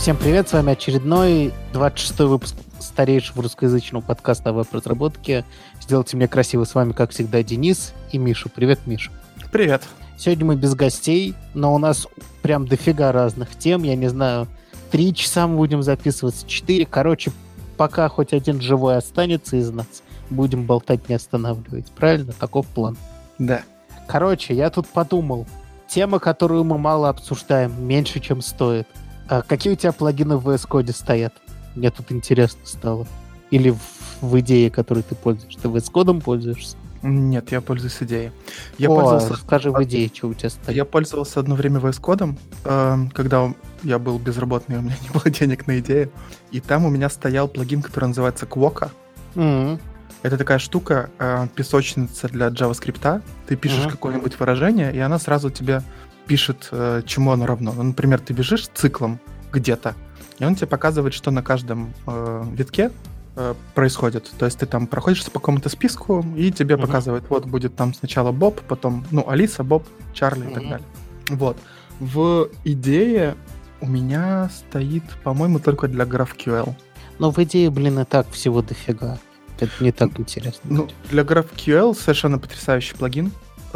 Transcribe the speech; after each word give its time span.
Всем 0.00 0.16
привет, 0.16 0.48
с 0.48 0.54
вами 0.54 0.72
очередной 0.72 1.52
26-й 1.74 2.24
выпуск 2.24 2.56
старейшего 2.78 3.42
русскоязычного 3.42 4.00
подкаста 4.00 4.48
о 4.48 4.52
веб-разработке. 4.54 5.44
Сделайте 5.78 6.16
мне 6.16 6.26
красиво 6.26 6.64
с 6.64 6.74
вами, 6.74 6.92
как 6.92 7.10
всегда, 7.10 7.42
Денис 7.42 7.92
и 8.10 8.16
Миша. 8.16 8.48
Привет, 8.48 8.80
Миша. 8.86 9.10
Привет. 9.52 9.82
Сегодня 10.16 10.46
мы 10.46 10.56
без 10.56 10.74
гостей, 10.74 11.34
но 11.52 11.74
у 11.74 11.78
нас 11.78 12.08
прям 12.40 12.66
дофига 12.66 13.12
разных 13.12 13.50
тем. 13.58 13.82
Я 13.82 13.94
не 13.94 14.08
знаю, 14.08 14.48
три 14.90 15.14
часа 15.14 15.46
мы 15.46 15.58
будем 15.58 15.82
записываться, 15.82 16.48
четыре. 16.48 16.86
Короче, 16.86 17.30
пока 17.76 18.08
хоть 18.08 18.32
один 18.32 18.58
живой 18.62 18.96
останется 18.96 19.58
из 19.58 19.70
нас, 19.70 20.02
будем 20.30 20.64
болтать 20.64 21.10
не 21.10 21.16
останавливать. 21.16 21.92
Правильно? 21.92 22.32
Таков 22.32 22.66
план. 22.68 22.96
Да. 23.38 23.64
Короче, 24.08 24.54
я 24.54 24.70
тут 24.70 24.88
подумал. 24.88 25.46
Тема, 25.88 26.20
которую 26.20 26.64
мы 26.64 26.78
мало 26.78 27.10
обсуждаем, 27.10 27.86
меньше, 27.86 28.18
чем 28.20 28.40
стоит. 28.40 28.88
А 29.30 29.42
какие 29.42 29.72
у 29.72 29.76
тебя 29.76 29.92
плагины 29.92 30.36
в 30.36 30.48
VS 30.48 30.66
Code 30.68 30.92
стоят? 30.92 31.32
Мне 31.76 31.92
тут 31.92 32.10
интересно 32.10 32.58
стало. 32.64 33.06
Или 33.52 33.70
в, 33.70 33.78
в 34.20 34.40
идее, 34.40 34.72
которой 34.72 35.04
ты 35.04 35.14
пользуешься. 35.14 35.60
Ты 35.60 35.68
VS 35.68 35.92
Code 35.92 36.20
пользуешься? 36.20 36.76
Нет, 37.02 37.52
я 37.52 37.60
пользуюсь 37.60 37.96
идеей. 38.00 38.32
Я 38.76 38.88
О, 38.90 38.96
пользовался... 38.96 39.36
скажи 39.36 39.70
в 39.70 39.80
идее, 39.84 40.10
что 40.12 40.26
у 40.26 40.34
тебя 40.34 40.50
стоит. 40.50 40.76
Я 40.76 40.84
пользовался 40.84 41.38
одно 41.38 41.54
время 41.54 41.78
VS 41.78 42.00
Code, 42.00 42.36
э, 42.64 42.96
когда 43.14 43.54
я 43.84 44.00
был 44.00 44.18
безработный, 44.18 44.78
у 44.80 44.82
меня 44.82 44.96
не 45.00 45.10
было 45.10 45.30
денег 45.30 45.68
на 45.68 45.78
идею. 45.78 46.10
И 46.50 46.58
там 46.58 46.84
у 46.84 46.90
меня 46.90 47.08
стоял 47.08 47.46
плагин, 47.46 47.82
который 47.82 48.06
называется 48.06 48.46
Quokka. 48.46 48.90
Mm-hmm. 49.36 49.80
Это 50.22 50.38
такая 50.38 50.58
штука, 50.58 51.08
э, 51.20 51.46
песочница 51.54 52.28
для 52.28 52.48
JavaScript. 52.48 53.22
Ты 53.46 53.54
пишешь 53.54 53.86
mm-hmm. 53.86 53.92
какое-нибудь 53.92 54.40
выражение, 54.40 54.92
и 54.92 54.98
она 54.98 55.20
сразу 55.20 55.50
тебе 55.50 55.84
пишет, 56.26 56.68
э, 56.72 57.02
чему 57.06 57.32
оно 57.32 57.46
равно. 57.46 57.72
Ну, 57.72 57.82
например, 57.82 58.20
ты 58.20 58.32
бежишь 58.32 58.68
циклом 58.68 59.20
где-то, 59.52 59.94
и 60.38 60.44
он 60.44 60.54
тебе 60.54 60.66
показывает, 60.66 61.14
что 61.14 61.30
на 61.30 61.42
каждом 61.42 61.92
э, 62.06 62.44
витке 62.52 62.90
э, 63.36 63.54
происходит. 63.74 64.30
То 64.38 64.46
есть 64.46 64.58
ты 64.58 64.66
там 64.66 64.86
проходишь 64.86 65.24
по 65.24 65.38
какому-то 65.38 65.68
списку, 65.68 66.24
и 66.36 66.50
тебе 66.50 66.76
uh-huh. 66.76 66.80
показывает, 66.80 67.24
вот 67.28 67.46
будет 67.46 67.76
там 67.76 67.94
сначала 67.94 68.32
Боб, 68.32 68.60
потом, 68.62 69.04
ну, 69.10 69.28
Алиса, 69.28 69.64
Боб, 69.64 69.86
Чарли 70.14 70.46
uh-huh. 70.46 70.50
и 70.50 70.54
так 70.54 70.62
далее. 70.62 70.86
Вот. 71.28 71.56
В 71.98 72.48
идее 72.64 73.36
у 73.80 73.86
меня 73.86 74.50
стоит, 74.50 75.04
по-моему, 75.22 75.58
только 75.58 75.88
для 75.88 76.04
GraphQL. 76.04 76.74
Но 77.18 77.30
в 77.30 77.38
идее, 77.38 77.70
блин, 77.70 77.98
и 77.98 78.04
так 78.04 78.30
всего 78.30 78.62
дофига. 78.62 79.18
Это 79.58 79.72
не 79.80 79.92
так 79.92 80.18
интересно. 80.18 80.62
Ну, 80.64 80.88
для 81.10 81.22
GraphQL 81.22 81.94
совершенно 81.94 82.38
потрясающий 82.38 82.96
плагин, 82.96 83.30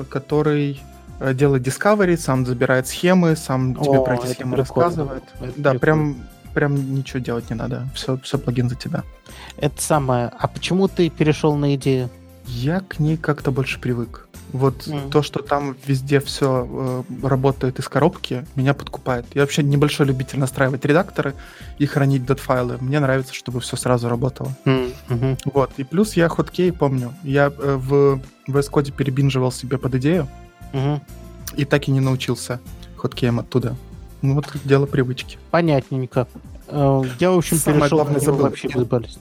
который 0.08 0.80
делает 1.32 1.66
discovery, 1.66 2.16
сам 2.16 2.44
забирает 2.44 2.86
схемы, 2.86 3.36
сам 3.36 3.76
О, 3.78 3.84
тебе 3.84 4.00
про 4.02 4.16
эти 4.16 4.26
схемы 4.32 4.56
рассказывает. 4.56 5.22
Это 5.40 5.52
да, 5.56 5.70
прикольно. 5.70 5.78
прям 5.78 6.16
прям 6.54 6.94
ничего 6.94 7.18
делать 7.18 7.50
не 7.50 7.56
надо. 7.56 7.88
Все, 7.94 8.16
все 8.18 8.38
плагин 8.38 8.70
за 8.70 8.76
тебя. 8.76 9.02
Это 9.56 9.82
самое. 9.82 10.30
А 10.38 10.48
почему 10.48 10.88
ты 10.88 11.10
перешел 11.10 11.56
на 11.56 11.74
идею? 11.74 12.08
Я 12.46 12.80
к 12.80 12.98
ней 12.98 13.16
как-то 13.16 13.50
больше 13.50 13.80
привык. 13.80 14.28
Вот 14.52 14.86
mm. 14.86 15.10
то, 15.10 15.22
что 15.22 15.42
там 15.42 15.76
везде 15.84 16.20
все 16.20 17.04
э, 17.20 17.26
работает 17.26 17.80
из 17.80 17.88
коробки, 17.88 18.46
меня 18.54 18.72
подкупает. 18.72 19.26
Я 19.34 19.40
вообще 19.40 19.64
небольшой 19.64 20.06
любитель 20.06 20.38
настраивать 20.38 20.84
редакторы 20.84 21.34
и 21.78 21.86
хранить 21.86 22.24
дат-файлы. 22.24 22.78
Мне 22.80 23.00
нравится, 23.00 23.34
чтобы 23.34 23.60
все 23.60 23.76
сразу 23.76 24.08
работало. 24.08 24.54
Mm. 24.64 24.94
Mm-hmm. 25.08 25.38
Вот. 25.52 25.72
И 25.78 25.82
плюс 25.82 26.14
я 26.14 26.28
хоткей 26.28 26.72
помню. 26.72 27.12
Я 27.24 27.46
э, 27.46 27.76
в 27.76 28.20
VS 28.48 28.70
Code 28.70 28.92
перебинживал 28.92 29.50
себе 29.50 29.76
под 29.76 29.96
идею 29.96 30.28
mm-hmm. 30.74 31.00
и 31.56 31.64
так 31.64 31.88
и 31.88 31.90
не 31.90 32.00
научился 32.00 32.60
хоткеем 32.96 33.38
оттуда. 33.40 33.76
Ну 34.22 34.34
вот 34.34 34.46
дело 34.64 34.86
привычки. 34.86 35.38
Понятненько. 35.50 36.26
Э, 36.68 37.02
я, 37.20 37.30
в 37.30 37.38
общем, 37.38 37.58
самое 37.58 37.82
перешел 37.82 37.98
главное, 37.98 38.20
забыл. 38.20 38.42
вообще 38.42 38.68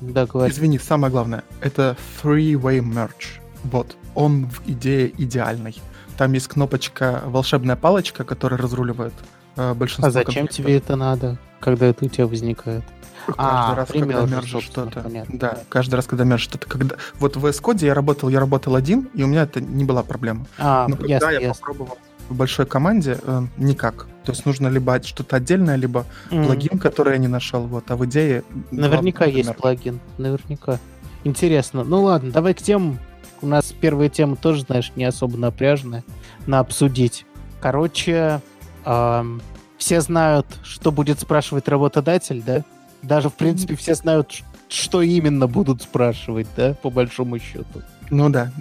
Да, 0.02 0.26
говори. 0.26 0.52
Извини, 0.52 0.80
самое 0.80 1.12
главное. 1.12 1.44
Это 1.62 1.98
three-way 2.22 2.80
merge. 2.80 3.40
Вот. 3.64 3.96
Он 4.16 4.48
в 4.48 4.62
идее 4.66 5.12
идеальный. 5.18 5.82
Там 6.18 6.34
есть 6.34 6.48
кнопочка 6.48 7.22
волшебная 7.26 7.76
палочка, 7.76 8.24
которая 8.24 8.60
разруливает 8.60 9.14
э, 9.56 9.74
большинство. 9.74 10.08
А 10.08 10.12
зачем 10.12 10.48
тебе 10.48 10.78
это 10.78 10.96
надо, 10.96 11.38
когда 11.60 11.88
это 11.88 12.06
у 12.06 12.08
тебя 12.08 12.28
возникает? 12.28 12.84
Каждый 13.26 13.38
а, 13.38 13.76
раз, 13.76 13.88
когда 13.90 14.26
мержишь 14.26 14.64
что-то. 14.64 15.06
Да, 15.30 15.60
каждый 15.70 15.96
раз, 15.96 16.06
когда 16.06 16.24
мержишь 16.24 16.50
что-то. 16.50 16.68
Когда... 16.68 16.96
Вот 17.20 17.36
в 17.36 17.46
VS 17.46 17.62
Code 17.62 17.86
я 17.86 17.94
работал, 17.94 18.30
я 18.30 18.40
работал 18.40 18.76
один, 18.76 19.10
и 19.14 19.24
у 19.24 19.28
меня 19.28 19.44
это 19.44 19.62
не 19.62 19.84
была 19.84 20.04
проблема. 20.04 20.46
А, 20.58 20.88
Но 20.88 20.98
когда 20.98 21.32
я 21.32 21.40
ясно. 21.40 21.54
попробовал 21.54 21.98
в 22.30 22.36
большой 22.36 22.66
команде, 22.66 23.20
э, 23.22 23.42
никак. 23.58 24.08
То 24.24 24.32
есть 24.32 24.46
нужно 24.46 24.68
либо 24.68 25.02
что-то 25.04 25.36
отдельное, 25.36 25.76
либо 25.76 26.06
mm. 26.30 26.46
плагин, 26.46 26.80
который 26.80 27.14
я 27.14 27.20
не 27.20 27.28
нашел. 27.28 27.66
Вот, 27.68 27.90
а 27.92 27.96
в 27.96 28.06
идее... 28.06 28.44
Наверняка 28.72 29.26
есть 29.26 29.48
например. 29.48 29.62
плагин. 29.62 30.00
Наверняка. 30.18 30.80
Интересно. 31.24 31.84
Ну 31.84 32.04
ладно, 32.04 32.32
давай 32.32 32.54
к 32.54 32.62
тем. 32.62 33.00
У 33.42 33.48
нас 33.48 33.74
первая 33.80 34.10
тема 34.10 34.36
тоже, 34.38 34.62
знаешь, 34.62 34.92
не 34.96 35.04
особо 35.04 35.38
напряженная. 35.38 36.04
На 36.48 36.60
обсудить. 36.60 37.26
Короче, 37.62 38.42
эм, 38.86 39.42
все 39.78 40.02
знают, 40.02 40.48
что 40.64 40.92
будет 40.92 41.20
спрашивать 41.20 41.68
работодатель, 41.68 42.42
да? 42.42 42.64
Даже, 43.04 43.30
в 43.30 43.34
принципе, 43.34 43.76
все 43.76 43.96
знают, 43.96 44.44
что 44.70 45.02
именно 45.02 45.48
будут 45.48 45.82
спрашивать, 45.84 46.48
да, 46.56 46.74
по 46.74 46.90
большому 46.90 47.38
счету. 47.38 47.82
Ну 48.10 48.30
да. 48.30 48.52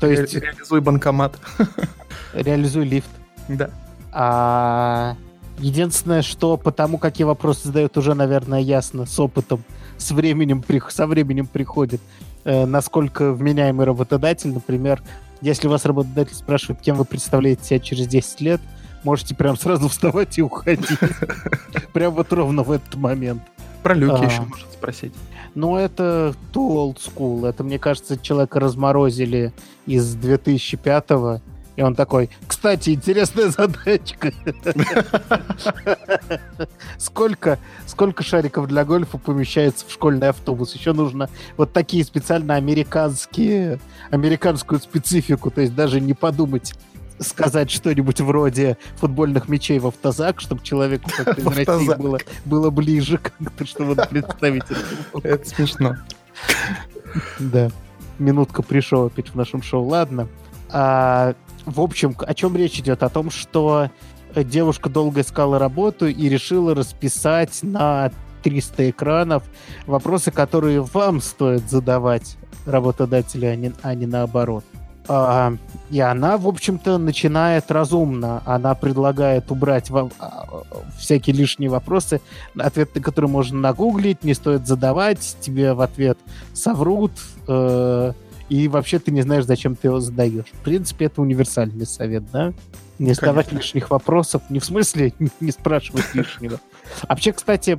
То 0.00 0.06
есть... 0.06 0.34
Реализуй 0.34 0.80
банкомат. 0.80 1.38
Реализуй 2.34 2.84
лифт. 2.84 3.08
Да. 3.48 3.70
А 4.12 5.16
единственное, 5.58 6.22
что 6.22 6.56
потому, 6.56 6.98
какие 6.98 7.24
вопросы 7.24 7.68
задают, 7.68 7.96
уже, 7.96 8.14
наверное, 8.14 8.60
ясно 8.60 9.06
с 9.06 9.18
опытом, 9.18 9.64
с 9.96 10.10
временем, 10.10 10.62
со 10.90 11.06
временем 11.06 11.46
приходит, 11.46 12.00
э, 12.44 12.66
насколько 12.66 13.32
вменяемый 13.32 13.86
работодатель, 13.86 14.52
например, 14.52 15.02
если 15.40 15.68
вас 15.68 15.84
работодатель 15.84 16.34
спрашивает, 16.34 16.80
кем 16.80 16.96
вы 16.96 17.04
представляете 17.04 17.64
себя 17.64 17.78
через 17.78 18.06
10 18.06 18.40
лет, 18.40 18.60
можете 19.04 19.34
прям 19.34 19.56
сразу 19.56 19.88
вставать 19.90 20.38
и 20.38 20.42
уходить. 20.42 20.98
Прям 21.92 22.14
вот 22.14 22.32
ровно 22.32 22.62
в 22.62 22.70
этот 22.70 22.94
момент. 22.96 23.42
Про 23.86 23.94
люки 23.94 24.24
еще 24.24 24.40
может 24.40 24.72
спросить. 24.72 25.14
Ну, 25.54 25.76
это 25.76 26.34
too 26.52 26.74
old 26.74 26.96
school. 26.96 27.48
Это, 27.48 27.62
мне 27.62 27.78
кажется, 27.78 28.18
человека 28.18 28.58
разморозили 28.58 29.52
из 29.86 30.16
2005-го, 30.16 31.40
и 31.76 31.82
он 31.82 31.94
такой, 31.94 32.30
кстати, 32.48 32.90
интересная 32.90 33.48
задачка. 33.50 34.32
Сколько, 36.98 37.60
сколько 37.86 38.24
шариков 38.24 38.66
для 38.66 38.84
гольфа 38.84 39.18
помещается 39.18 39.86
в 39.86 39.92
школьный 39.92 40.30
автобус? 40.30 40.74
Еще 40.74 40.92
нужно 40.92 41.30
вот 41.56 41.72
такие 41.72 42.04
специально 42.04 42.56
американские, 42.56 43.78
американскую 44.10 44.80
специфику, 44.80 45.52
то 45.52 45.60
есть 45.60 45.76
даже 45.76 46.00
не 46.00 46.14
подумать 46.14 46.74
сказать 47.18 47.70
что-нибудь 47.70 48.20
вроде 48.20 48.76
футбольных 48.96 49.48
мячей 49.48 49.78
в 49.78 49.86
автозак, 49.86 50.40
чтобы 50.40 50.62
человеку 50.62 51.10
как-то 51.16 51.40
из 51.40 51.46
России 51.46 51.96
было, 51.96 52.18
было 52.44 52.70
ближе, 52.70 53.18
как-то, 53.18 53.66
чтобы 53.66 53.94
представить 53.96 54.64
это. 54.64 55.28
Это 55.28 55.48
смешно. 55.48 55.96
Да. 57.38 57.70
Минутка 58.18 58.62
пришел 58.62 59.06
опять 59.06 59.30
в 59.30 59.34
нашем 59.34 59.62
шоу. 59.62 59.84
Ладно. 59.84 60.28
А, 60.70 61.34
в 61.64 61.80
общем, 61.80 62.14
о 62.18 62.34
чем 62.34 62.56
речь 62.56 62.78
идет? 62.78 63.02
О 63.02 63.08
том, 63.08 63.30
что 63.30 63.90
девушка 64.34 64.88
долго 64.88 65.20
искала 65.20 65.58
работу 65.58 66.06
и 66.06 66.28
решила 66.28 66.74
расписать 66.74 67.60
на 67.62 68.10
300 68.42 68.90
экранов 68.90 69.42
вопросы, 69.86 70.30
которые 70.30 70.80
вам 70.80 71.20
стоит 71.20 71.68
задавать 71.68 72.36
работодателю, 72.64 73.50
а 73.50 73.56
не, 73.56 73.72
а 73.82 73.94
не 73.94 74.06
наоборот. 74.06 74.64
А, 75.08 75.54
и 75.90 76.00
она, 76.00 76.36
в 76.36 76.48
общем-то, 76.48 76.98
начинает 76.98 77.70
разумно. 77.70 78.42
Она 78.44 78.74
предлагает 78.74 79.50
убрать 79.50 79.90
во- 79.90 80.10
а, 80.18 80.46
всякие 80.98 81.36
лишние 81.36 81.70
вопросы, 81.70 82.20
ответ 82.58 82.94
на 82.94 83.00
которые 83.00 83.30
можно 83.30 83.58
нагуглить, 83.58 84.24
не 84.24 84.34
стоит 84.34 84.66
задавать, 84.66 85.36
тебе 85.40 85.74
в 85.74 85.80
ответ 85.80 86.18
соврут, 86.52 87.12
э- 87.48 88.12
и 88.48 88.68
вообще 88.68 88.98
ты 89.00 89.10
не 89.10 89.22
знаешь, 89.22 89.44
зачем 89.44 89.74
ты 89.74 89.88
его 89.88 89.98
задаешь. 90.00 90.46
В 90.52 90.60
принципе, 90.60 91.06
это 91.06 91.20
универсальный 91.20 91.86
совет, 91.86 92.30
да? 92.30 92.52
Не 92.98 93.12
задавать 93.12 93.52
лишних 93.52 93.90
вопросов, 93.90 94.42
не 94.50 94.58
в 94.60 94.64
смысле 94.64 95.12
не 95.40 95.50
спрашивать 95.50 96.14
лишнего. 96.14 96.60
Вообще, 97.08 97.32
кстати, 97.32 97.78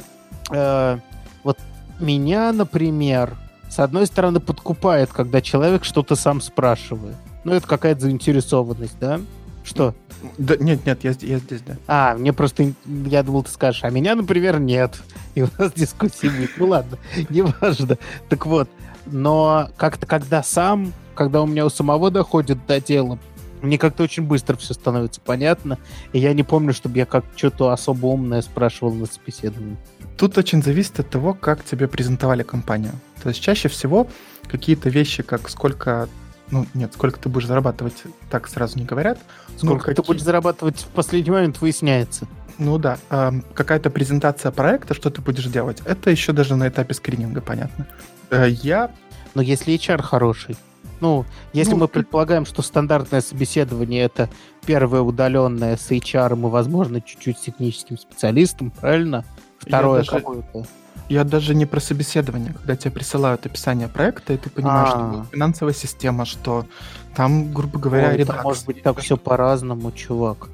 э, 0.52 0.98
вот 1.44 1.58
меня, 2.00 2.52
например, 2.52 3.36
с 3.70 3.80
одной 3.80 4.06
стороны, 4.08 4.40
подкупает, 4.40 5.12
когда 5.12 5.42
человек 5.42 5.84
что-то 5.84 6.16
сам 6.16 6.42
спрашивает. 6.42 7.16
Ну, 7.44 7.54
это 7.54 7.68
какая-то 7.68 8.02
заинтересованность, 8.02 8.98
да? 9.00 9.20
Что? 9.64 9.94
Да, 10.38 10.56
нет, 10.58 10.86
нет, 10.86 11.04
я, 11.04 11.14
я 11.22 11.38
здесь, 11.40 11.62
да. 11.62 11.76
А, 11.88 12.16
мне 12.16 12.34
просто, 12.34 12.74
я 12.86 13.24
думал, 13.24 13.44
ты 13.44 13.52
скажешь, 13.52 13.84
а 13.84 13.90
меня, 13.90 14.16
например, 14.16 14.60
нет. 14.60 15.02
И 15.36 15.44
у 15.44 15.50
нас 15.58 15.74
дискуссии 15.74 16.28
будет. 16.28 16.52
Ну 16.58 16.68
ладно, 16.68 16.98
неважно. 17.30 17.98
Так 18.30 18.46
вот, 18.46 18.70
но 19.06 19.70
как-то 19.78 20.06
когда 20.06 20.42
сам, 20.42 20.94
когда 21.16 21.42
у 21.42 21.46
меня 21.46 21.66
у 21.66 21.70
самого 21.70 22.10
доходит 22.10 22.66
до 22.66 22.80
дела, 22.80 23.20
Мне 23.62 23.78
как-то 23.78 24.04
очень 24.04 24.24
быстро 24.24 24.56
все 24.58 24.74
становится 24.74 25.20
понятно, 25.22 25.78
и 26.14 26.20
я 26.20 26.34
не 26.34 26.44
помню, 26.44 26.74
чтобы 26.74 26.98
я 26.98 27.06
как 27.06 27.26
что-то 27.36 27.72
особо 27.72 28.08
умное 28.08 28.42
спрашивал 28.42 28.94
на 28.94 29.06
собеседовании. 29.06 29.78
Тут 30.18 30.38
очень 30.38 30.64
зависит 30.64 31.00
от 31.00 31.10
того, 31.10 31.34
как 31.34 31.64
тебе 31.64 31.88
презентовали 31.88 32.44
компанию. 32.44 32.94
То 33.22 33.30
есть 33.30 33.42
чаще 33.42 33.68
всего 33.70 34.08
какие-то 34.48 34.90
вещи, 34.90 35.24
как 35.24 35.50
сколько 35.50 36.08
ну, 36.50 36.66
нет, 36.74 36.94
сколько 36.94 37.20
ты 37.20 37.30
будешь 37.30 37.48
зарабатывать, 37.48 38.04
так 38.30 38.48
сразу 38.48 38.80
не 38.80 38.86
говорят. 38.86 39.20
Сколько 39.58 39.94
ты 39.94 40.02
будешь 40.02 40.22
зарабатывать 40.22 40.80
в 40.80 40.88
последний 40.88 41.32
момент 41.32 41.60
выясняется. 41.60 42.28
Ну 42.58 42.78
да, 42.78 42.98
э, 43.10 43.32
какая-то 43.54 43.90
презентация 43.90 44.52
проекта, 44.52 44.94
что 44.94 45.10
ты 45.10 45.22
будешь 45.22 45.46
делать, 45.46 45.82
это 45.86 46.10
еще 46.10 46.34
даже 46.34 46.56
на 46.56 46.68
этапе 46.70 46.94
скрининга 46.94 47.42
понятно. 47.42 47.88
Э, 48.30 48.48
я... 48.50 48.92
Но 49.36 49.42
если 49.44 49.76
HR 49.76 50.02
хороший, 50.02 50.56
ну, 51.00 51.26
если 51.54 51.74
ну, 51.74 51.80
мы 51.80 51.88
предполагаем, 51.88 52.46
что 52.46 52.62
стандартное 52.62 53.22
собеседование 53.22 54.04
это 54.04 54.30
первое 54.66 55.02
удаленное 55.02 55.78
с 55.78 55.92
HR 55.92 56.34
и, 56.34 56.50
возможно, 56.50 57.02
чуть-чуть 57.02 57.38
с 57.38 57.42
техническим 57.42 57.98
специалистом, 57.98 58.72
правильно? 58.72 59.24
Второе 59.60 60.00
даже, 60.00 60.12
какое-то. 60.12 60.66
Я 61.10 61.24
даже 61.24 61.56
не 61.56 61.66
про 61.66 61.80
собеседование, 61.80 62.54
когда 62.54 62.76
тебе 62.76 62.92
присылают 62.92 63.46
описание 63.46 63.88
проекта, 63.88 64.34
и 64.34 64.38
ты 64.38 64.50
понимаешь, 64.50 64.90
А-а-а. 64.92 65.24
что 65.24 65.32
финансовая 65.32 65.74
система, 65.74 66.26
что 66.26 66.66
там, 67.16 67.54
грубо 67.54 67.80
говоря, 67.80 68.10
Ой, 68.10 68.18
редакция. 68.18 68.44
Может 68.44 68.66
быть, 68.66 68.84
так 68.84 69.00
все 69.00 69.18
по-разному, 69.18 69.92
чувак. 69.92 70.50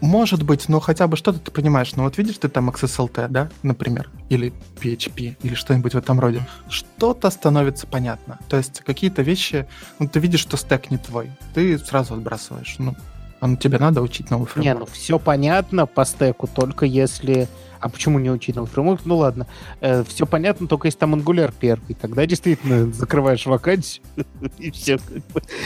Может 0.00 0.42
быть, 0.42 0.68
но 0.68 0.80
хотя 0.80 1.06
бы 1.06 1.16
что-то 1.16 1.38
ты 1.38 1.50
понимаешь. 1.50 1.94
Ну 1.96 2.04
вот 2.04 2.18
видишь 2.18 2.38
ты 2.38 2.48
там 2.48 2.70
XSLT, 2.70 3.28
да, 3.28 3.50
например, 3.62 4.10
или 4.28 4.52
PHP, 4.80 5.36
или 5.42 5.54
что-нибудь 5.54 5.94
в 5.94 5.98
этом 5.98 6.20
роде. 6.20 6.46
Что-то 6.68 7.30
становится 7.30 7.86
понятно. 7.86 8.38
То 8.48 8.56
есть 8.56 8.80
какие-то 8.80 9.22
вещи, 9.22 9.66
ну 9.98 10.08
ты 10.08 10.20
видишь, 10.20 10.40
что 10.40 10.56
стек 10.56 10.90
не 10.90 10.98
твой, 10.98 11.30
ты 11.54 11.78
сразу 11.78 12.14
отбрасываешь. 12.14 12.76
Ну, 12.78 12.94
а 13.40 13.56
тебе 13.56 13.78
надо 13.78 14.00
учить 14.00 14.30
новый 14.30 14.46
фреймворк. 14.46 14.74
Не, 14.74 14.80
ну 14.80 14.86
все 14.86 15.18
понятно 15.18 15.86
по 15.86 16.04
стеку, 16.04 16.46
только 16.46 16.86
если... 16.86 17.46
А 17.78 17.90
почему 17.90 18.18
не 18.18 18.30
учить 18.30 18.56
новый 18.56 18.68
фреймворк? 18.68 19.02
Ну 19.04 19.18
ладно, 19.18 19.46
э, 19.82 20.02
все 20.04 20.24
понятно, 20.24 20.66
только 20.66 20.88
если 20.88 21.00
там 21.00 21.14
Angular 21.14 21.52
первый. 21.58 21.94
Тогда 21.94 22.24
действительно 22.24 22.90
закрываешь 22.92 23.44
вакансию, 23.44 24.02
и 24.58 24.70
все. 24.70 24.98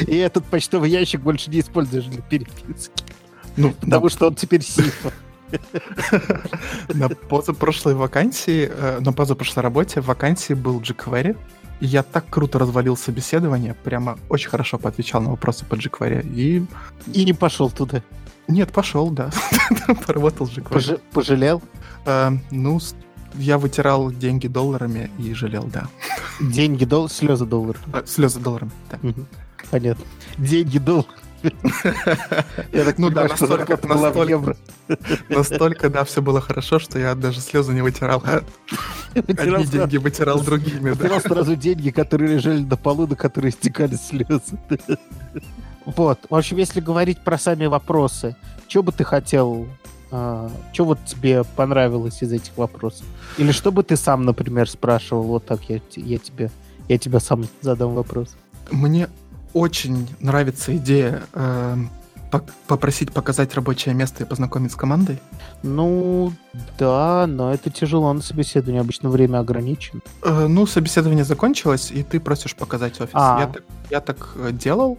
И 0.07 0.17
этот 0.17 0.45
почтовый 0.47 0.91
ящик 0.91 1.21
больше 1.21 1.51
не 1.51 1.61
используешь 1.61 2.07
для 2.07 2.23
переписки. 2.23 2.91
Ну, 3.59 3.73
Потому 3.73 4.09
да. 4.09 4.11
что 4.11 4.27
он 4.29 4.35
теперь 4.35 4.63
сифа. 4.63 5.13
На 6.95 7.09
позапрошлой 7.09 7.95
вакансии, 7.95 8.71
э, 8.73 9.01
на 9.01 9.13
позапрошлой 9.13 9.63
работе 9.63 10.01
в 10.01 10.07
вакансии 10.07 10.55
был 10.55 10.81
jQuery. 10.81 11.37
Я 11.81 12.03
так 12.03 12.29
круто 12.29 12.59
развалил 12.59 12.97
собеседование, 12.97 13.75
прямо 13.75 14.19
очень 14.29 14.51
хорошо 14.51 14.79
поотвечал 14.79 15.23
на 15.23 15.31
вопросы 15.31 15.65
по 15.65 15.75
jQuery. 15.75 16.27
И... 16.35 16.65
И 17.13 17.25
не 17.25 17.33
пошел 17.33 17.71
туда. 17.71 18.03
Нет, 18.47 18.73
пошел, 18.73 19.11
да. 19.11 19.31
Поработал 20.07 20.47
jQuery. 20.47 21.01
Пожалел? 21.13 21.63
Э, 22.05 22.31
ну, 22.51 22.81
я 23.35 23.59
вытирал 23.59 24.13
деньги 24.13 24.49
долларами 24.49 25.11
и 25.19 25.35
жалел, 25.35 25.65
да. 25.65 25.89
Деньги 26.41 26.85
долларами, 26.85 27.17
слезы 27.17 27.47
долларами. 27.47 27.85
Э, 27.93 28.03
слезы 28.07 28.41
долларами, 28.41 28.73
да. 28.91 28.99
Понятно. 29.71 30.05
Деньги 30.37 30.79
долларами. 30.79 31.28
Я 32.73 32.85
так 32.85 32.99
ну 32.99 33.11
да, 33.11 33.29
настолько, 33.29 33.79
настолько, 33.87 34.57
настолько, 35.29 35.91
да, 35.91 36.05
все 36.05 36.23
было 36.23 36.41
хорошо, 36.41 36.79
что 36.79 36.99
я 36.99 37.15
даже 37.15 37.41
слезы 37.41 37.73
не 37.73 37.83
вытирал. 37.83 38.23
А 38.25 38.43
одни 39.15 39.65
деньги 39.65 39.97
вытирал 39.99 40.41
другими. 40.41 40.91
Вытирал 40.91 41.21
сразу 41.21 41.57
деньги, 41.57 41.91
которые 41.91 42.35
лежали 42.35 42.61
на 42.61 42.77
полу, 42.77 43.07
на 43.07 43.17
которые 43.17 43.53
стекали 43.53 43.95
слезы. 43.95 44.59
Вот. 45.85 46.19
В 46.29 46.35
общем, 46.35 46.57
если 46.59 46.81
говорить 46.81 47.23
про 47.25 47.39
сами 47.39 47.67
вопросы, 47.67 48.37
что 48.69 48.83
бы 48.83 48.93
ты 48.93 49.05
хотел 49.05 49.67
а, 50.11 50.51
что 50.73 50.85
вот 50.85 50.99
тебе 51.05 51.45
понравилось 51.45 52.23
из 52.23 52.33
этих 52.33 52.57
вопросов? 52.57 53.07
Или 53.37 53.53
что 53.53 53.71
бы 53.73 53.83
ты 53.83 53.97
сам, 53.97 54.25
например, 54.25 54.69
спрашивал? 54.69 55.23
Вот 55.23 55.47
так 55.47 55.61
я, 55.69 55.81
я 55.97 56.19
тебе 56.19 56.51
я 56.89 56.99
тебя 56.99 57.21
сам 57.21 57.47
задам 57.61 57.95
вопрос. 57.95 58.35
Мне 58.71 59.09
очень 59.53 60.09
нравится 60.21 60.77
идея 60.77 61.23
э, 61.33 61.77
попросить 62.67 63.13
показать 63.13 63.55
рабочее 63.55 63.95
место 63.95 64.25
и 64.25 64.27
познакомить 64.27 64.73
с 64.73 64.75
командой? 64.77 65.19
Ну, 65.63 66.33
да, 66.79 67.27
но 67.27 67.53
это 67.53 67.71
тяжело 67.71 68.13
на 68.13 68.21
собеседовании, 68.21 68.81
обычно 68.81 69.09
время 69.09 69.39
ограничено. 69.39 70.01
Э, 70.23 70.47
ну, 70.47 70.67
собеседование 70.67 71.25
закончилось, 71.25 71.91
и 71.91 72.03
ты 72.03 72.21
просишь 72.21 72.55
показать 72.55 73.01
офис. 73.01 73.15
А. 73.15 73.41
Я, 73.41 73.47
так, 73.47 73.63
я 73.91 74.01
так 74.01 74.35
э, 74.37 74.53
делал, 74.53 74.99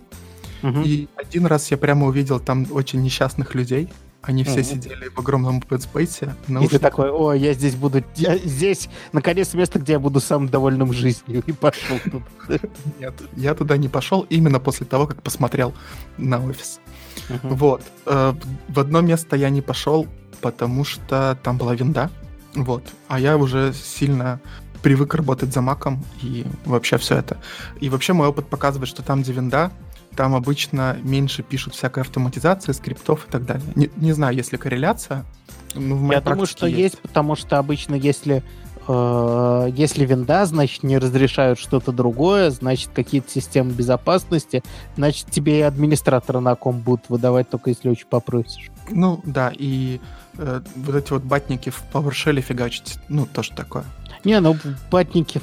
угу. 0.64 0.82
и 0.84 1.08
один 1.16 1.46
раз 1.46 1.72
я 1.72 1.78
прямо 1.78 2.08
увидел 2.08 2.40
там 2.40 2.68
очень 2.72 3.02
несчастных 3.02 3.56
людей, 3.56 3.90
они 4.22 4.44
все 4.44 4.60
mm-hmm. 4.60 4.64
сидели 4.64 5.08
в 5.08 5.18
огромном 5.18 5.60
open 5.60 5.80
space. 5.80 6.64
И 6.64 6.68
ты 6.68 6.80
такой, 6.80 7.10
о, 7.10 7.34
я 7.34 7.54
здесь 7.54 7.76
буду, 7.76 8.04
я 8.16 8.38
здесь, 8.38 8.90
наконец, 9.14 9.54
место, 9.54 9.80
где 9.80 9.94
я 9.94 10.00
буду 10.00 10.20
самым 10.20 10.50
довольным 10.50 10.92
жизнью. 10.92 11.42
И 11.46 11.52
пошел 11.52 11.98
туда. 12.00 12.60
Нет, 13.00 13.14
я 13.36 13.56
туда 13.56 13.78
не 13.78 13.88
пошел 13.88 14.26
именно 14.30 14.60
после 14.60 14.86
того, 14.86 15.08
как 15.08 15.24
посмотрел 15.24 15.74
на 16.18 16.44
офис. 16.44 16.80
Вот. 17.44 17.82
Э, 18.06 18.34
в 18.68 18.80
одно 18.80 19.02
место 19.02 19.36
я 19.36 19.50
не 19.50 19.62
пошел, 19.62 20.08
потому 20.42 20.84
что 20.84 21.38
там 21.42 21.58
была 21.58 21.76
винда. 21.76 22.10
Вот. 22.56 22.84
А 23.08 23.20
я 23.20 23.38
уже 23.38 23.74
сильно 23.74 24.42
привык 24.82 25.14
работать 25.14 25.54
за 25.54 25.62
маком 25.62 26.04
и 26.22 26.46
вообще 26.66 26.98
все 26.98 27.18
это. 27.18 27.38
И 27.80 27.90
вообще 27.90 28.14
мой 28.14 28.28
опыт 28.28 28.50
показывает, 28.50 28.90
что 28.90 29.04
там, 29.04 29.22
где 29.22 29.34
винда, 29.34 29.72
там 30.16 30.36
обычно 30.36 30.98
меньше 31.04 31.44
пишут 31.44 31.76
всякой 31.76 32.04
автоматизации, 32.04 32.72
скриптов 32.72 33.28
и 33.28 33.32
так 33.32 33.46
далее. 33.46 33.66
Не, 33.76 33.90
не 33.96 34.12
знаю, 34.14 34.36
есть 34.36 34.52
ли 34.52 34.58
корреляция. 34.58 35.26
Но 35.76 35.96
в 35.96 36.12
Я 36.12 36.22
думаю, 36.22 36.46
что 36.46 36.66
есть. 36.66 36.80
есть, 36.80 37.00
потому 37.00 37.36
что 37.36 37.58
обычно, 37.58 37.96
если 37.96 38.44
э, 38.88 39.70
если 39.74 40.06
винда, 40.06 40.46
значит, 40.46 40.84
не 40.84 40.98
разрешают 40.98 41.60
что-то 41.60 41.92
другое, 41.92 42.50
значит, 42.50 42.90
какие-то 42.94 43.30
системы 43.30 43.72
безопасности, 43.72 44.64
значит, 44.96 45.30
тебе 45.30 45.60
и 45.60 45.62
администратора 45.62 46.40
на 46.40 46.56
ком 46.56 46.80
будут 46.80 47.10
выдавать, 47.10 47.50
только 47.50 47.70
если 47.70 47.90
очень 47.90 48.08
попросишь. 48.08 48.72
Ну, 48.90 49.22
да, 49.24 49.54
и 49.56 50.02
э, 50.38 50.62
вот 50.76 50.96
эти 50.96 51.12
вот 51.12 51.24
батники 51.24 51.70
в 51.70 51.84
PowerShell 51.94 52.42
фигачить, 52.42 52.98
ну, 53.10 53.28
тоже 53.28 53.52
такое. 53.56 53.84
Не, 54.24 54.40
ну, 54.40 54.58
батники, 54.92 55.40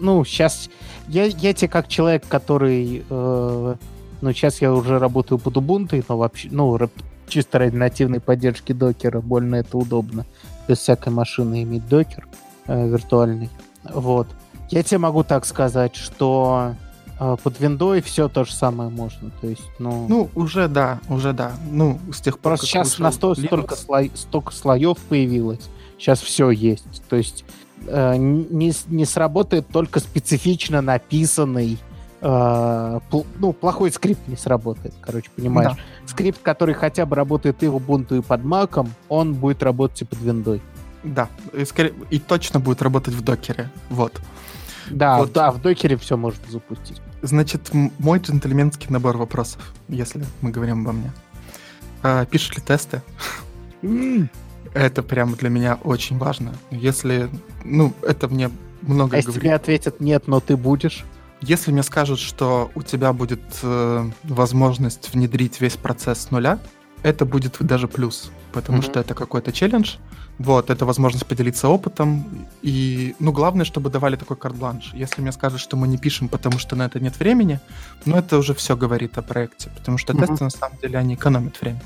ну, 0.00 0.24
сейчас, 0.24 0.70
я, 1.08 1.24
я 1.24 1.52
тебе 1.52 1.68
как 1.68 1.88
человек, 1.88 2.26
который 2.26 3.04
э, 3.08 3.74
ну, 4.20 4.32
сейчас 4.32 4.60
я 4.60 4.72
уже 4.72 4.98
работаю 4.98 5.38
под 5.38 5.56
Ubuntu, 5.56 6.04
но 6.08 6.18
вообще, 6.18 6.48
ну, 6.50 6.78
чисто 7.28 7.58
ради 7.58 7.76
нативной 7.76 8.20
поддержки 8.20 8.72
докера 8.72 9.20
больно 9.20 9.56
это 9.56 9.76
удобно. 9.76 10.24
Без 10.66 10.78
всякой 10.78 11.12
машины 11.12 11.62
иметь 11.62 11.86
докер 11.88 12.26
э, 12.66 12.88
виртуальный. 12.88 13.50
Вот. 13.84 14.28
Я 14.70 14.82
тебе 14.82 14.98
могу 14.98 15.24
так 15.24 15.46
сказать, 15.46 15.94
что 15.96 16.74
э, 17.18 17.36
под 17.42 17.60
виндой 17.60 18.02
все 18.02 18.28
то 18.28 18.44
же 18.44 18.52
самое 18.52 18.90
можно. 18.90 19.30
То 19.40 19.46
есть, 19.46 19.68
ну... 19.78 20.06
Ну, 20.08 20.30
уже 20.34 20.68
да, 20.68 21.00
уже 21.08 21.32
да. 21.32 21.52
Ну, 21.70 21.98
с 22.12 22.20
тех 22.20 22.38
пор, 22.38 22.52
Просто 22.52 22.66
сейчас 22.66 22.98
на 22.98 23.12
сто, 23.12 23.34
столько, 23.34 23.76
слой, 23.76 24.10
столько 24.14 24.52
слоев 24.52 24.98
появилось. 25.08 25.68
Сейчас 25.98 26.20
все 26.20 26.50
есть. 26.50 27.02
То 27.08 27.16
есть 27.16 27.44
э, 27.86 28.16
не, 28.16 28.72
не 28.88 29.04
сработает 29.04 29.68
только 29.68 30.00
специфично 30.00 30.82
написанный 30.82 31.78
э, 32.20 33.00
ну, 33.38 33.52
плохой 33.52 33.92
скрипт 33.92 34.26
не 34.28 34.36
сработает, 34.36 34.94
короче, 35.00 35.30
понимаешь. 35.34 35.72
Да. 35.72 36.08
Скрипт, 36.08 36.40
который 36.42 36.74
хотя 36.74 37.06
бы 37.06 37.16
работает 37.16 37.62
и 37.62 37.68
в 37.68 37.76
Ubuntu, 37.76 38.18
и 38.18 38.22
под 38.22 38.40
Mac, 38.42 38.88
он 39.08 39.34
будет 39.34 39.62
работать 39.62 40.02
и 40.02 40.04
под 40.04 40.18
Windows. 40.20 40.60
Да, 41.04 41.28
и, 41.52 41.64
скорее, 41.64 41.94
и 42.10 42.18
точно 42.18 42.60
будет 42.60 42.82
работать 42.82 43.14
в 43.14 43.22
Docker 43.22 43.58
е, 43.58 43.70
вот. 43.90 44.20
Да, 44.90 45.18
вот. 45.18 45.32
да, 45.32 45.50
в 45.50 45.60
Docker 45.60 45.91
е 45.91 45.96
все 45.96 46.16
можно 46.16 46.42
запустить. 46.48 47.00
Значит, 47.22 47.70
мой 47.72 48.18
джентльменский 48.20 48.88
набор 48.90 49.16
вопросов, 49.16 49.74
если 49.88 50.24
мы 50.40 50.50
говорим 50.50 50.82
обо 50.82 50.92
мне. 50.92 51.12
А, 52.02 52.24
пишешь 52.26 52.56
ли 52.56 52.62
тесты? 52.62 53.02
Это 54.74 55.02
прямо 55.02 55.36
для 55.36 55.48
меня 55.48 55.78
очень 55.82 56.18
важно. 56.18 56.54
Если, 56.70 57.28
ну, 57.64 57.92
это 58.02 58.28
мне 58.28 58.50
много 58.82 59.16
а 59.16 59.20
говорит. 59.20 59.26
если 59.26 59.40
тебе 59.40 59.54
ответят 59.54 60.00
нет, 60.00 60.26
но 60.26 60.40
ты 60.40 60.56
будешь? 60.56 61.04
Если 61.40 61.70
мне 61.70 61.82
скажут, 61.82 62.18
что 62.18 62.70
у 62.74 62.82
тебя 62.82 63.12
будет 63.12 63.42
э, 63.62 64.10
возможность 64.24 65.12
внедрить 65.14 65.60
весь 65.60 65.76
процесс 65.76 66.22
с 66.22 66.30
нуля, 66.30 66.58
это 67.02 67.24
будет 67.24 67.56
даже 67.60 67.86
плюс, 67.86 68.30
потому 68.52 68.78
mm-hmm. 68.78 68.90
что 68.90 69.00
это 69.00 69.14
какой-то 69.14 69.52
челлендж. 69.52 69.96
Вот, 70.38 70.70
это 70.70 70.86
возможность 70.86 71.26
поделиться 71.26 71.68
опытом. 71.68 72.46
И, 72.62 73.14
ну, 73.18 73.32
главное, 73.32 73.64
чтобы 73.64 73.90
давали 73.90 74.16
такой 74.16 74.36
карт-бланш. 74.36 74.92
Если 74.94 75.20
мне 75.20 75.32
скажут, 75.32 75.60
что 75.60 75.76
мы 75.76 75.88
не 75.88 75.98
пишем, 75.98 76.28
потому 76.28 76.58
что 76.58 76.76
на 76.76 76.86
это 76.86 77.00
нет 77.00 77.18
времени, 77.18 77.60
ну, 78.04 78.16
это 78.16 78.38
уже 78.38 78.54
все 78.54 78.76
говорит 78.76 79.18
о 79.18 79.22
проекте, 79.22 79.70
потому 79.76 79.98
что 79.98 80.12
mm-hmm. 80.12 80.26
тесты, 80.26 80.44
на 80.44 80.50
самом 80.50 80.78
деле, 80.78 80.98
они 80.98 81.14
экономят 81.14 81.60
время. 81.60 81.82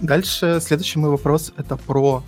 Дальше, 0.00 0.60
следующий 0.62 0.98
мой 0.98 1.10
вопрос— 1.10 1.52
это 1.56 1.76
про 1.76 2.22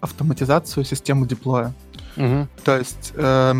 автоматизацию 0.00 0.84
системы 0.84 1.26
деплоя. 1.26 1.72
Mm-hmm. 2.16 2.48
То 2.64 2.78
есть, 2.78 3.12
э, 3.14 3.54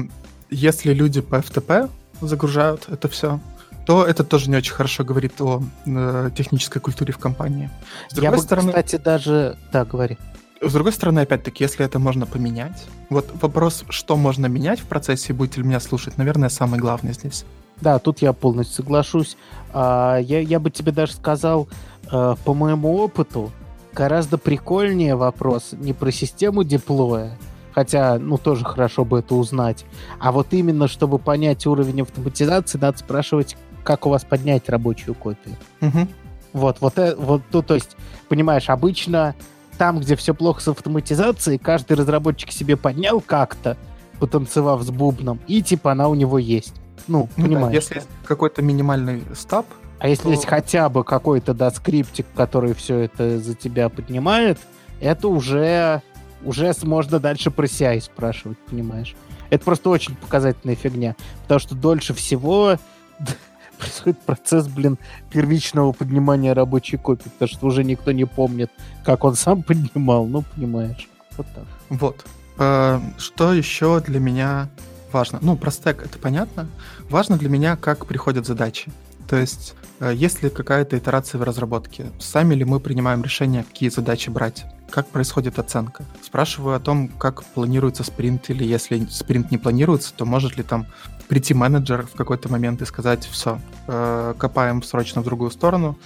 если 0.50 0.92
люди 0.92 1.20
по 1.20 1.36
FTP 1.36 1.90
загружают 2.28 2.86
это 2.88 3.08
все, 3.08 3.40
то 3.86 4.04
это 4.04 4.24
тоже 4.24 4.50
не 4.50 4.56
очень 4.56 4.72
хорошо 4.72 5.04
говорит 5.04 5.40
о 5.40 5.62
э, 5.86 6.30
технической 6.36 6.80
культуре 6.80 7.12
в 7.12 7.18
компании. 7.18 7.70
С 8.08 8.14
другой 8.14 8.30
Я 8.30 8.36
бы, 8.36 8.42
стороны, 8.42 8.68
кстати, 8.68 8.96
даже... 8.96 9.58
Да, 9.72 9.84
говори. 9.84 10.18
С 10.60 10.72
другой 10.72 10.92
стороны, 10.92 11.20
опять-таки, 11.20 11.64
если 11.64 11.84
это 11.84 11.98
можно 11.98 12.24
поменять, 12.24 12.86
вот 13.10 13.30
вопрос, 13.42 13.84
что 13.90 14.16
можно 14.16 14.46
менять 14.46 14.80
в 14.80 14.84
процессе, 14.84 15.34
будете 15.34 15.60
ли 15.60 15.66
меня 15.66 15.80
слушать, 15.80 16.16
наверное, 16.16 16.48
самый 16.48 16.80
главный 16.80 17.12
здесь. 17.12 17.44
Да, 17.80 17.98
тут 17.98 18.22
я 18.22 18.32
полностью 18.32 18.76
соглашусь. 18.76 19.36
А, 19.72 20.16
я, 20.18 20.40
я 20.40 20.60
бы 20.60 20.70
тебе 20.70 20.92
даже 20.92 21.12
сказал, 21.12 21.68
э, 22.10 22.36
по 22.44 22.54
моему 22.54 22.96
опыту, 22.96 23.52
гораздо 23.92 24.38
прикольнее 24.38 25.16
вопрос 25.16 25.70
не 25.72 25.92
про 25.92 26.10
систему 26.10 26.64
деплоя, 26.64 27.36
хотя, 27.74 28.18
ну, 28.18 28.38
тоже 28.38 28.64
хорошо 28.64 29.04
бы 29.04 29.18
это 29.18 29.34
узнать, 29.34 29.84
а 30.20 30.32
вот 30.32 30.48
именно, 30.52 30.88
чтобы 30.88 31.18
понять 31.18 31.66
уровень 31.66 32.02
автоматизации, 32.02 32.78
надо 32.78 32.98
спрашивать, 32.98 33.56
как 33.82 34.06
у 34.06 34.10
вас 34.10 34.24
поднять 34.24 34.68
рабочую 34.68 35.14
копию. 35.14 35.56
Угу. 35.80 36.08
Вот, 36.54 36.76
вот, 36.80 36.98
э, 36.98 37.14
вот 37.16 37.42
тут, 37.50 37.66
то 37.66 37.74
есть, 37.74 37.96
понимаешь, 38.28 38.70
обычно 38.70 39.34
там, 39.76 39.98
где 40.00 40.14
все 40.16 40.34
плохо 40.34 40.60
с 40.60 40.68
автоматизацией, 40.68 41.58
каждый 41.58 41.96
разработчик 41.96 42.52
себе 42.52 42.76
поднял 42.76 43.20
как-то, 43.20 43.76
потанцевав 44.20 44.82
с 44.82 44.90
бубном, 44.90 45.40
и 45.48 45.62
типа 45.62 45.92
она 45.92 46.08
у 46.08 46.14
него 46.14 46.38
есть. 46.38 46.74
Ну, 47.08 47.28
ну 47.36 47.44
понимаешь. 47.44 47.88
Да, 47.88 47.96
если 47.96 48.02
какой-то 48.24 48.62
минимальный 48.62 49.22
стаб, 49.34 49.66
а 49.98 50.08
если 50.08 50.24
то... 50.24 50.30
есть 50.30 50.46
хотя 50.46 50.88
бы 50.88 51.02
какой-то, 51.02 51.54
да, 51.54 51.70
скриптик, 51.70 52.26
который 52.36 52.74
все 52.74 52.98
это 53.00 53.38
за 53.38 53.54
тебя 53.54 53.88
поднимает, 53.88 54.58
это 55.00 55.28
уже, 55.28 56.02
уже 56.44 56.72
можно 56.82 57.18
дальше 57.18 57.50
про 57.50 57.66
CI 57.66 58.00
спрашивать, 58.00 58.58
понимаешь? 58.58 59.14
Это 59.50 59.64
просто 59.64 59.90
очень 59.90 60.14
показательная 60.16 60.76
фигня. 60.76 61.16
Потому 61.42 61.60
что 61.60 61.74
дольше 61.74 62.14
всего 62.14 62.76
происходит 63.78 64.20
процесс, 64.20 64.66
блин, 64.66 64.98
первичного 65.30 65.92
поднимания 65.92 66.52
рабочей 66.52 66.96
копии, 66.96 67.28
потому 67.28 67.48
что 67.48 67.66
уже 67.66 67.84
никто 67.84 68.12
не 68.12 68.24
помнит, 68.24 68.70
как 69.04 69.24
он 69.24 69.34
сам 69.34 69.62
поднимал, 69.64 70.26
ну, 70.26 70.42
понимаешь. 70.54 71.08
Вот 71.36 71.46
так. 71.54 71.64
Вот. 71.88 72.24
А, 72.58 73.00
что 73.18 73.52
еще 73.52 74.00
для 74.00 74.20
меня 74.20 74.68
важно? 75.12 75.38
Ну, 75.42 75.56
про 75.56 75.70
стек 75.70 76.04
это 76.04 76.18
понятно. 76.18 76.68
Важно 77.08 77.36
для 77.36 77.48
меня, 77.48 77.76
как 77.76 78.06
приходят 78.06 78.46
задачи. 78.46 78.90
То 79.28 79.36
есть, 79.36 79.74
э, 80.00 80.12
есть 80.14 80.42
ли 80.42 80.50
какая-то 80.50 80.98
итерация 80.98 81.38
в 81.38 81.42
разработке? 81.42 82.06
Сами 82.18 82.54
ли 82.54 82.64
мы 82.64 82.80
принимаем 82.80 83.22
решение, 83.22 83.64
какие 83.64 83.88
задачи 83.88 84.30
брать? 84.30 84.64
Как 84.90 85.08
происходит 85.08 85.58
оценка? 85.58 86.04
Спрашиваю 86.22 86.76
о 86.76 86.80
том, 86.80 87.08
как 87.08 87.44
планируется 87.44 88.04
спринт, 88.04 88.50
или 88.50 88.64
если 88.64 89.04
спринт 89.10 89.50
не 89.50 89.58
планируется, 89.58 90.12
то 90.14 90.24
может 90.24 90.56
ли 90.56 90.62
там 90.62 90.86
прийти 91.28 91.54
менеджер 91.54 92.06
в 92.06 92.12
какой-то 92.12 92.48
момент 92.48 92.82
и 92.82 92.84
сказать, 92.84 93.24
все, 93.24 93.58
э, 93.88 94.34
копаем 94.38 94.82
срочно 94.82 95.22
в 95.22 95.24
другую 95.24 95.50
сторону. 95.50 95.98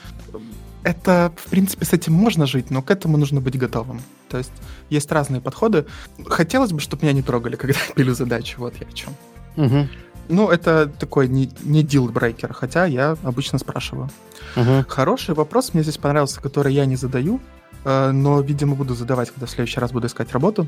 Это, 0.85 1.33
в 1.37 1.51
принципе, 1.51 1.85
с 1.85 1.93
этим 1.93 2.13
можно 2.13 2.47
жить, 2.47 2.71
но 2.71 2.83
к 2.83 2.91
этому 2.91 3.19
нужно 3.19 3.41
быть 3.41 3.59
готовым. 3.59 4.01
То 4.29 4.39
есть 4.39 4.53
есть 4.91 5.11
разные 5.11 5.41
подходы. 5.41 5.87
Хотелось 6.27 6.73
бы, 6.73 6.81
чтобы 6.81 7.03
меня 7.03 7.13
не 7.13 7.23
трогали, 7.23 7.57
когда 7.61 7.79
я 7.79 7.95
пилю 7.95 8.15
задачи. 8.15 8.55
Вот 8.59 8.75
я 8.81 8.87
о 8.87 8.93
чем. 8.93 9.15
Угу. 9.57 9.89
Ну, 10.29 10.51
это 10.51 10.87
такой 10.87 11.27
не, 11.29 11.51
не 11.63 11.83
дилбрейкер, 11.83 12.53
хотя 12.53 12.85
я 12.85 13.17
обычно 13.23 13.59
спрашиваю. 13.59 14.11
Угу. 14.57 14.85
Хороший 14.89 15.35
вопрос 15.35 15.75
мне 15.75 15.83
здесь 15.83 15.97
понравился, 15.97 16.41
который 16.41 16.75
я 16.75 16.87
не 16.87 16.97
задаю, 16.97 17.41
но, 17.85 18.41
видимо, 18.41 18.75
буду 18.75 18.95
задавать, 18.95 19.31
когда 19.31 19.47
в 19.47 19.51
следующий 19.51 19.81
раз 19.81 19.93
буду 19.93 20.07
искать 20.07 20.33
работу. 20.33 20.67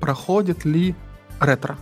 Проходит 0.00 0.64
ли 0.64 0.94
ретро? 1.40 1.76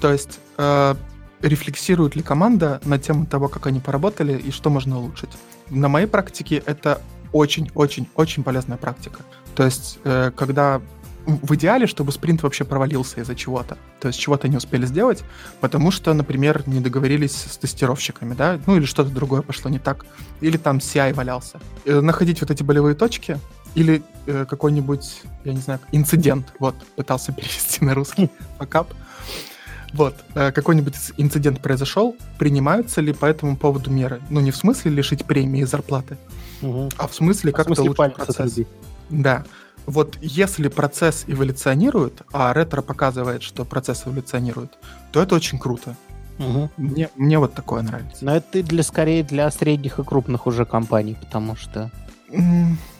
То 0.00 0.12
есть 0.12 0.40
э, 0.58 0.94
рефлексирует 1.40 2.16
ли 2.16 2.22
команда 2.22 2.80
на 2.84 2.98
тему 2.98 3.26
того, 3.26 3.48
как 3.48 3.66
они 3.66 3.80
поработали 3.80 4.38
и 4.38 4.50
что 4.50 4.70
можно 4.70 4.98
улучшить. 4.98 5.30
На 5.70 5.88
моей 5.88 6.06
практике 6.06 6.62
это 6.66 7.00
очень-очень-очень 7.32 8.42
полезная 8.42 8.78
практика. 8.78 9.20
То 9.54 9.64
есть, 9.64 9.98
э, 10.04 10.30
когда 10.36 10.80
в 11.28 11.54
идеале, 11.56 11.86
чтобы 11.86 12.10
спринт 12.10 12.42
вообще 12.42 12.64
провалился 12.64 13.20
из-за 13.20 13.34
чего-то. 13.34 13.76
То 14.00 14.08
есть 14.08 14.18
чего-то 14.18 14.48
не 14.48 14.56
успели 14.56 14.86
сделать, 14.86 15.22
потому 15.60 15.90
что, 15.90 16.14
например, 16.14 16.62
не 16.66 16.80
договорились 16.80 17.34
с 17.34 17.58
тестировщиками, 17.58 18.34
да, 18.34 18.58
ну 18.66 18.76
или 18.76 18.86
что-то 18.86 19.10
другое 19.10 19.42
пошло 19.42 19.70
не 19.70 19.78
так, 19.78 20.06
или 20.40 20.56
там 20.56 20.78
CI 20.78 21.12
валялся. 21.12 21.60
Э, 21.84 22.00
находить 22.00 22.40
вот 22.40 22.50
эти 22.50 22.62
болевые 22.62 22.94
точки 22.94 23.38
или 23.74 24.02
э, 24.26 24.44
какой-нибудь, 24.48 25.22
я 25.44 25.52
не 25.52 25.60
знаю, 25.60 25.80
инцидент, 25.92 26.52
вот, 26.58 26.74
пытался 26.96 27.32
перевести 27.36 27.84
на 27.84 27.94
русский, 27.94 28.30
факап. 28.58 28.92
Вот, 29.94 30.14
э, 30.34 30.52
какой-нибудь 30.52 30.94
инцидент 31.16 31.60
произошел, 31.60 32.16
принимаются 32.38 33.00
ли 33.00 33.12
по 33.12 33.26
этому 33.26 33.56
поводу 33.56 33.90
меры? 33.90 34.20
Ну, 34.30 34.40
не 34.40 34.50
в 34.50 34.56
смысле 34.56 34.90
лишить 34.90 35.24
премии 35.24 35.62
и 35.62 35.64
зарплаты, 35.64 36.18
угу. 36.60 36.90
а 36.98 37.08
в 37.08 37.14
смысле 37.14 37.52
как-то 37.52 37.82
улучшить 37.82 38.14
процесс. 38.14 38.58
Да. 39.08 39.44
Вот 39.86 40.18
если 40.20 40.68
процесс 40.68 41.24
эволюционирует, 41.26 42.20
а 42.30 42.52
ретро 42.52 42.82
показывает, 42.82 43.42
что 43.42 43.64
процесс 43.64 44.06
эволюционирует, 44.06 44.72
то 45.12 45.22
это 45.22 45.34
очень 45.34 45.58
круто. 45.58 45.96
Угу. 46.38 46.70
Мне, 46.76 47.08
мне 47.16 47.38
вот 47.38 47.54
такое 47.54 47.82
нравится. 47.82 48.24
Но 48.24 48.36
это 48.36 48.62
для 48.62 48.82
скорее 48.82 49.22
для 49.22 49.50
средних 49.50 49.98
и 49.98 50.04
крупных 50.04 50.46
уже 50.46 50.66
компаний, 50.66 51.16
потому 51.18 51.56
что 51.56 51.90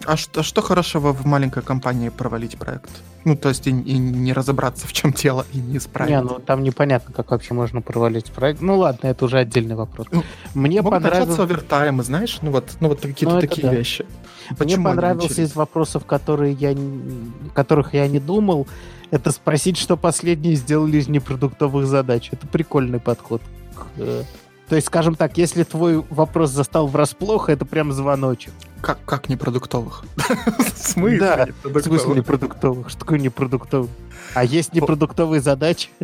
а 0.06 0.16
что, 0.16 0.42
что 0.42 0.62
хорошего 0.62 1.12
в 1.12 1.26
маленькой 1.26 1.62
компании 1.62 2.08
провалить 2.08 2.56
проект? 2.56 2.90
Ну, 3.24 3.36
то 3.36 3.50
есть 3.50 3.66
и, 3.66 3.70
и 3.70 3.98
не 3.98 4.32
разобраться, 4.32 4.86
в 4.86 4.92
чем 4.92 5.12
дело, 5.12 5.44
и 5.52 5.58
не 5.58 5.76
исправить. 5.76 6.10
Не, 6.10 6.22
ну 6.22 6.38
там 6.38 6.62
непонятно, 6.62 7.12
как 7.12 7.30
вообще 7.30 7.52
можно 7.52 7.82
провалить 7.82 8.32
проект. 8.32 8.62
Ну 8.62 8.78
ладно, 8.78 9.08
это 9.08 9.26
уже 9.26 9.38
отдельный 9.38 9.74
вопрос. 9.74 10.06
Ну, 10.10 10.22
Мне 10.54 10.82
понравился... 10.82 11.42
овертаймы, 11.42 12.02
знаешь? 12.04 12.38
Ну 12.40 12.52
вот, 12.52 12.76
ну, 12.80 12.88
вот 12.88 13.00
какие-то 13.00 13.34
ну, 13.34 13.40
такие 13.40 13.68
да. 13.68 13.74
вещи. 13.74 14.06
Почему 14.56 14.82
Мне 14.82 14.90
понравился 14.90 15.42
из 15.42 15.54
вопросов, 15.54 16.06
которые 16.06 16.54
я, 16.54 16.74
которых 17.54 17.92
я 17.92 18.08
не 18.08 18.20
думал, 18.20 18.66
это 19.10 19.30
спросить, 19.30 19.76
что 19.76 19.98
последние 19.98 20.54
сделали 20.54 20.96
из 20.96 21.08
непродуктовых 21.08 21.86
задач. 21.86 22.30
Это 22.32 22.46
прикольный 22.46 23.00
подход 23.00 23.42
к 23.74 23.86
э, 23.98 24.22
то 24.68 24.76
есть, 24.76 24.88
скажем 24.88 25.14
так, 25.14 25.38
если 25.38 25.62
твой 25.62 26.04
вопрос 26.10 26.50
застал 26.50 26.86
врасплох, 26.88 27.48
это 27.48 27.64
прям 27.64 27.92
звоночек. 27.92 28.52
Как, 28.82 28.98
как 29.04 29.28
непродуктовых? 29.28 30.04
В 30.16 30.78
смысле? 30.78 31.18
Да, 31.18 31.48
в 31.64 31.82
смысле 31.82 32.16
непродуктовых? 32.16 32.90
Что 32.90 33.00
такое 33.00 33.18
непродуктовый? 33.18 33.90
А 34.34 34.44
есть 34.44 34.74
непродуктовые 34.74 35.40
задачи? 35.40 35.90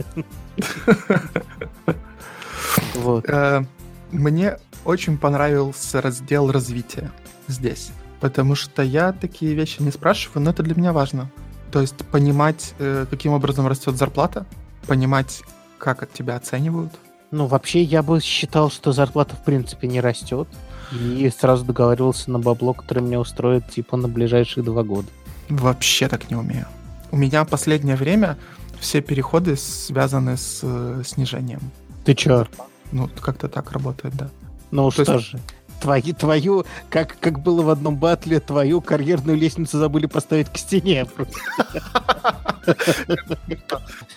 Вот. 2.95 3.29
Э, 3.29 3.65
мне 4.11 4.59
очень 4.85 5.19
понравился 5.19 6.01
раздел 6.01 6.51
развития 6.51 7.13
здесь, 7.47 7.91
потому 8.21 8.55
что 8.55 8.83
я 8.83 9.13
такие 9.13 9.55
вещи 9.55 9.83
не 9.83 9.91
спрашиваю, 9.91 10.45
но 10.45 10.51
это 10.51 10.63
для 10.63 10.75
меня 10.75 10.93
важно. 10.93 11.31
То 11.71 11.81
есть 11.81 11.97
понимать, 12.07 12.75
э, 12.79 13.07
каким 13.09 13.33
образом 13.33 13.67
растет 13.67 13.97
зарплата, 13.97 14.47
понимать, 14.87 15.43
как 15.79 16.03
от 16.03 16.13
тебя 16.13 16.37
оценивают, 16.37 16.93
ну, 17.35 17.47
вообще, 17.47 17.83
я 17.83 18.03
бы 18.03 18.21
считал, 18.21 18.71
что 18.71 18.93
зарплата, 18.93 19.35
в 19.35 19.43
принципе, 19.43 19.89
не 19.89 20.01
растет. 20.01 20.49
И 20.93 21.29
сразу 21.37 21.65
договаривался 21.65 22.31
на 22.31 22.39
бабло, 22.39 22.73
который 22.73 23.03
меня 23.03 23.19
устроит, 23.19 23.69
типа, 23.69 23.97
на 23.97 24.07
ближайшие 24.07 24.63
два 24.63 24.85
года. 24.85 25.09
Вообще 25.49 26.09
так 26.09 26.31
не 26.31 26.37
умею. 26.37 26.67
У 27.11 27.17
меня 27.17 27.45
последнее 27.45 27.97
время 27.97 28.39
все 28.79 29.01
переходы 29.01 29.57
связаны 29.57 30.37
с 30.37 30.61
э, 30.63 31.03
снижением. 31.05 31.61
Ты 32.05 32.15
чё? 32.15 32.47
Ну, 32.93 33.11
как-то 33.21 33.49
так 33.49 33.73
работает, 33.73 34.15
да. 34.15 34.31
Ну 34.71 34.91
То 34.91 35.03
что 35.03 35.15
есть... 35.15 35.31
же, 35.31 35.41
твои, 35.81 36.13
твою, 36.13 36.65
как, 36.91 37.19
как 37.19 37.41
было 37.41 37.63
в 37.63 37.71
одном 37.71 37.97
батле, 37.97 38.39
твою 38.39 38.81
карьерную 38.81 39.37
лестницу 39.37 39.79
забыли 39.79 40.07
поставить 40.07 40.49
к 40.49 40.57
стене. 40.57 41.07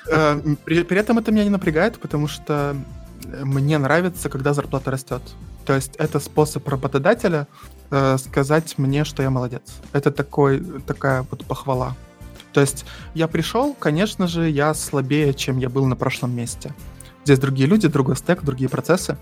Э, 0.10 0.40
при 0.66 0.98
этом 0.98 1.18
это 1.18 1.32
меня 1.32 1.44
не 1.44 1.50
напрягает, 1.50 2.00
потому 2.00 2.28
что 2.30 2.78
мне 3.44 3.78
нравится, 3.78 4.30
когда 4.30 4.54
зарплата 4.54 4.92
растет. 4.92 5.22
То 5.66 5.74
есть 5.74 5.96
это 5.98 6.20
способ 6.20 6.68
работодателя 6.68 7.48
э, 7.92 8.18
сказать 8.18 8.78
мне, 8.78 9.04
что 9.04 9.24
я 9.24 9.30
молодец. 9.30 9.62
Это 9.94 10.12
такой, 10.12 10.64
такая 10.86 11.26
вот 11.30 11.46
похвала. 11.46 11.96
То 12.54 12.62
есть 12.62 12.86
я 13.14 13.28
пришел, 13.28 13.74
конечно 13.74 14.28
же, 14.28 14.50
я 14.50 14.74
слабее, 14.74 15.34
чем 15.34 15.58
я 15.58 15.70
был 15.70 15.86
на 15.86 15.96
прошлом 15.96 16.36
месте. 16.36 16.74
Здесь 17.26 17.40
другие 17.40 17.68
люди, 17.68 17.88
другой 17.88 18.16
стек, 18.16 18.44
другие 18.44 18.70
процессы. 18.70 19.18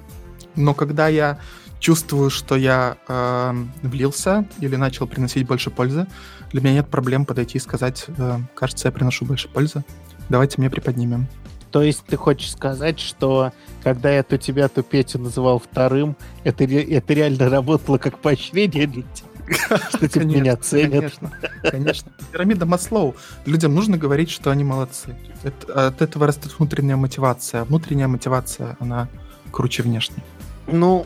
Но 0.56 0.74
когда 0.74 1.08
я 1.08 1.40
чувствую, 1.80 2.30
что 2.30 2.56
я 2.56 2.98
э, 3.08 3.54
влился 3.82 4.46
или 4.60 4.76
начал 4.76 5.08
приносить 5.08 5.48
больше 5.48 5.70
пользы, 5.70 6.08
для 6.52 6.62
меня 6.62 6.74
нет 6.74 6.88
проблем 6.88 7.26
подойти 7.26 7.58
и 7.58 7.62
сказать, 7.62 8.06
э, 8.08 8.40
кажется, 8.56 8.88
я 8.88 8.92
приношу 8.92 9.26
больше 9.26 9.50
пользы. 9.50 9.84
Давайте 10.30 10.56
мне 10.60 10.70
приподнимем. 10.70 11.28
То 11.76 11.82
есть 11.82 12.06
ты 12.06 12.16
хочешь 12.16 12.54
сказать, 12.54 13.02
что 13.02 13.52
когда 13.84 14.10
я 14.10 14.24
то 14.24 14.38
тебя, 14.38 14.70
то 14.70 14.82
Петю 14.82 15.20
называл 15.20 15.60
вторым, 15.60 16.16
это, 16.46 16.64
это 16.64 17.14
реально 17.14 17.50
работало 17.50 17.98
как 17.98 18.20
поощрение 18.20 18.88
для 18.88 19.04
тебя? 19.04 19.78
Что 19.90 20.08
типа 20.08 20.24
меня 20.24 20.56
ценят? 20.56 21.18
Конечно, 21.20 21.32
конечно. 21.70 22.12
Пирамида 22.32 22.66
Маслоу. 22.66 23.18
Людям 23.46 23.76
нужно 23.76 23.98
говорить, 23.98 24.30
что 24.30 24.52
они 24.52 24.64
молодцы. 24.64 25.18
от 25.44 26.02
этого 26.02 26.28
растет 26.28 26.58
внутренняя 26.58 26.96
мотивация. 26.96 27.66
Внутренняя 27.66 28.08
мотивация, 28.08 28.78
она 28.80 29.10
круче 29.52 29.84
внешней. 29.84 30.24
Ну, 30.68 31.06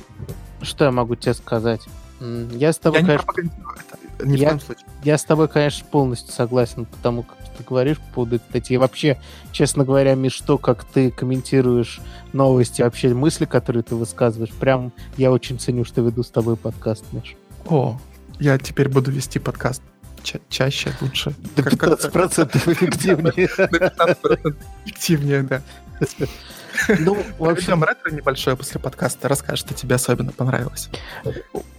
что 0.61 0.85
я 0.85 0.91
могу 0.91 1.15
тебе 1.15 1.33
сказать? 1.33 1.81
Я 2.51 2.73
с 2.73 2.77
тобой, 2.77 2.99
я 2.99 3.07
конечно... 3.07 3.41
Не 3.41 3.49
Ни 4.23 4.37
я, 4.37 4.47
в 4.47 4.49
коем 4.49 4.59
случае. 4.59 4.85
Я 5.03 5.17
с 5.17 5.23
тобой, 5.23 5.47
конечно, 5.47 5.85
полностью 5.89 6.33
согласен, 6.33 6.85
потому 6.85 7.23
как 7.23 7.37
ты 7.57 7.63
говоришь 7.63 7.97
по 7.97 8.15
поводу 8.15 8.35
этой 8.37 8.49
статьи. 8.49 8.77
Вообще, 8.77 9.19
честно 9.51 9.83
говоря, 9.85 10.15
Миш, 10.15 10.39
то, 10.41 10.57
как 10.57 10.83
ты 10.83 11.11
комментируешь 11.11 11.99
новости, 12.33 12.81
вообще 12.81 13.13
мысли, 13.13 13.45
которые 13.45 13.83
ты 13.83 13.95
высказываешь, 13.95 14.51
прям 14.51 14.91
я 15.17 15.31
очень 15.31 15.59
ценю, 15.59 15.85
что 15.85 16.01
веду 16.01 16.23
с 16.23 16.29
тобой 16.29 16.57
подкаст, 16.57 17.05
Миш. 17.11 17.35
О, 17.67 17.99
я 18.39 18.57
теперь 18.57 18.89
буду 18.89 19.11
вести 19.11 19.39
подкаст 19.39 19.81
ча- 20.23 20.39
чаще, 20.49 20.91
лучше. 21.01 21.33
На 21.55 21.61
15% 21.61 22.71
эффективнее. 22.71 23.49
На 23.57 23.65
15% 23.65 24.55
эффективнее, 24.85 25.43
да. 25.43 25.61
Ну, 26.99 27.17
в 27.37 27.49
общем... 27.49 27.83
ретро 27.83 28.11
небольшое 28.11 28.55
после 28.55 28.79
подкаста. 28.79 29.27
Расскажешь, 29.27 29.59
что 29.59 29.73
тебе 29.73 29.95
особенно 29.95 30.31
понравилось. 30.31 30.89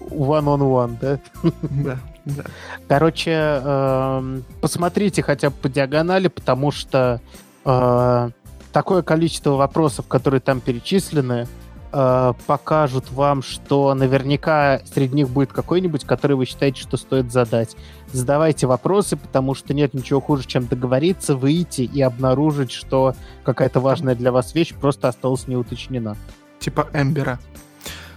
One 0.01 0.45
on 0.45 0.61
one, 0.61 0.99
да? 1.01 1.21
Да, 1.63 1.99
да. 2.37 2.45
Короче, 2.89 3.33
эм, 3.33 4.45
посмотрите 4.61 5.23
хотя 5.23 5.51
бы 5.51 5.57
по 5.57 5.69
диагонали, 5.69 6.29
потому 6.29 6.71
что 6.71 7.21
э, 7.65 8.31
такое 8.73 9.03
количество 9.03 9.53
вопросов, 9.53 10.07
которые 10.07 10.41
там 10.41 10.61
перечислены, 10.61 11.47
э, 11.93 12.33
покажут 12.47 13.11
вам, 13.11 13.43
что 13.43 13.95
наверняка 13.95 14.81
среди 14.93 15.17
них 15.17 15.29
будет 15.31 15.53
какой-нибудь, 15.53 16.05
который 16.05 16.37
вы 16.37 16.47
считаете, 16.47 16.81
что 16.81 16.97
стоит 16.97 17.33
задать. 17.33 17.77
Задавайте 18.13 18.67
вопросы, 18.67 19.17
потому 19.17 19.55
что 19.55 19.75
нет 19.75 19.95
ничего 19.95 20.21
хуже, 20.21 20.47
чем 20.47 20.67
договориться, 20.67 21.37
выйти 21.37 21.83
и 21.83 22.01
обнаружить, 22.01 22.73
что 22.73 23.15
какая-то 23.45 23.81
важная 23.81 24.15
для 24.15 24.33
вас 24.33 24.55
вещь 24.55 24.75
просто 24.75 25.09
осталась 25.09 25.49
не 25.49 25.57
уточнена. 25.57 26.17
Типа 26.59 26.89
Эмбера. 26.93 27.39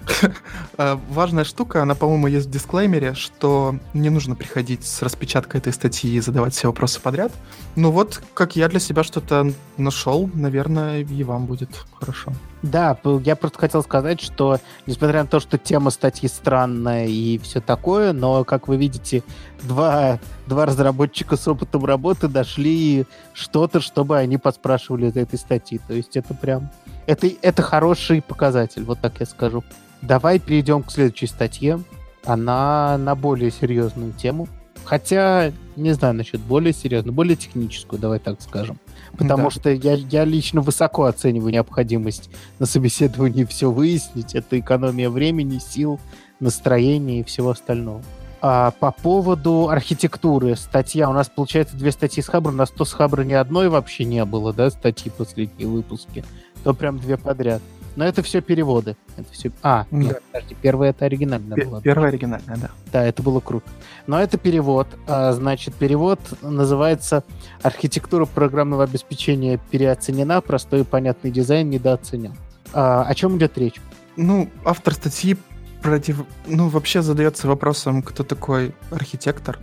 Э, 0.76 0.98
важная 1.10 1.44
штука, 1.44 1.84
она, 1.84 1.94
по-моему, 1.94 2.26
есть 2.26 2.48
в 2.48 2.50
дисклеймере, 2.50 3.14
что 3.14 3.76
не 3.94 4.10
нужно 4.10 4.36
приходить 4.36 4.84
с 4.84 5.04
распечаткой 5.04 5.62
этой 5.62 5.72
статьи 5.72 6.16
и 6.16 6.20
задавать 6.20 6.56
все 6.56 6.68
вопросы 6.68 7.00
подряд. 7.00 7.32
Ну 7.76 7.92
вот, 7.92 8.24
как 8.34 8.56
я 8.56 8.68
для 8.70 8.80
себя 8.80 9.04
что-то 9.04 9.54
нашел, 9.78 10.30
наверное, 10.34 11.02
и 11.02 11.24
вам 11.24 11.46
будет 11.46 11.70
хорошо. 12.00 12.34
Да, 12.64 12.98
я 13.24 13.36
просто 13.36 13.60
хотел 13.60 13.84
сказать, 13.84 14.22
что 14.22 14.60
несмотря 14.88 15.22
на 15.24 15.28
то, 15.28 15.40
что 15.40 15.58
тема 15.58 15.92
статьи 15.92 16.28
странная 16.30 17.06
и 17.08 17.38
все 17.38 17.60
такое, 17.62 18.14
но, 18.14 18.44
как 18.44 18.68
вы 18.68 18.78
видите, 18.78 19.24
два, 19.62 20.20
два 20.48 20.66
разработчика 20.66 21.36
с 21.36 21.48
опытом 21.48 21.86
работы 21.86 22.28
дошли 22.28 23.06
что-то, 23.34 23.80
чтобы 23.80 24.18
они 24.18 24.38
поспрашивали 24.38 25.08
из 25.08 25.18
этой 25.18 25.38
статьи. 25.38 25.80
То 25.88 25.94
есть 25.94 26.16
это 26.16 26.34
прям... 26.34 26.72
Это, 27.06 27.30
это 27.42 27.62
хороший 27.62 28.22
показатель, 28.22 28.84
вот 28.84 29.00
так 29.00 29.20
я 29.20 29.26
скажу. 29.26 29.64
Давай 30.04 30.38
перейдем 30.38 30.84
к 30.84 30.92
следующей 30.92 31.28
статье. 31.28 31.80
Она 32.26 32.98
на 32.98 33.16
более 33.16 33.52
серьезную 33.52 34.12
тему. 34.12 34.48
Хотя, 34.84 35.54
не 35.78 35.94
знаю 35.94 36.14
насчет 36.14 36.42
более 36.42 36.74
серьезную, 36.74 37.14
более 37.14 37.38
техническую, 37.38 38.02
давай 38.02 38.20
так 38.20 38.42
скажем. 38.42 38.80
Потому 39.18 39.46
да. 39.46 39.52
что 39.52 39.70
я, 39.70 39.94
я 39.94 40.26
лично 40.26 40.60
высоко 40.60 41.06
оцениваю 41.06 41.54
необходимость 41.54 42.30
на 42.60 42.66
собеседовании 42.66 43.46
все 43.46 43.72
выяснить. 43.72 44.36
Это 44.36 44.60
экономия 44.60 45.10
времени, 45.10 45.58
сил, 45.60 46.02
настроения 46.42 47.22
и 47.22 47.24
всего 47.24 47.52
остального. 47.52 48.04
А, 48.42 48.72
по 48.72 48.92
поводу 48.92 49.70
архитектуры 49.70 50.58
статья. 50.58 51.10
У 51.10 51.14
нас, 51.14 51.30
получается, 51.30 51.78
две 51.78 51.94
статьи 51.94 52.22
с 52.22 52.28
Хабра. 52.28 52.52
У 52.52 52.56
нас 52.56 52.70
то 52.72 52.84
с 52.84 52.92
Хабра 52.92 53.24
ни 53.24 53.34
одной 53.34 53.70
вообще 53.70 54.04
не 54.04 54.26
было, 54.26 54.52
да, 54.52 54.70
статьи 54.70 55.10
последние 55.16 55.70
выпуски. 55.70 56.26
То 56.66 56.74
прям 56.74 57.00
две 57.00 57.16
подряд. 57.16 57.62
Но 57.96 58.06
это 58.06 58.24
все 58.24 58.42
переводы. 58.42 58.96
Это 59.18 59.32
все... 59.32 59.52
А, 59.62 59.86
да. 59.92 59.98
нет, 59.98 60.22
подожди, 60.32 60.56
первая 60.62 60.90
это 60.90 61.06
оригинальная 61.06 61.58
П- 61.58 61.66
была. 61.66 61.82
Первая 61.82 62.10
оригинальная, 62.10 62.58
да. 62.58 62.72
Да, 62.92 63.04
это 63.04 63.22
было 63.22 63.40
круто. 63.40 63.70
Но 64.08 64.20
это 64.20 64.38
перевод. 64.38 64.88
А, 65.08 65.32
значит, 65.34 65.76
перевод 65.76 66.20
называется 66.42 67.24
«Архитектура 67.62 68.26
программного 68.26 68.84
обеспечения 68.84 69.60
переоценена, 69.70 70.42
простой 70.42 70.82
и 70.82 70.84
понятный 70.84 71.32
дизайн 71.32 71.70
недооценен». 71.70 72.36
А, 72.74 73.04
о 73.04 73.14
чем 73.14 73.38
идет 73.38 73.58
речь? 73.58 73.80
Ну, 74.16 74.50
автор 74.66 74.94
статьи 74.94 75.38
против... 75.82 76.26
Ну, 76.48 76.70
вообще 76.70 77.02
задается 77.02 77.48
вопросом, 77.48 78.02
кто 78.02 78.24
такой 78.24 78.74
архитектор. 78.90 79.60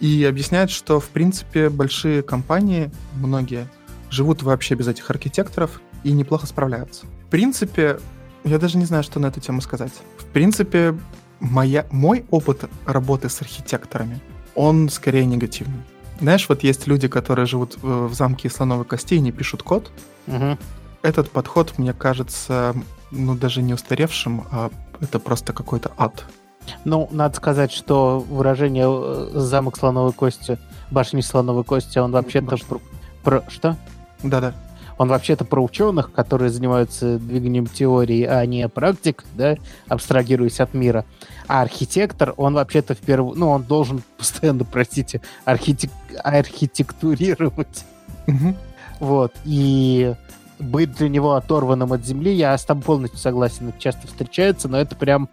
И 0.00 0.24
объясняет, 0.24 0.70
что, 0.70 1.00
в 1.00 1.08
принципе, 1.08 1.70
большие 1.70 2.22
компании, 2.22 2.90
многие, 3.14 3.66
живут 4.10 4.42
вообще 4.42 4.74
без 4.74 4.88
этих 4.88 5.08
архитекторов 5.10 5.80
и 6.04 6.12
неплохо 6.12 6.46
справляются. 6.46 7.06
В 7.26 7.28
принципе, 7.28 7.98
я 8.44 8.58
даже 8.58 8.78
не 8.78 8.84
знаю, 8.84 9.02
что 9.02 9.18
на 9.18 9.26
эту 9.26 9.40
тему 9.40 9.60
сказать. 9.60 9.92
В 10.16 10.26
принципе, 10.26 10.96
моя, 11.40 11.84
мой 11.90 12.24
опыт 12.30 12.70
работы 12.86 13.28
с 13.28 13.42
архитекторами, 13.42 14.20
он 14.54 14.88
скорее 14.88 15.26
негативный. 15.26 15.82
Знаешь, 16.20 16.48
вот 16.48 16.62
есть 16.62 16.86
люди, 16.86 17.08
которые 17.08 17.46
живут 17.46 17.78
в, 17.82 18.06
в 18.06 18.14
замке 18.14 18.48
слоновой 18.48 18.84
кости 18.84 19.14
и 19.14 19.20
не 19.20 19.32
пишут 19.32 19.64
код. 19.64 19.90
Угу. 20.28 20.56
Этот 21.02 21.28
подход, 21.30 21.78
мне 21.78 21.92
кажется, 21.92 22.76
ну, 23.10 23.34
даже 23.34 23.60
не 23.60 23.74
устаревшим, 23.74 24.44
а 24.52 24.70
это 25.00 25.18
просто 25.18 25.52
какой-то 25.52 25.90
ад. 25.98 26.24
Ну, 26.84 27.08
надо 27.10 27.36
сказать, 27.36 27.72
что 27.72 28.20
выражение 28.20 28.86
э, 28.88 29.30
«замок 29.34 29.76
слоновой 29.76 30.12
кости», 30.12 30.58
«башни 30.92 31.22
слоновой 31.22 31.64
кости», 31.64 31.98
он 31.98 32.12
вообще-то 32.12 32.56
про... 32.68 32.80
про... 33.24 33.44
Что? 33.50 33.76
Да-да 34.22 34.54
он 34.98 35.08
вообще-то 35.08 35.44
про 35.44 35.62
ученых, 35.62 36.12
которые 36.12 36.50
занимаются 36.50 37.18
движением 37.18 37.66
теории, 37.66 38.24
а 38.24 38.44
не 38.46 38.68
практик, 38.68 39.24
да, 39.34 39.56
абстрагируясь 39.88 40.60
от 40.60 40.74
мира. 40.74 41.04
А 41.48 41.62
архитектор, 41.62 42.34
он 42.36 42.54
вообще-то 42.54 42.94
в 42.94 42.98
первую... 42.98 43.38
Ну, 43.38 43.50
он 43.50 43.62
должен 43.62 44.02
постоянно, 44.18 44.64
простите, 44.64 45.20
архитек... 45.44 45.90
архитектурировать. 46.22 47.84
Вот. 48.98 49.32
И 49.44 50.14
быть 50.58 50.94
для 50.94 51.08
него 51.10 51.34
оторванным 51.34 51.92
от 51.92 52.04
земли, 52.04 52.32
я 52.32 52.56
с 52.56 52.64
тобой 52.64 52.82
полностью 52.82 53.18
согласен, 53.18 53.68
это 53.68 53.78
часто 53.78 54.06
встречается, 54.06 54.68
но 54.68 54.78
это 54.78 54.96
прям 54.96 55.28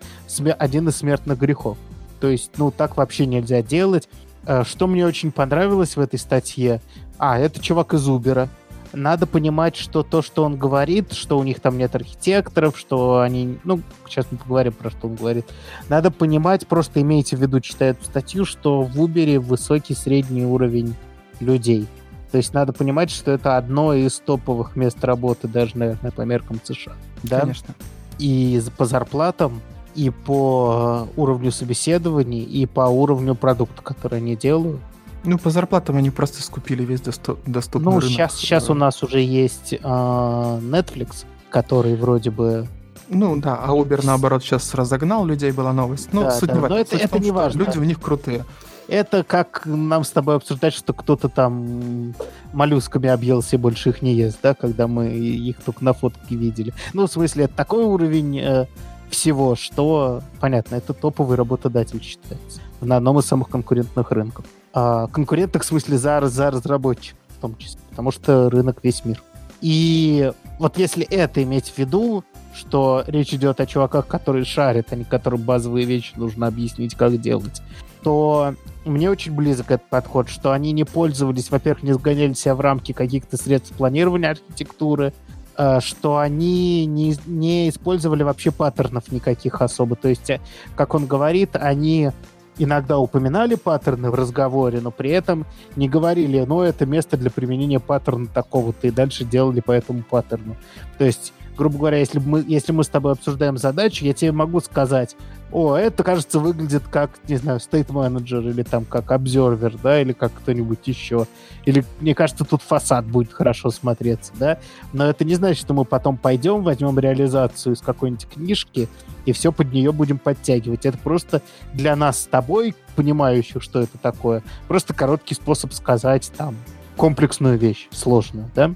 один 0.59 0.89
из 0.89 0.97
смертных 0.97 1.39
грехов. 1.39 1.77
То 2.19 2.27
есть, 2.27 2.51
ну, 2.57 2.71
так 2.71 2.97
вообще 2.97 3.25
нельзя 3.25 3.61
делать. 3.61 4.09
Э, 4.45 4.63
что 4.65 4.87
мне 4.87 5.05
очень 5.05 5.31
понравилось 5.31 5.95
в 5.95 5.99
этой 5.99 6.19
статье, 6.19 6.81
а, 7.17 7.39
это 7.39 7.61
чувак 7.61 7.93
из 7.93 8.07
Убера, 8.09 8.49
надо 8.93 9.27
понимать, 9.27 9.75
что 9.75 10.03
то, 10.03 10.21
что 10.21 10.43
он 10.43 10.57
говорит, 10.57 11.13
что 11.13 11.37
у 11.37 11.43
них 11.43 11.59
там 11.59 11.77
нет 11.77 11.95
архитекторов, 11.95 12.77
что 12.77 13.19
они... 13.19 13.57
Ну, 13.63 13.81
сейчас 14.07 14.27
мы 14.31 14.37
поговорим 14.37 14.73
про 14.73 14.89
что 14.89 15.07
он 15.07 15.15
говорит. 15.15 15.45
Надо 15.89 16.11
понимать, 16.11 16.67
просто 16.67 17.01
имейте 17.01 17.35
в 17.35 17.41
виду, 17.41 17.59
читая 17.59 17.91
эту 17.91 18.05
статью, 18.05 18.45
что 18.45 18.83
в 18.83 18.95
Uber 18.97 19.39
высокий 19.39 19.95
средний 19.95 20.45
уровень 20.45 20.95
людей. 21.39 21.87
То 22.31 22.37
есть 22.37 22.53
надо 22.53 22.73
понимать, 22.73 23.11
что 23.11 23.31
это 23.31 23.57
одно 23.57 23.93
из 23.93 24.19
топовых 24.19 24.75
мест 24.75 25.03
работы, 25.03 25.47
даже, 25.47 25.77
наверное, 25.77 26.11
по 26.11 26.21
меркам 26.21 26.59
США. 26.63 26.93
Да? 27.23 27.41
Конечно. 27.41 27.75
И 28.17 28.61
по 28.77 28.85
зарплатам, 28.85 29.61
и 29.95 30.09
по 30.09 31.07
уровню 31.15 31.51
собеседований, 31.51 32.41
и 32.43 32.65
по 32.65 32.81
уровню 32.81 33.35
продукта, 33.35 33.81
который 33.81 34.19
они 34.19 34.35
делают. 34.35 34.79
Ну, 35.23 35.37
по 35.37 35.49
зарплатам 35.49 35.97
они 35.97 36.09
просто 36.09 36.41
скупили 36.41 36.83
весь 36.83 37.01
доступ, 37.01 37.39
доступный 37.45 37.93
ну, 37.93 37.99
рынок. 37.99 38.13
сейчас, 38.13 38.35
сейчас 38.37 38.69
у 38.69 38.73
нас 38.73 39.01
уже 39.03 39.19
есть 39.21 39.73
э, 39.73 39.77
Netflix, 39.77 41.25
который 41.49 41.95
вроде 41.95 42.29
бы... 42.29 42.67
Ну 43.09 43.39
да, 43.39 43.55
а 43.55 43.69
Uber 43.69 44.05
наоборот 44.05 44.43
сейчас 44.43 44.73
разогнал 44.73 45.25
людей, 45.25 45.51
была 45.51 45.71
новость. 45.71 46.09
Ну, 46.11 46.23
да, 46.23 46.31
суть 46.31 46.49
да, 46.49 46.55
не 46.55 46.67
но 46.67 46.77
это, 46.77 46.97
это 46.97 47.07
том, 47.07 47.21
не 47.21 47.31
важно. 47.31 47.59
Люди 47.59 47.77
у 47.77 47.83
них 47.83 48.01
крутые. 48.01 48.45
Это 48.89 49.23
как 49.23 49.61
нам 49.65 50.03
с 50.03 50.11
тобой 50.11 50.35
обсуждать, 50.35 50.73
что 50.73 50.93
кто-то 50.93 51.29
там 51.29 52.13
моллюсками 52.51 53.07
объелся 53.07 53.55
и 53.55 53.59
больше 53.59 53.89
их 53.89 54.01
не 54.01 54.13
ест, 54.13 54.39
да, 54.43 54.53
когда 54.53 54.87
мы 54.87 55.09
их 55.09 55.61
только 55.61 55.85
на 55.85 55.93
фотке 55.93 56.35
видели. 56.35 56.73
Ну, 56.91 57.07
в 57.07 57.11
смысле, 57.11 57.45
это 57.45 57.55
такой 57.55 57.85
уровень 57.85 58.39
э, 58.39 58.65
всего, 59.09 59.55
что, 59.55 60.21
понятно, 60.41 60.75
это 60.75 60.93
топовый 60.93 61.37
работодатель 61.37 62.01
считается 62.03 62.59
на 62.81 62.97
одном 62.97 63.19
из 63.19 63.25
самых 63.25 63.47
конкурентных 63.47 64.11
рынков 64.11 64.45
а, 64.73 65.07
конкурентных 65.07 65.63
в 65.63 65.65
смысле 65.65 65.97
за, 65.97 66.21
за 66.27 66.51
разработчиков 66.51 67.19
в 67.37 67.41
том 67.41 67.55
числе, 67.57 67.79
потому 67.89 68.11
что 68.11 68.49
рынок 68.49 68.79
весь 68.83 69.05
мир. 69.05 69.21
И 69.61 70.31
вот 70.59 70.77
если 70.77 71.05
это 71.05 71.41
иметь 71.43 71.69
в 71.69 71.77
виду, 71.77 72.23
что 72.53 73.03
речь 73.07 73.33
идет 73.33 73.59
о 73.59 73.65
чуваках, 73.65 74.07
которые 74.07 74.45
шарят, 74.45 74.87
а 74.91 74.95
не 74.95 75.03
которым 75.03 75.41
базовые 75.41 75.85
вещи 75.85 76.13
нужно 76.15 76.47
объяснить, 76.47 76.95
как 76.95 77.19
делать, 77.19 77.61
то 78.03 78.55
мне 78.85 79.09
очень 79.09 79.33
близок 79.33 79.71
этот 79.71 79.89
подход, 79.89 80.27
что 80.27 80.51
они 80.51 80.71
не 80.71 80.83
пользовались, 80.83 81.49
во-первых, 81.49 81.83
не 81.83 81.93
сгоняли 81.93 82.33
себя 82.33 82.55
в 82.55 82.61
рамки 82.61 82.91
каких-то 82.91 83.37
средств 83.37 83.73
планирования 83.75 84.31
архитектуры, 84.31 85.13
а, 85.55 85.79
что 85.81 86.17
они 86.17 86.85
не, 86.85 87.15
не 87.25 87.69
использовали 87.69 88.23
вообще 88.23 88.51
паттернов 88.51 89.11
никаких 89.11 89.61
особо. 89.61 89.95
То 89.95 90.09
есть, 90.09 90.31
как 90.75 90.95
он 90.95 91.05
говорит, 91.05 91.55
они 91.55 92.11
иногда 92.57 92.97
упоминали 92.97 93.55
паттерны 93.55 94.11
в 94.11 94.15
разговоре, 94.15 94.79
но 94.81 94.91
при 94.91 95.11
этом 95.11 95.45
не 95.75 95.89
говорили, 95.89 96.39
ну, 96.41 96.61
это 96.61 96.85
место 96.85 97.17
для 97.17 97.29
применения 97.29 97.79
паттерна 97.79 98.27
такого-то, 98.27 98.87
и 98.87 98.91
дальше 98.91 99.25
делали 99.25 99.59
по 99.59 99.71
этому 99.71 100.03
паттерну. 100.03 100.55
То 100.97 101.05
есть 101.05 101.33
грубо 101.57 101.77
говоря, 101.77 101.97
если 101.97 102.19
мы, 102.19 102.43
если 102.47 102.71
мы 102.71 102.83
с 102.83 102.87
тобой 102.87 103.13
обсуждаем 103.13 103.57
задачу, 103.57 104.05
я 104.05 104.13
тебе 104.13 104.31
могу 104.31 104.59
сказать, 104.59 105.15
о, 105.51 105.75
это, 105.75 106.03
кажется, 106.03 106.39
выглядит 106.39 106.83
как, 106.89 107.11
не 107.27 107.35
знаю, 107.37 107.59
manager 107.59 108.49
или 108.49 108.63
там 108.63 108.85
как 108.85 109.11
observer, 109.11 109.79
да, 109.81 110.01
или 110.01 110.11
как 110.11 110.33
кто-нибудь 110.33 110.79
еще. 110.87 111.27
Или, 111.65 111.85
мне 111.99 112.15
кажется, 112.15 112.43
тут 112.43 112.63
фасад 112.63 113.05
будет 113.05 113.31
хорошо 113.31 113.69
смотреться, 113.69 114.33
да. 114.39 114.57
Но 114.93 115.05
это 115.05 115.23
не 115.23 115.35
значит, 115.35 115.61
что 115.63 115.73
мы 115.75 115.85
потом 115.85 116.17
пойдем, 116.17 116.63
возьмем 116.63 116.97
реализацию 116.97 117.75
из 117.75 117.81
какой-нибудь 117.81 118.27
книжки 118.27 118.89
и 119.25 119.31
все 119.31 119.51
под 119.51 119.71
нее 119.71 119.91
будем 119.91 120.17
подтягивать. 120.17 120.87
Это 120.87 120.97
просто 120.97 121.41
для 121.73 121.95
нас 121.95 122.21
с 122.21 122.25
тобой, 122.25 122.75
понимающих, 122.95 123.61
что 123.61 123.79
это 123.79 123.97
такое, 123.99 124.43
просто 124.67 124.93
короткий 124.93 125.35
способ 125.35 125.71
сказать 125.73 126.31
там 126.35 126.55
комплексную 126.97 127.57
вещь, 127.57 127.87
сложную, 127.91 128.49
да? 128.55 128.73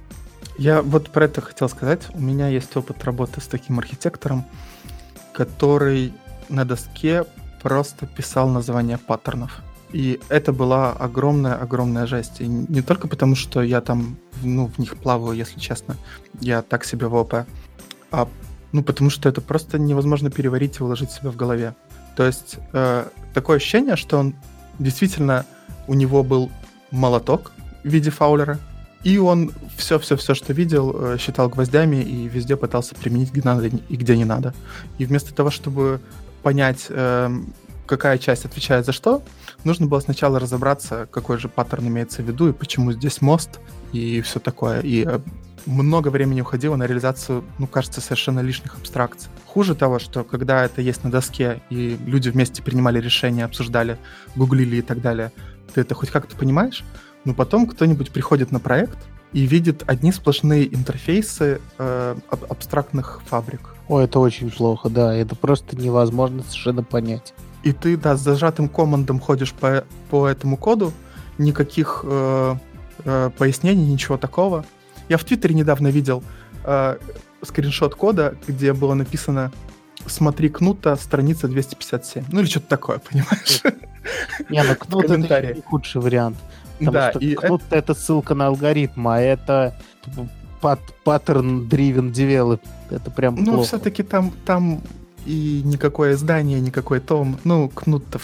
Я 0.58 0.82
вот 0.82 1.10
про 1.10 1.26
это 1.26 1.42
хотел 1.42 1.70
сказать. 1.70 2.02
У 2.14 2.20
меня 2.20 2.48
есть 2.48 2.76
опыт 2.76 3.04
работы 3.04 3.42
с 3.42 3.48
таким 3.48 3.78
архитектором, 3.78 4.46
который 5.34 6.14
на 6.50 6.66
доске 6.66 7.26
просто 7.62 8.08
писал 8.08 8.50
названия 8.50 8.98
паттернов. 8.98 9.62
И 9.92 10.20
это 10.30 10.52
была 10.52 10.92
огромная-огромная 10.92 12.08
жесть. 12.08 12.42
И 12.42 12.48
не 12.48 12.82
только 12.82 13.08
потому, 13.08 13.36
что 13.36 13.62
я 13.62 13.82
там 13.82 14.18
ну, 14.44 14.68
в 14.68 14.80
них 14.80 14.98
плаваю, 14.98 15.38
если 15.38 15.60
честно. 15.60 15.96
Я 16.42 16.62
так 16.62 16.86
себе 16.86 17.08
в 17.08 17.16
ОП. 17.16 17.46
А 18.12 18.28
ну, 18.72 18.84
потому 18.84 19.10
что 19.10 19.30
это 19.30 19.42
просто 19.42 19.80
невозможно 19.80 20.30
переварить 20.30 20.80
и 20.80 20.84
уложить 20.84 21.12
себя 21.12 21.30
в 21.30 21.36
голове. 21.36 21.76
То 22.16 22.26
есть 22.26 22.58
э, 22.74 23.06
такое 23.34 23.58
ощущение, 23.58 23.96
что 23.96 24.18
он 24.18 24.36
действительно 24.80 25.46
у 25.88 25.94
него 25.94 26.24
был 26.24 26.52
молоток 26.92 27.52
в 27.84 27.88
виде 27.88 28.10
фаулера, 28.10 28.60
и 29.04 29.18
он 29.18 29.52
все-все-все, 29.78 30.34
что 30.34 30.54
видел, 30.54 30.96
э, 30.96 31.18
считал 31.20 31.50
гвоздями 31.50 31.98
и 31.98 32.28
везде 32.28 32.56
пытался 32.56 32.96
применить 32.96 33.32
где 33.32 33.42
надо 33.44 33.68
и 33.68 33.96
где 33.96 34.18
не 34.18 34.26
надо. 34.26 34.54
И 34.98 35.06
вместо 35.06 35.34
того, 35.34 35.50
чтобы 35.50 36.02
понять, 36.44 36.88
эм, 36.90 37.54
какая 37.86 38.18
часть 38.18 38.46
отвечает 38.46 38.86
за 38.86 38.92
что, 38.92 39.24
нужно 39.64 39.88
было 39.88 40.00
сначала 40.00 40.40
разобраться, 40.40 41.08
какой 41.12 41.38
же 41.38 41.48
паттерн 41.48 41.88
имеется 41.88 42.22
в 42.22 42.26
виду 42.28 42.50
и 42.50 42.54
почему 42.54 42.92
здесь 42.92 43.22
мост 43.22 43.60
и 43.94 44.22
все 44.22 44.40
такое. 44.40 44.82
И 44.82 45.06
э, 45.06 45.20
много 45.68 46.10
времени 46.10 46.42
уходило 46.42 46.76
на 46.76 46.86
реализацию, 46.86 47.44
ну, 47.60 47.68
кажется, 47.68 48.02
совершенно 48.02 48.40
лишних 48.40 48.76
абстракций. 48.76 49.30
Хуже 49.46 49.76
того, 49.76 50.00
что 50.00 50.24
когда 50.24 50.64
это 50.66 50.82
есть 50.82 51.04
на 51.04 51.12
доске, 51.12 51.62
и 51.70 51.98
люди 52.06 52.30
вместе 52.30 52.64
принимали 52.64 53.00
решения, 53.00 53.46
обсуждали, 53.46 53.98
гуглили 54.36 54.78
и 54.78 54.82
так 54.82 55.02
далее, 55.02 55.32
ты 55.74 55.82
это 55.82 55.94
хоть 55.96 56.10
как-то 56.10 56.36
понимаешь, 56.36 56.84
но 57.28 57.34
потом 57.34 57.68
кто-нибудь 57.68 58.12
приходит 58.12 58.54
на 58.54 58.62
проект 58.62 58.98
и 59.34 59.42
видит 59.42 59.84
одни 59.86 60.14
сплошные 60.14 60.74
интерфейсы 60.74 61.60
э, 61.78 62.16
аб- 62.30 62.50
абстрактных 62.50 63.22
фабрик. 63.26 63.76
О, 63.90 64.00
это 64.00 64.20
очень 64.20 64.50
плохо, 64.50 64.90
да. 64.90 65.14
Это 65.14 65.36
просто 65.36 65.76
невозможно 65.76 66.42
совершенно 66.44 66.84
понять. 66.84 67.34
И 67.64 67.74
ты, 67.74 67.98
да, 67.98 68.16
с 68.16 68.22
зажатым 68.22 68.70
командом 68.70 69.20
ходишь 69.20 69.52
по, 69.52 69.84
по 70.10 70.26
этому 70.26 70.56
коду, 70.56 70.94
никаких 71.38 72.06
э, 72.06 72.56
э, 73.04 73.30
пояснений, 73.38 73.92
ничего 73.92 74.18
такого. 74.18 74.66
Я 75.10 75.18
в 75.18 75.26
Твиттере 75.26 75.54
недавно 75.54 75.90
видел 75.90 76.24
э, 76.64 76.98
скриншот 77.42 77.96
кода, 77.96 78.38
где 78.48 78.72
было 78.72 78.94
написано 78.94 79.52
«Смотри 80.06 80.48
Кнута, 80.48 80.96
страница 80.96 81.48
257». 81.48 82.24
Ну 82.32 82.40
или 82.40 82.48
что-то 82.48 82.68
такое, 82.70 83.00
понимаешь? 83.12 83.64
Не, 84.50 84.64
ну 84.64 84.76
Кнут 84.76 85.04
это 85.04 85.54
не 85.54 85.62
худший 85.62 86.00
вариант. 86.00 86.38
Потому 86.80 86.94
да, 86.94 87.10
что 87.12 87.20
и 87.20 87.34
это... 87.34 87.60
это 87.72 87.94
ссылка 87.94 88.36
на 88.36 88.48
алгоритм, 88.48 89.08
а 89.08 89.20
это 89.20 89.76
паттерн-дривен 91.04 92.12
девелоп. 92.12 92.62
Это 92.90 93.12
прям 93.12 93.36
Ну, 93.36 93.54
плохо. 93.54 93.68
все-таки 93.68 94.04
там, 94.04 94.32
там 94.46 94.82
и 95.26 95.62
никакое 95.64 96.14
издание, 96.14 96.60
никакой 96.60 97.00
том. 97.00 97.40
Ну, 97.44 97.70
кнут-то 97.70 98.20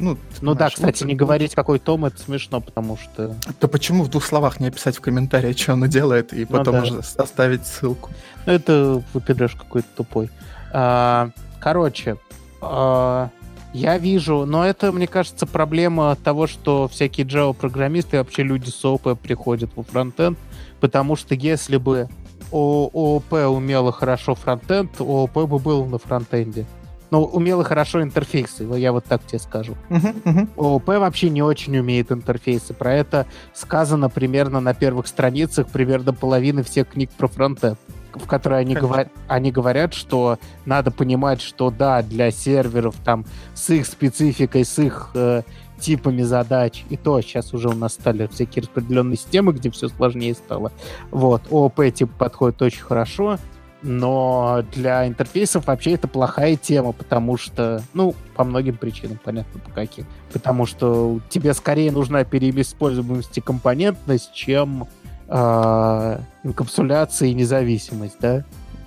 ну, 0.00 0.16
ну 0.40 0.54
да, 0.54 0.70
кстати, 0.70 1.04
не 1.04 1.14
говорить, 1.14 1.54
какой 1.54 1.78
том, 1.78 2.06
это 2.06 2.18
смешно, 2.18 2.62
потому 2.62 2.96
что... 2.96 3.36
То 3.58 3.68
почему 3.68 4.02
в 4.02 4.08
двух 4.08 4.24
словах 4.24 4.58
не 4.58 4.68
описать 4.68 4.96
в 4.96 5.00
комментарии, 5.02 5.52
что 5.52 5.74
оно 5.74 5.86
делает, 5.86 6.32
и 6.32 6.46
ну 6.48 6.56
потом 6.56 6.76
ну, 6.76 6.80
да. 6.80 6.86
уже 6.88 6.98
оставить 7.18 7.66
ссылку? 7.66 8.10
Ну, 8.46 8.52
это 8.54 9.02
выпидрешь 9.12 9.54
какой-то 9.54 9.88
тупой. 9.94 10.30
А, 10.72 11.28
короче, 11.60 12.16
а, 12.62 13.28
я 13.72 13.98
вижу, 13.98 14.44
но 14.46 14.64
это, 14.64 14.92
мне 14.92 15.06
кажется, 15.06 15.46
проблема 15.46 16.16
того, 16.16 16.46
что 16.46 16.88
всякие 16.88 17.26
Java-программисты 17.26 18.16
и 18.16 18.18
вообще 18.18 18.42
люди 18.42 18.70
с 18.70 18.84
ООП 18.84 19.18
приходят 19.18 19.70
во 19.76 19.82
фронтенд, 19.82 20.38
потому 20.80 21.16
что 21.16 21.34
если 21.34 21.76
бы 21.76 22.08
ООП 22.50 23.32
умело 23.32 23.92
хорошо 23.92 24.34
фронтенд, 24.34 25.00
ООП 25.00 25.48
бы 25.48 25.58
был 25.58 25.86
на 25.86 25.98
фронтенде. 25.98 26.66
Ну, 27.12 27.24
умело 27.24 27.64
хорошо 27.64 28.02
интерфейсы, 28.02 28.64
я 28.76 28.92
вот 28.92 29.04
так 29.04 29.26
тебе 29.26 29.40
скажу. 29.40 29.76
Uh-huh, 29.88 30.22
uh-huh. 30.22 30.48
ООП 30.56 30.86
вообще 30.86 31.28
не 31.28 31.42
очень 31.42 31.76
умеет 31.76 32.12
интерфейсы. 32.12 32.72
Про 32.72 32.94
это 32.94 33.26
сказано 33.52 34.08
примерно 34.08 34.60
на 34.60 34.74
первых 34.74 35.08
страницах, 35.08 35.66
примерно 35.68 36.12
половины 36.12 36.62
всех 36.62 36.88
книг 36.88 37.10
про 37.10 37.26
фронтенд 37.26 37.78
в 38.14 38.26
которой 38.26 38.60
они, 38.60 38.74
говор... 38.74 39.08
они 39.28 39.50
говорят, 39.52 39.94
что 39.94 40.38
надо 40.64 40.90
понимать, 40.90 41.40
что 41.40 41.70
да, 41.70 42.02
для 42.02 42.30
серверов 42.30 42.94
там 43.04 43.24
с 43.54 43.70
их 43.70 43.86
спецификой, 43.86 44.64
с 44.64 44.78
их 44.78 45.10
э, 45.14 45.42
типами 45.78 46.22
задач, 46.22 46.84
и 46.90 46.96
то 46.96 47.20
сейчас 47.20 47.52
уже 47.54 47.68
у 47.68 47.74
нас 47.74 47.94
стали 47.94 48.26
всякие 48.26 48.62
распределенные 48.62 49.16
системы, 49.16 49.52
где 49.52 49.70
все 49.70 49.88
сложнее 49.88 50.34
стало. 50.34 50.72
Вот, 51.10 51.42
ООП 51.50 51.92
типа 51.92 52.12
подходит 52.18 52.62
очень 52.62 52.82
хорошо, 52.82 53.38
но 53.82 54.62
для 54.72 55.06
интерфейсов 55.06 55.66
вообще 55.66 55.92
это 55.92 56.06
плохая 56.06 56.56
тема, 56.56 56.92
потому 56.92 57.36
что, 57.38 57.82
ну, 57.94 58.14
по 58.36 58.44
многим 58.44 58.76
причинам, 58.76 59.18
понятно, 59.22 59.60
по 59.60 59.70
каким. 59.70 60.06
Потому 60.32 60.66
что 60.66 61.20
тебе 61.30 61.54
скорее 61.54 61.90
нужна 61.90 62.24
переиспользуемость 62.24 63.38
и 63.38 63.40
компонентность, 63.40 64.32
чем 64.34 64.86
инкапсуляция 65.30 67.28
и 67.28 67.34
независимость, 67.34 68.16
да? 68.20 68.44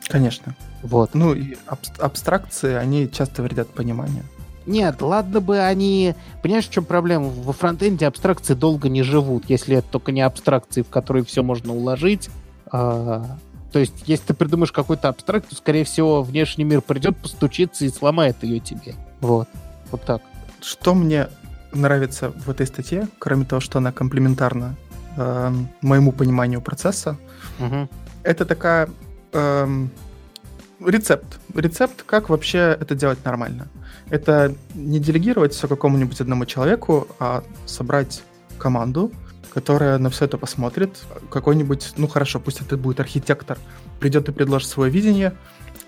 Конечно. 0.07 0.55
Вот. 0.81 1.13
Ну 1.13 1.33
и 1.33 1.55
аб- 1.65 1.99
абстракции, 1.99 2.73
они 2.73 3.09
часто 3.09 3.41
вредят 3.41 3.69
пониманию. 3.69 4.23
Нет, 4.65 5.01
ладно 5.01 5.41
бы 5.41 5.59
они... 5.59 6.15
Понимаешь, 6.41 6.67
в 6.67 6.71
чем 6.71 6.85
проблема? 6.85 7.27
Во 7.29 7.53
фронтенде 7.53 8.07
абстракции 8.07 8.53
долго 8.53 8.89
не 8.89 9.03
живут, 9.03 9.45
если 9.49 9.77
это 9.77 9.87
только 9.89 10.11
не 10.11 10.21
абстракции, 10.21 10.81
в 10.81 10.89
которые 10.89 11.25
все 11.25 11.43
можно 11.43 11.73
уложить. 11.73 12.29
А, 12.71 13.37
то 13.71 13.79
есть, 13.79 14.03
если 14.05 14.27
ты 14.27 14.33
придумаешь 14.33 14.71
какой-то 14.71 15.09
абстракт, 15.09 15.49
то, 15.49 15.55
скорее 15.55 15.83
всего, 15.83 16.21
внешний 16.21 16.63
мир 16.63 16.81
придет, 16.81 17.17
постучится 17.17 17.85
и 17.85 17.89
сломает 17.89 18.43
ее 18.43 18.59
тебе. 18.59 18.95
Вот. 19.19 19.49
Вот 19.91 20.01
так. 20.03 20.21
Что 20.61 20.93
мне 20.93 21.27
нравится 21.73 22.29
в 22.29 22.49
этой 22.49 22.67
статье, 22.67 23.07
кроме 23.19 23.45
того, 23.45 23.59
что 23.59 23.79
она 23.79 23.91
комплементарна 23.91 24.75
э, 25.17 25.53
моему 25.81 26.11
пониманию 26.11 26.61
процесса. 26.61 27.17
Угу. 27.59 27.89
Это 28.23 28.45
такая 28.45 28.89
э, 29.33 29.87
рецепт. 30.85 31.39
Рецепт, 31.55 32.03
как 32.03 32.29
вообще 32.29 32.77
это 32.79 32.95
делать 32.95 33.23
нормально. 33.25 33.67
Это 34.09 34.53
не 34.73 34.99
делегировать 34.99 35.53
все 35.53 35.67
какому-нибудь 35.67 36.19
одному 36.21 36.45
человеку, 36.45 37.07
а 37.19 37.43
собрать 37.65 38.23
команду, 38.57 39.11
которая 39.53 39.97
на 39.97 40.09
все 40.09 40.25
это 40.25 40.37
посмотрит. 40.37 41.03
Какой-нибудь, 41.29 41.93
ну 41.97 42.07
хорошо, 42.07 42.39
пусть 42.39 42.61
это 42.61 42.77
будет 42.77 42.99
архитектор, 42.99 43.57
придет 43.99 44.29
и 44.29 44.31
предложит 44.31 44.69
свое 44.69 44.91
видение, 44.91 45.33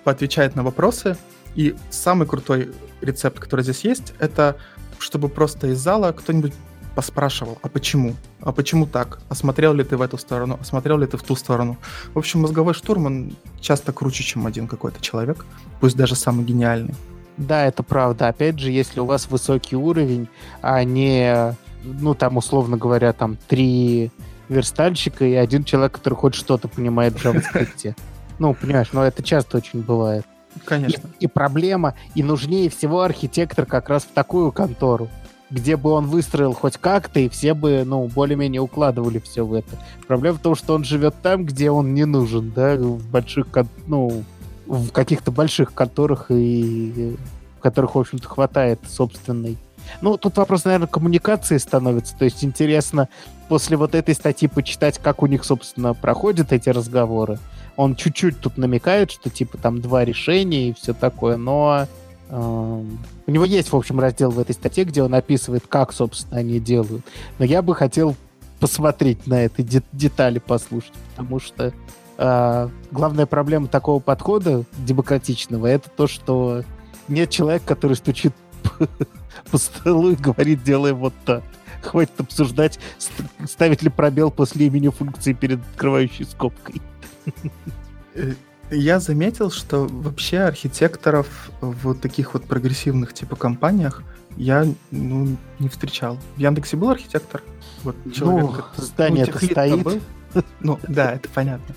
поотвечает 0.04 0.56
на 0.56 0.64
вопросы. 0.64 1.18
И 1.56 1.76
самый 1.90 2.28
крутой 2.28 2.72
рецепт, 3.02 3.40
который 3.40 3.62
здесь 3.62 3.86
есть, 3.86 4.14
это 4.20 4.58
чтобы 5.00 5.30
просто 5.30 5.68
из 5.68 5.80
зала 5.80 6.12
кто-нибудь 6.12 6.54
поспрашивал, 6.96 7.58
а 7.62 7.68
почему? 7.68 8.16
А 8.42 8.52
почему 8.52 8.88
так? 8.88 9.20
А 9.30 9.36
смотрел 9.36 9.74
ли 9.74 9.84
ты 9.84 9.98
в 9.98 10.02
эту 10.02 10.18
сторону? 10.18 10.58
А 10.60 10.64
смотрел 10.64 10.98
ли 10.98 11.06
ты 11.06 11.18
в 11.18 11.24
ту 11.24 11.36
сторону? 11.36 11.78
В 12.14 12.18
общем, 12.18 12.42
мозговой 12.42 12.74
штурм, 12.74 13.06
он 13.06 13.36
часто 13.60 13.92
круче, 13.92 14.24
чем 14.24 14.48
один 14.48 14.68
какой-то 14.68 15.02
человек, 15.02 15.46
пусть 15.82 15.98
даже 15.98 16.16
самый 16.16 16.46
гениальный. 16.46 16.96
Да, 17.38 17.66
это 17.66 17.84
правда. 17.84 18.30
Опять 18.30 18.60
же, 18.60 18.72
если 18.72 19.02
у 19.02 19.06
вас 19.06 19.30
высокий 19.30 19.76
уровень, 19.76 20.30
а 20.62 20.84
не, 20.84 21.56
ну, 21.84 22.16
там, 22.16 22.38
условно 22.38 22.78
говоря, 22.78 23.12
там, 23.12 23.38
три 23.48 24.12
верстальщика 24.48 25.26
и 25.26 25.34
один 25.34 25.64
человек, 25.64 25.94
который 25.94 26.14
хоть 26.14 26.36
что-то 26.36 26.68
понимает 26.68 27.14
в 27.14 27.26
JavaScript. 27.26 27.96
Ну, 28.38 28.54
понимаешь, 28.54 28.90
но 28.92 29.06
это 29.06 29.24
часто 29.24 29.56
очень 29.56 29.82
бывает. 29.82 30.26
Конечно. 30.66 31.10
И, 31.20 31.24
и 31.24 31.28
проблема, 31.28 31.96
и 32.16 32.24
нужнее 32.24 32.70
всего 32.70 33.02
архитектор 33.02 33.66
как 33.66 33.88
раз 33.88 34.04
в 34.04 34.10
такую 34.10 34.52
контору 34.52 35.10
где 35.50 35.78
бы 35.78 35.92
он 35.92 36.08
выстроил 36.08 36.54
хоть 36.54 36.78
как-то, 36.78 37.20
и 37.20 37.30
все 37.30 37.54
бы, 37.54 37.84
ну, 37.86 38.08
более-менее 38.08 38.62
укладывали 38.62 39.20
все 39.20 39.46
в 39.46 39.54
это. 39.54 39.78
Проблема 40.08 40.38
в 40.38 40.42
том, 40.42 40.56
что 40.56 40.74
он 40.74 40.84
живет 40.84 41.16
там, 41.22 41.46
где 41.46 41.70
он 41.70 41.94
не 41.94 42.06
нужен, 42.06 42.52
да, 42.56 42.76
в 42.76 43.06
больших, 43.10 43.48
ну, 43.88 44.24
в 44.66 44.90
каких-то 44.92 45.32
больших 45.32 45.74
конторах, 45.74 46.28
и 46.30 47.16
в 47.58 47.62
которых, 47.62 47.96
в 47.96 48.00
общем-то, 48.00 48.28
хватает 48.28 48.80
собственной. 48.88 49.58
Ну, 50.02 50.18
тут 50.18 50.38
вопрос, 50.38 50.66
наверное, 50.66 50.88
коммуникации 50.88 51.58
становится. 51.58 52.18
То 52.18 52.26
есть 52.26 52.44
интересно 52.44 53.08
после 53.48 53.78
вот 53.78 53.94
этой 53.94 54.16
статьи 54.16 54.48
почитать, 54.48 54.98
как 54.98 55.22
у 55.22 55.28
них, 55.28 55.46
собственно, 55.46 55.94
проходят 55.94 56.52
эти 56.52 56.70
разговоры. 56.70 57.38
Он 57.76 57.96
чуть-чуть 57.96 58.40
тут 58.40 58.58
намекает, 58.58 59.12
что 59.12 59.30
типа 59.30 59.58
там 59.58 59.82
два 59.82 60.06
решения 60.06 60.70
и 60.70 60.74
все 60.74 60.94
такое, 60.94 61.38
но 61.38 61.88
у 62.30 63.32
него 63.32 63.46
есть, 63.46 63.72
в 63.72 63.76
общем, 63.76 64.00
раздел 64.00 64.32
в 64.32 64.40
этой 64.40 64.54
статье, 64.54 64.84
где 64.84 65.04
он 65.04 65.14
описывает, 65.14 65.66
как, 65.68 65.94
собственно, 65.94 66.40
они 66.40 66.60
делают. 66.60 67.06
Но 67.38 67.46
я 67.46 67.62
бы 67.62 67.76
хотел 67.76 68.16
посмотреть 68.60 69.28
на 69.28 69.44
это, 69.46 69.62
де- 69.64 69.84
детали 69.92 70.40
послушать, 70.40 70.94
потому 71.16 71.40
что 71.40 71.74
э, 72.18 72.70
главная 72.92 73.26
проблема 73.26 73.68
такого 73.68 74.00
подхода 74.00 74.64
демократичного 74.78 75.68
это 75.68 75.90
то, 75.90 76.08
что 76.08 76.64
нет 77.08 77.30
человека, 77.30 77.66
который 77.68 77.96
стучит 77.96 78.34
по, 78.64 78.88
по 79.52 79.58
столу 79.58 80.12
и 80.12 80.16
говорит, 80.16 80.64
делаем 80.64 80.98
вот 80.98 81.14
так. 81.26 81.44
Хватит 81.82 82.20
обсуждать, 82.20 82.80
ставить 83.48 83.84
ли 83.84 83.90
пробел 83.90 84.32
после 84.32 84.66
имени 84.66 84.90
функции 84.90 85.34
перед 85.34 85.60
открывающей 85.60 86.26
скобкой. 86.26 86.82
Я 88.76 89.00
заметил, 89.00 89.52
что 89.52 89.88
вообще 89.90 90.40
архитекторов 90.40 91.50
в 91.62 91.96
таких 91.96 92.34
вот 92.34 92.46
прогрессивных 92.46 93.14
типа 93.14 93.36
компаниях 93.36 94.04
я 94.38 94.66
ну, 94.92 95.38
не 95.60 95.70
встречал. 95.70 96.18
В 96.36 96.40
Яндексе 96.40 96.78
был 96.78 96.90
архитектор? 96.90 97.42
Вот 97.84 97.96
человек, 98.14 98.66
ну, 98.78 98.84
здание 98.84 99.26
ну, 99.26 99.48
стоит. 99.48 99.84
Был. 99.84 100.02
Ну, 100.60 100.80
да, 100.88 101.14
это 101.14 101.30
понятно. 101.30 101.76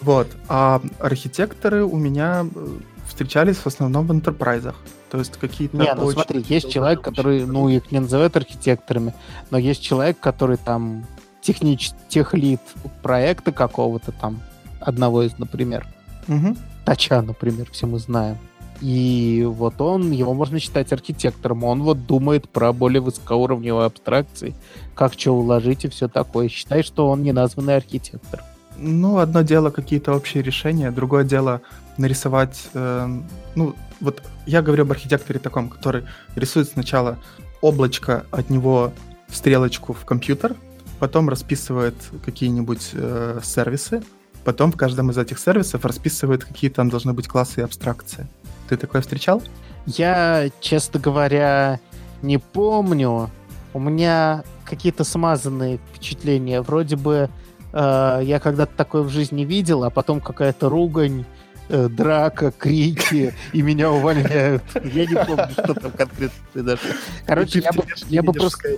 Вот. 0.00 0.28
А 0.48 0.82
архитекторы 0.98 1.84
у 1.84 1.96
меня 1.96 2.46
э, 2.54 2.66
встречались 3.06 3.56
в 3.56 3.66
основном 3.66 4.06
в 4.06 4.12
интерпрайзах. 4.12 4.76
То 5.10 5.18
есть 5.18 5.38
какие-то... 5.38 5.76
Не, 5.78 5.94
ну 5.94 6.10
смотри, 6.10 6.44
есть 6.46 6.70
человек, 6.70 7.00
который, 7.00 7.46
ну, 7.46 7.68
их 7.68 7.90
не 7.90 8.00
называют 8.00 8.36
архитекторами, 8.36 9.14
но 9.50 9.56
есть 9.56 9.82
человек, 9.82 10.20
который 10.20 10.58
там 10.58 11.06
технич... 11.40 11.92
техлит 12.08 12.60
проекта 13.02 13.52
какого-то 13.52 14.12
там, 14.12 14.42
одного 14.80 15.22
из, 15.22 15.38
например. 15.38 15.86
Угу. 16.28 16.56
Тача, 16.84 17.22
например, 17.22 17.68
все 17.70 17.86
мы 17.86 17.98
знаем. 17.98 18.38
И 18.80 19.46
вот 19.48 19.80
он, 19.80 20.10
его 20.10 20.34
можно 20.34 20.58
считать 20.58 20.92
архитектором. 20.92 21.64
Он 21.64 21.82
вот 21.82 22.06
думает 22.06 22.48
про 22.48 22.72
более 22.72 23.00
высокоуровневые 23.00 23.86
абстракции, 23.86 24.54
как 24.94 25.14
что 25.14 25.32
уложить 25.32 25.84
и 25.84 25.88
все 25.88 26.08
такое. 26.08 26.48
Считай, 26.48 26.82
что 26.82 27.08
он 27.08 27.22
не 27.22 27.32
названный 27.32 27.76
архитектор. 27.76 28.42
Ну, 28.78 29.18
одно 29.18 29.40
дело 29.40 29.70
какие-то 29.70 30.12
общие 30.12 30.42
решения, 30.42 30.90
другое 30.90 31.24
дело 31.24 31.62
нарисовать... 31.96 32.68
Э, 32.74 33.08
ну, 33.54 33.74
вот 34.00 34.22
я 34.44 34.60
говорю 34.60 34.82
об 34.82 34.92
архитекторе 34.92 35.38
таком, 35.38 35.70
который 35.70 36.04
рисует 36.34 36.68
сначала 36.68 37.16
облачко, 37.62 38.26
от 38.30 38.50
него 38.50 38.92
стрелочку 39.28 39.94
в 39.94 40.04
компьютер, 40.04 40.54
потом 40.98 41.30
расписывает 41.30 41.94
какие-нибудь 42.22 42.90
э, 42.92 43.40
сервисы, 43.42 44.02
потом 44.46 44.70
в 44.70 44.76
каждом 44.76 45.10
из 45.10 45.18
этих 45.18 45.40
сервисов 45.40 45.84
расписывает, 45.84 46.44
какие 46.44 46.70
там 46.70 46.88
должны 46.88 47.12
быть 47.12 47.26
классы 47.26 47.60
и 47.60 47.64
абстракции. 47.64 48.28
Ты 48.68 48.76
такое 48.76 49.02
встречал? 49.02 49.42
Я, 49.86 50.50
честно 50.60 51.00
говоря, 51.00 51.80
не 52.22 52.38
помню. 52.38 53.28
У 53.74 53.80
меня 53.80 54.44
какие-то 54.64 55.02
смазанные 55.02 55.78
впечатления. 55.78 56.62
Вроде 56.62 56.94
бы 56.94 57.28
э, 57.72 58.20
я 58.22 58.38
когда-то 58.38 58.72
такое 58.76 59.02
в 59.02 59.08
жизни 59.08 59.44
видел, 59.44 59.82
а 59.82 59.90
потом 59.90 60.20
какая-то 60.20 60.68
ругань, 60.68 61.24
э, 61.68 61.88
драка, 61.88 62.52
крики, 62.52 63.34
и 63.52 63.62
меня 63.62 63.90
увольняют. 63.90 64.62
Я 64.74 65.06
не 65.06 65.24
помню, 65.26 65.50
что 65.50 65.74
там 65.74 65.90
конкретно 65.90 66.38
произошло. 66.52 66.90
Короче, 67.26 67.58
я 67.58 67.72
бы, 67.72 67.84
я 68.08 68.22
бы 68.22 68.32
просто... 68.32 68.68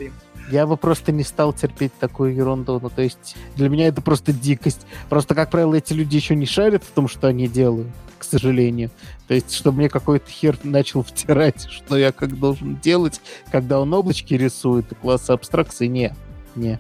Я 0.51 0.67
бы 0.67 0.77
просто 0.77 1.13
не 1.13 1.25
стал 1.25 1.53
терпеть 1.53 1.93
такую 1.99 2.35
ерунду. 2.35 2.79
Ну, 2.81 2.91
то 2.91 3.03
есть, 3.03 3.37
для 3.57 3.69
меня 3.69 3.89
это 3.89 4.01
просто 4.01 4.33
дикость. 4.33 4.87
Просто, 5.09 5.35
как 5.35 5.51
правило, 5.51 5.75
эти 5.75 5.93
люди 5.93 6.17
еще 6.17 6.35
не 6.35 6.47
шарят 6.47 6.85
в 6.85 6.91
том, 6.91 7.09
что 7.09 7.27
они 7.27 7.49
делают, 7.49 7.89
к 8.19 8.25
сожалению. 8.25 8.91
То 9.27 9.35
есть, 9.35 9.53
чтобы 9.53 9.79
мне 9.79 9.89
какой-то 9.89 10.31
хер 10.31 10.59
начал 10.63 11.03
втирать, 11.03 11.67
что 11.71 11.97
я 11.97 12.13
как 12.13 12.39
должен 12.39 12.77
делать, 12.77 13.21
когда 13.51 13.81
он 13.81 13.93
облачки 13.93 14.37
рисует 14.37 14.91
и 14.93 14.95
классы 14.95 15.31
абстракции, 15.33 15.87
не. 15.87 16.15
Не. 16.55 16.79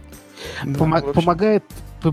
Да, 0.65 0.79
Помо- 0.79 0.99
общем... 0.99 1.13
помогает, 1.13 1.65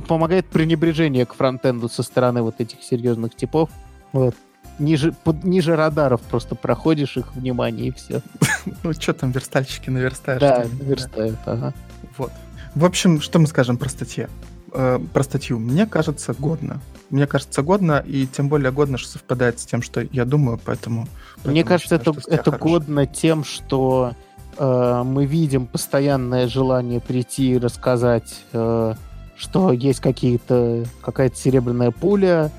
помогает 0.07 0.45
пренебрежение 0.47 1.25
к 1.25 1.35
фронтенду 1.35 1.89
со 1.89 2.03
стороны 2.03 2.41
вот 2.41 2.59
этих 2.59 2.83
серьезных 2.83 3.35
типов. 3.35 3.69
Вот. 4.11 4.35
Ниже, 4.77 5.13
под, 5.23 5.43
ниже 5.43 5.75
радаров 5.75 6.21
просто 6.21 6.55
проходишь 6.55 7.17
их 7.17 7.35
внимание 7.35 7.87
и 7.87 7.91
все. 7.91 8.21
Ну, 8.83 8.93
что 8.93 9.13
там, 9.13 9.31
верстальщики 9.31 9.89
наверстаешь? 9.89 10.41
Да, 10.41 10.65
наверстают, 10.79 11.37
ага. 11.45 11.73
Вот. 12.17 12.31
В 12.73 12.83
общем, 12.83 13.21
что 13.21 13.39
мы 13.39 13.47
скажем 13.47 13.77
про 13.77 13.89
статью? 13.89 14.27
Э, 14.73 14.99
про 15.13 15.23
статью. 15.23 15.59
Мне 15.59 15.85
кажется, 15.85 16.33
годно. 16.37 16.81
Мне 17.09 17.27
кажется, 17.27 17.61
годно, 17.61 18.03
и 18.05 18.27
тем 18.27 18.49
более 18.49 18.71
годно, 18.71 18.97
что 18.97 19.09
совпадает 19.09 19.59
с 19.59 19.65
тем, 19.65 19.81
что 19.81 20.01
я 20.01 20.25
думаю, 20.25 20.59
поэтому... 20.63 21.07
Мне 21.45 21.63
кажется, 21.63 21.95
это, 21.95 22.13
это 22.27 22.51
годно 22.51 23.05
тем, 23.05 23.45
что 23.45 24.13
э, 24.57 25.03
мы 25.05 25.25
видим 25.25 25.67
постоянное 25.67 26.47
желание 26.47 26.99
прийти 26.99 27.53
и 27.53 27.57
рассказать, 27.57 28.43
э, 28.51 28.95
что 29.37 29.71
есть 29.71 30.01
какие-то 30.01 30.85
какая-то 31.01 31.37
серебряная 31.37 31.91
пуля, 31.91 32.51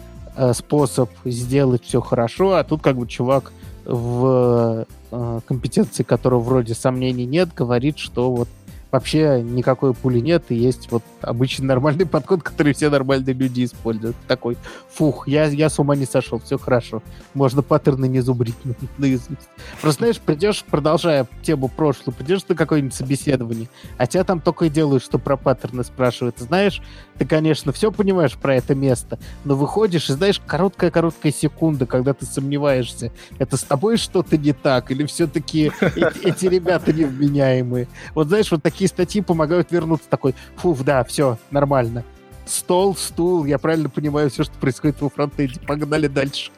способ 0.55 1.11
сделать 1.25 1.85
все 1.85 2.01
хорошо, 2.01 2.55
а 2.55 2.65
тут 2.65 2.83
как 2.83 2.97
бы 2.97 3.07
чувак 3.07 3.53
в 3.85 4.87
э, 5.11 5.41
компетенции 5.47 6.03
которого 6.03 6.41
вроде 6.41 6.75
сомнений 6.75 7.25
нет, 7.25 7.51
говорит, 7.55 7.99
что 7.99 8.33
вот 8.33 8.49
вообще 8.97 9.43
никакой 9.43 9.95
пули 9.95 10.21
нет, 10.21 10.45
и 10.49 10.55
есть 10.55 10.91
вот 10.91 11.03
обычный 11.21 11.67
нормальный 11.67 12.07
подход, 12.07 12.43
который 12.43 12.73
все 12.73 12.91
нормальные 12.91 13.35
люди 13.35 13.65
используют. 13.65 14.17
Такой, 14.27 14.57
фух, 14.93 15.29
я, 15.29 15.45
я 15.47 15.69
с 15.69 15.79
ума 15.79 15.97
не 15.97 16.07
сошел, 16.07 16.39
все 16.39 16.59
хорошо. 16.59 17.03
Можно 17.35 17.63
паттерны 17.63 18.09
не 18.09 18.21
зубрить 18.21 18.57
наизусть. 18.99 19.49
Просто, 19.81 20.01
знаешь, 20.01 20.19
придешь, 20.19 20.65
продолжая 20.65 21.27
тему 21.43 21.69
прошлую, 21.69 22.15
придешь 22.15 22.47
на 22.49 22.55
какое-нибудь 22.55 22.95
собеседование, 22.95 23.69
а 23.99 24.07
тебя 24.07 24.25
там 24.25 24.41
только 24.41 24.67
и 24.67 24.71
делают, 24.71 25.05
что 25.05 25.19
про 25.19 25.37
паттерны 25.37 25.85
спрашивают. 25.85 26.39
Знаешь, 26.39 26.81
ты, 27.19 27.27
конечно, 27.27 27.73
все 27.73 27.93
понимаешь 27.93 28.37
про 28.37 28.57
это 28.57 28.75
место, 28.75 29.19
но 29.45 29.57
выходишь 29.57 30.09
и 30.11 30.15
знаешь, 30.15 30.41
короткая-короткая 30.45 31.33
секунда, 31.33 31.87
когда 31.87 32.15
ты 32.15 32.27
сомневаешься, 32.27 33.13
это 33.39 33.57
с 33.57 33.63
тобой 33.63 33.97
что-то 33.97 34.37
не 34.37 34.53
так, 34.53 34.91
или 34.91 35.05
все-таки 35.07 35.71
эти 36.23 36.47
ребята 36.47 36.93
невменяемые. 36.93 37.89
Вот 38.15 38.29
знаешь, 38.29 38.51
вот 38.51 38.63
такие 38.63 38.86
статьи 38.89 39.21
помогают 39.21 39.71
вернуться 39.71 40.09
такой, 40.09 40.35
фуф, 40.57 40.83
да, 40.83 41.05
все, 41.05 41.39
нормально. 41.51 42.05
Стол, 42.45 42.95
стул, 42.97 43.45
я 43.45 43.59
правильно 43.59 43.89
понимаю 43.89 44.31
все, 44.31 44.45
что 44.45 44.55
происходит 44.55 45.01
во 45.01 45.11
фронтенде. 45.11 45.59
Погнали 45.61 46.07
дальше. 46.07 46.51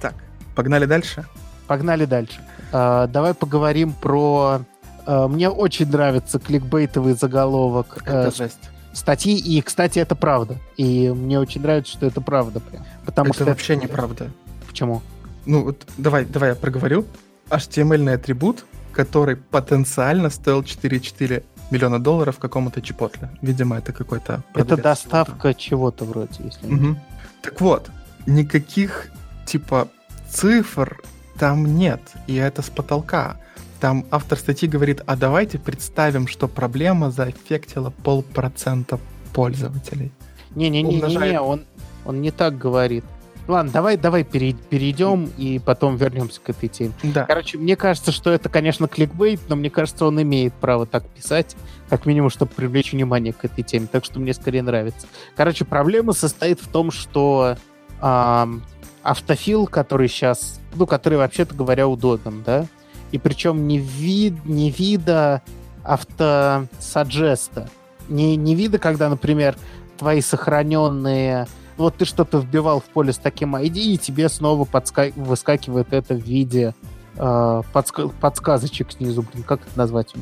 Так, 0.00 0.14
погнали 0.56 0.86
дальше? 0.86 1.26
Погнали 1.66 2.06
дальше. 2.06 2.40
Uh, 2.72 3.06
давай 3.06 3.34
поговорим 3.34 3.92
про... 3.92 4.62
Uh, 5.06 5.28
мне 5.28 5.50
очень 5.50 5.90
нравится 5.90 6.38
кликбейтовый 6.38 7.14
заголовок. 7.14 7.98
Это 8.06 8.28
uh, 8.28 8.36
жесть 8.36 8.70
статьи, 8.92 9.36
и, 9.36 9.60
кстати, 9.62 9.98
это 9.98 10.14
правда. 10.14 10.56
И 10.76 11.10
мне 11.10 11.38
очень 11.38 11.62
нравится, 11.62 11.92
что 11.92 12.06
это 12.06 12.20
правда 12.20 12.60
прям. 12.60 12.84
Потому 13.04 13.30
это 13.30 13.36
что 13.36 13.44
вообще 13.46 13.74
это... 13.74 13.84
неправда. 13.84 14.30
Почему? 14.66 15.02
Ну, 15.46 15.64
вот 15.64 15.86
давай, 15.96 16.24
давай 16.24 16.50
я 16.50 16.54
проговорю. 16.54 17.04
HTML 17.48 18.14
атрибут, 18.14 18.64
который 18.92 19.36
потенциально 19.36 20.30
стоил 20.30 20.62
4,4 20.62 21.42
миллиона 21.70 21.98
долларов 22.02 22.38
какому-то 22.38 22.82
чипотле. 22.82 23.30
Видимо, 23.42 23.78
это 23.78 23.92
какой-то... 23.92 24.42
Это 24.54 24.76
доставка 24.76 25.54
чего-то 25.54 26.04
вроде, 26.04 26.44
если 26.44 26.66
угу. 26.66 26.96
Так 27.42 27.60
вот, 27.60 27.90
никаких, 28.26 29.10
типа, 29.46 29.88
цифр 30.28 31.00
там 31.38 31.76
нет, 31.76 32.00
и 32.26 32.34
это 32.34 32.62
с 32.62 32.68
потолка. 32.68 33.36
Там 33.80 34.04
автор 34.10 34.38
статьи 34.38 34.68
говорит, 34.68 35.00
а 35.06 35.16
давайте 35.16 35.58
представим, 35.58 36.26
что 36.26 36.48
проблема 36.48 37.10
заэффектила 37.10 37.90
полпроцента 38.04 38.98
пользователей. 39.32 40.12
Не-не-не, 40.54 40.96
Умножает... 40.96 41.40
он, 41.40 41.64
он 42.04 42.20
не 42.20 42.30
так 42.30 42.58
говорит. 42.58 43.04
Ладно, 43.50 43.72
давай, 43.72 43.96
давай 43.96 44.22
перейдем 44.22 45.28
и 45.36 45.58
потом 45.58 45.96
вернемся 45.96 46.40
к 46.40 46.50
этой 46.50 46.68
теме. 46.68 46.92
Да. 47.02 47.24
Короче, 47.24 47.58
мне 47.58 47.74
кажется, 47.74 48.12
что 48.12 48.30
это, 48.30 48.48
конечно, 48.48 48.86
кликбейт, 48.86 49.40
но 49.48 49.56
мне 49.56 49.70
кажется, 49.70 50.06
он 50.06 50.22
имеет 50.22 50.54
право 50.54 50.86
так 50.86 51.04
писать, 51.08 51.56
как 51.88 52.06
минимум, 52.06 52.30
чтобы 52.30 52.52
привлечь 52.52 52.92
внимание 52.92 53.32
к 53.32 53.44
этой 53.44 53.64
теме. 53.64 53.88
Так 53.90 54.04
что 54.04 54.20
мне 54.20 54.34
скорее 54.34 54.62
нравится. 54.62 55.08
Короче, 55.36 55.64
проблема 55.64 56.12
состоит 56.12 56.60
в 56.60 56.68
том, 56.68 56.92
что 56.92 57.56
эм, 58.00 58.62
автофил, 59.02 59.66
который 59.66 60.06
сейчас, 60.06 60.60
ну, 60.76 60.86
который, 60.86 61.18
вообще-то 61.18 61.52
говоря, 61.52 61.88
удобен, 61.88 62.44
да, 62.46 62.66
и 63.10 63.18
причем 63.18 63.66
не, 63.66 63.78
вид, 63.78 64.44
не 64.44 64.70
вида 64.70 65.42
автосаджеста. 65.82 67.68
Не, 68.08 68.36
не 68.36 68.54
вида, 68.54 68.78
когда, 68.78 69.08
например, 69.08 69.56
твои 69.98 70.20
сохраненные... 70.20 71.48
Вот 71.80 71.96
ты 71.96 72.04
что-то 72.04 72.38
вбивал 72.38 72.80
в 72.80 72.84
поле 72.84 73.12
с 73.12 73.18
таким 73.18 73.56
ID, 73.56 73.78
и 73.78 73.98
тебе 73.98 74.28
снова 74.28 74.64
подска... 74.64 75.10
выскакивает 75.16 75.92
это 75.92 76.14
в 76.14 76.22
виде 76.22 76.74
э, 77.16 77.62
подска... 77.72 78.08
подсказочек 78.08 78.92
снизу. 78.92 79.22
Блин, 79.22 79.44
как 79.44 79.62
это 79.62 79.78
назвать? 79.78 80.14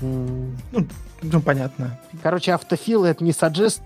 Ну, 0.00 0.50
ну, 1.22 1.40
понятно. 1.40 1.98
Короче, 2.22 2.52
автофил— 2.52 3.04
это 3.06 3.22
не 3.24 3.32
саджест 3.32 3.82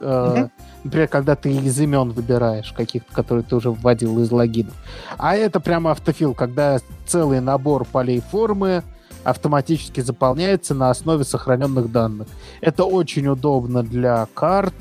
Э, 0.00 0.48
например, 0.84 1.08
когда 1.08 1.36
ты 1.36 1.52
из 1.52 1.78
имен 1.80 2.10
выбираешь 2.10 2.72
каких-то, 2.72 3.12
которые 3.12 3.44
ты 3.44 3.56
уже 3.56 3.70
вводил 3.70 4.20
из 4.20 4.30
логинов. 4.30 4.74
А 5.18 5.36
это 5.36 5.60
прямо 5.60 5.92
автофил, 5.92 6.34
когда 6.34 6.78
целый 7.06 7.40
набор 7.40 7.84
полей 7.84 8.20
формы 8.20 8.82
автоматически 9.22 10.00
заполняется 10.00 10.74
на 10.74 10.90
основе 10.90 11.24
сохраненных 11.24 11.92
данных. 11.92 12.28
Это 12.60 12.84
очень 12.84 13.26
удобно 13.26 13.82
для 13.82 14.26
карт, 14.34 14.74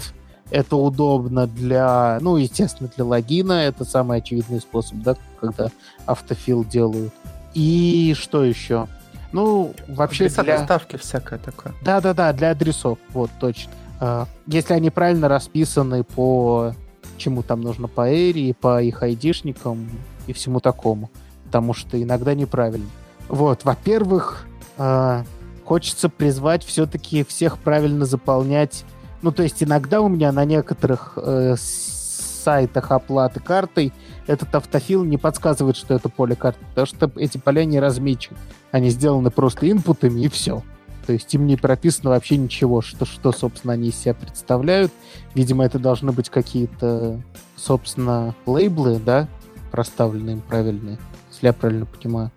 это 0.52 0.76
удобно 0.76 1.48
для, 1.48 2.18
ну, 2.22 2.38
естественно, 2.38 2.90
для 2.96 3.06
логина. 3.06 3.54
Это 3.54 3.86
самый 3.86 4.20
очевидный 4.20 4.60
способ, 4.60 4.98
да, 5.00 5.16
когда 5.40 5.70
автофил 6.06 6.64
делают. 6.64 7.14
И 7.54 8.16
что 8.18 8.44
еще? 8.44 8.88
Ну, 9.32 9.74
вообще 9.88 10.26
Адреса 10.26 10.44
для... 10.44 10.58
доставки 10.58 10.98
всякое 10.98 11.40
такое. 11.40 11.74
Да-да-да, 11.82 12.34
для 12.34 12.52
адресов, 12.52 12.98
вот, 13.10 13.30
точно. 13.40 13.72
А, 14.00 14.28
если 14.48 14.74
они 14.74 14.90
правильно 14.90 15.28
расписаны 15.28 16.04
по 16.04 16.74
чему 17.20 17.44
там 17.44 17.62
нужно 17.62 17.88
по 17.88 18.12
Эри, 18.12 18.54
по 18.54 18.82
их 18.82 19.04
айдишникам 19.04 19.90
и 20.26 20.34
всему 20.34 20.60
такому. 20.60 21.12
Потому 21.46 21.74
что 21.74 22.02
иногда 22.02 22.34
неправильно. 22.34 22.88
Вот, 23.28 23.64
во-первых, 23.66 24.48
э, 24.78 25.24
хочется 25.66 26.10
призвать 26.10 26.64
все-таки 26.64 27.24
всех 27.24 27.60
правильно 27.60 28.06
заполнять. 28.06 28.86
Ну, 29.22 29.32
то 29.32 29.44
есть 29.44 29.62
иногда 29.62 30.02
у 30.02 30.08
меня 30.08 30.32
на 30.32 30.46
некоторых 30.46 31.14
э, 31.18 31.56
сайтах 31.58 32.92
оплаты 32.92 33.40
картой 33.40 33.94
этот 34.28 34.54
автофил 34.56 35.04
не 35.04 35.18
подсказывает, 35.18 35.76
что 35.76 35.94
это 35.94 36.08
поле 36.10 36.36
карты, 36.36 36.60
потому 36.70 36.88
что 36.88 37.12
эти 37.16 37.38
поля 37.38 37.66
не 37.66 37.80
размечены. 37.80 38.38
Они 38.72 38.90
сделаны 38.90 39.32
просто 39.32 39.70
инпутами, 39.70 40.22
и 40.22 40.30
все. 40.30 40.64
То 41.08 41.14
есть 41.14 41.34
им 41.34 41.48
не 41.48 41.56
прописано 41.56 42.12
вообще 42.12 42.38
ничего, 42.38 42.82
что, 42.82 43.06
что, 43.06 43.32
собственно, 43.32 43.74
они 43.74 43.90
из 43.90 43.96
себя 43.96 44.14
представляют. 44.14 44.92
Видимо, 45.34 45.66
это 45.66 45.80
должны 45.80 46.12
быть 46.12 46.30
какие-то, 46.30 47.20
собственно, 47.56 48.36
лейблы, 48.46 49.00
да, 49.00 49.28
проставленные 49.72 50.36
им 50.36 50.42
правильные, 50.42 51.00
если 51.32 51.48
я 51.48 51.54
правильно 51.54 51.88
понимаю. 51.88 52.32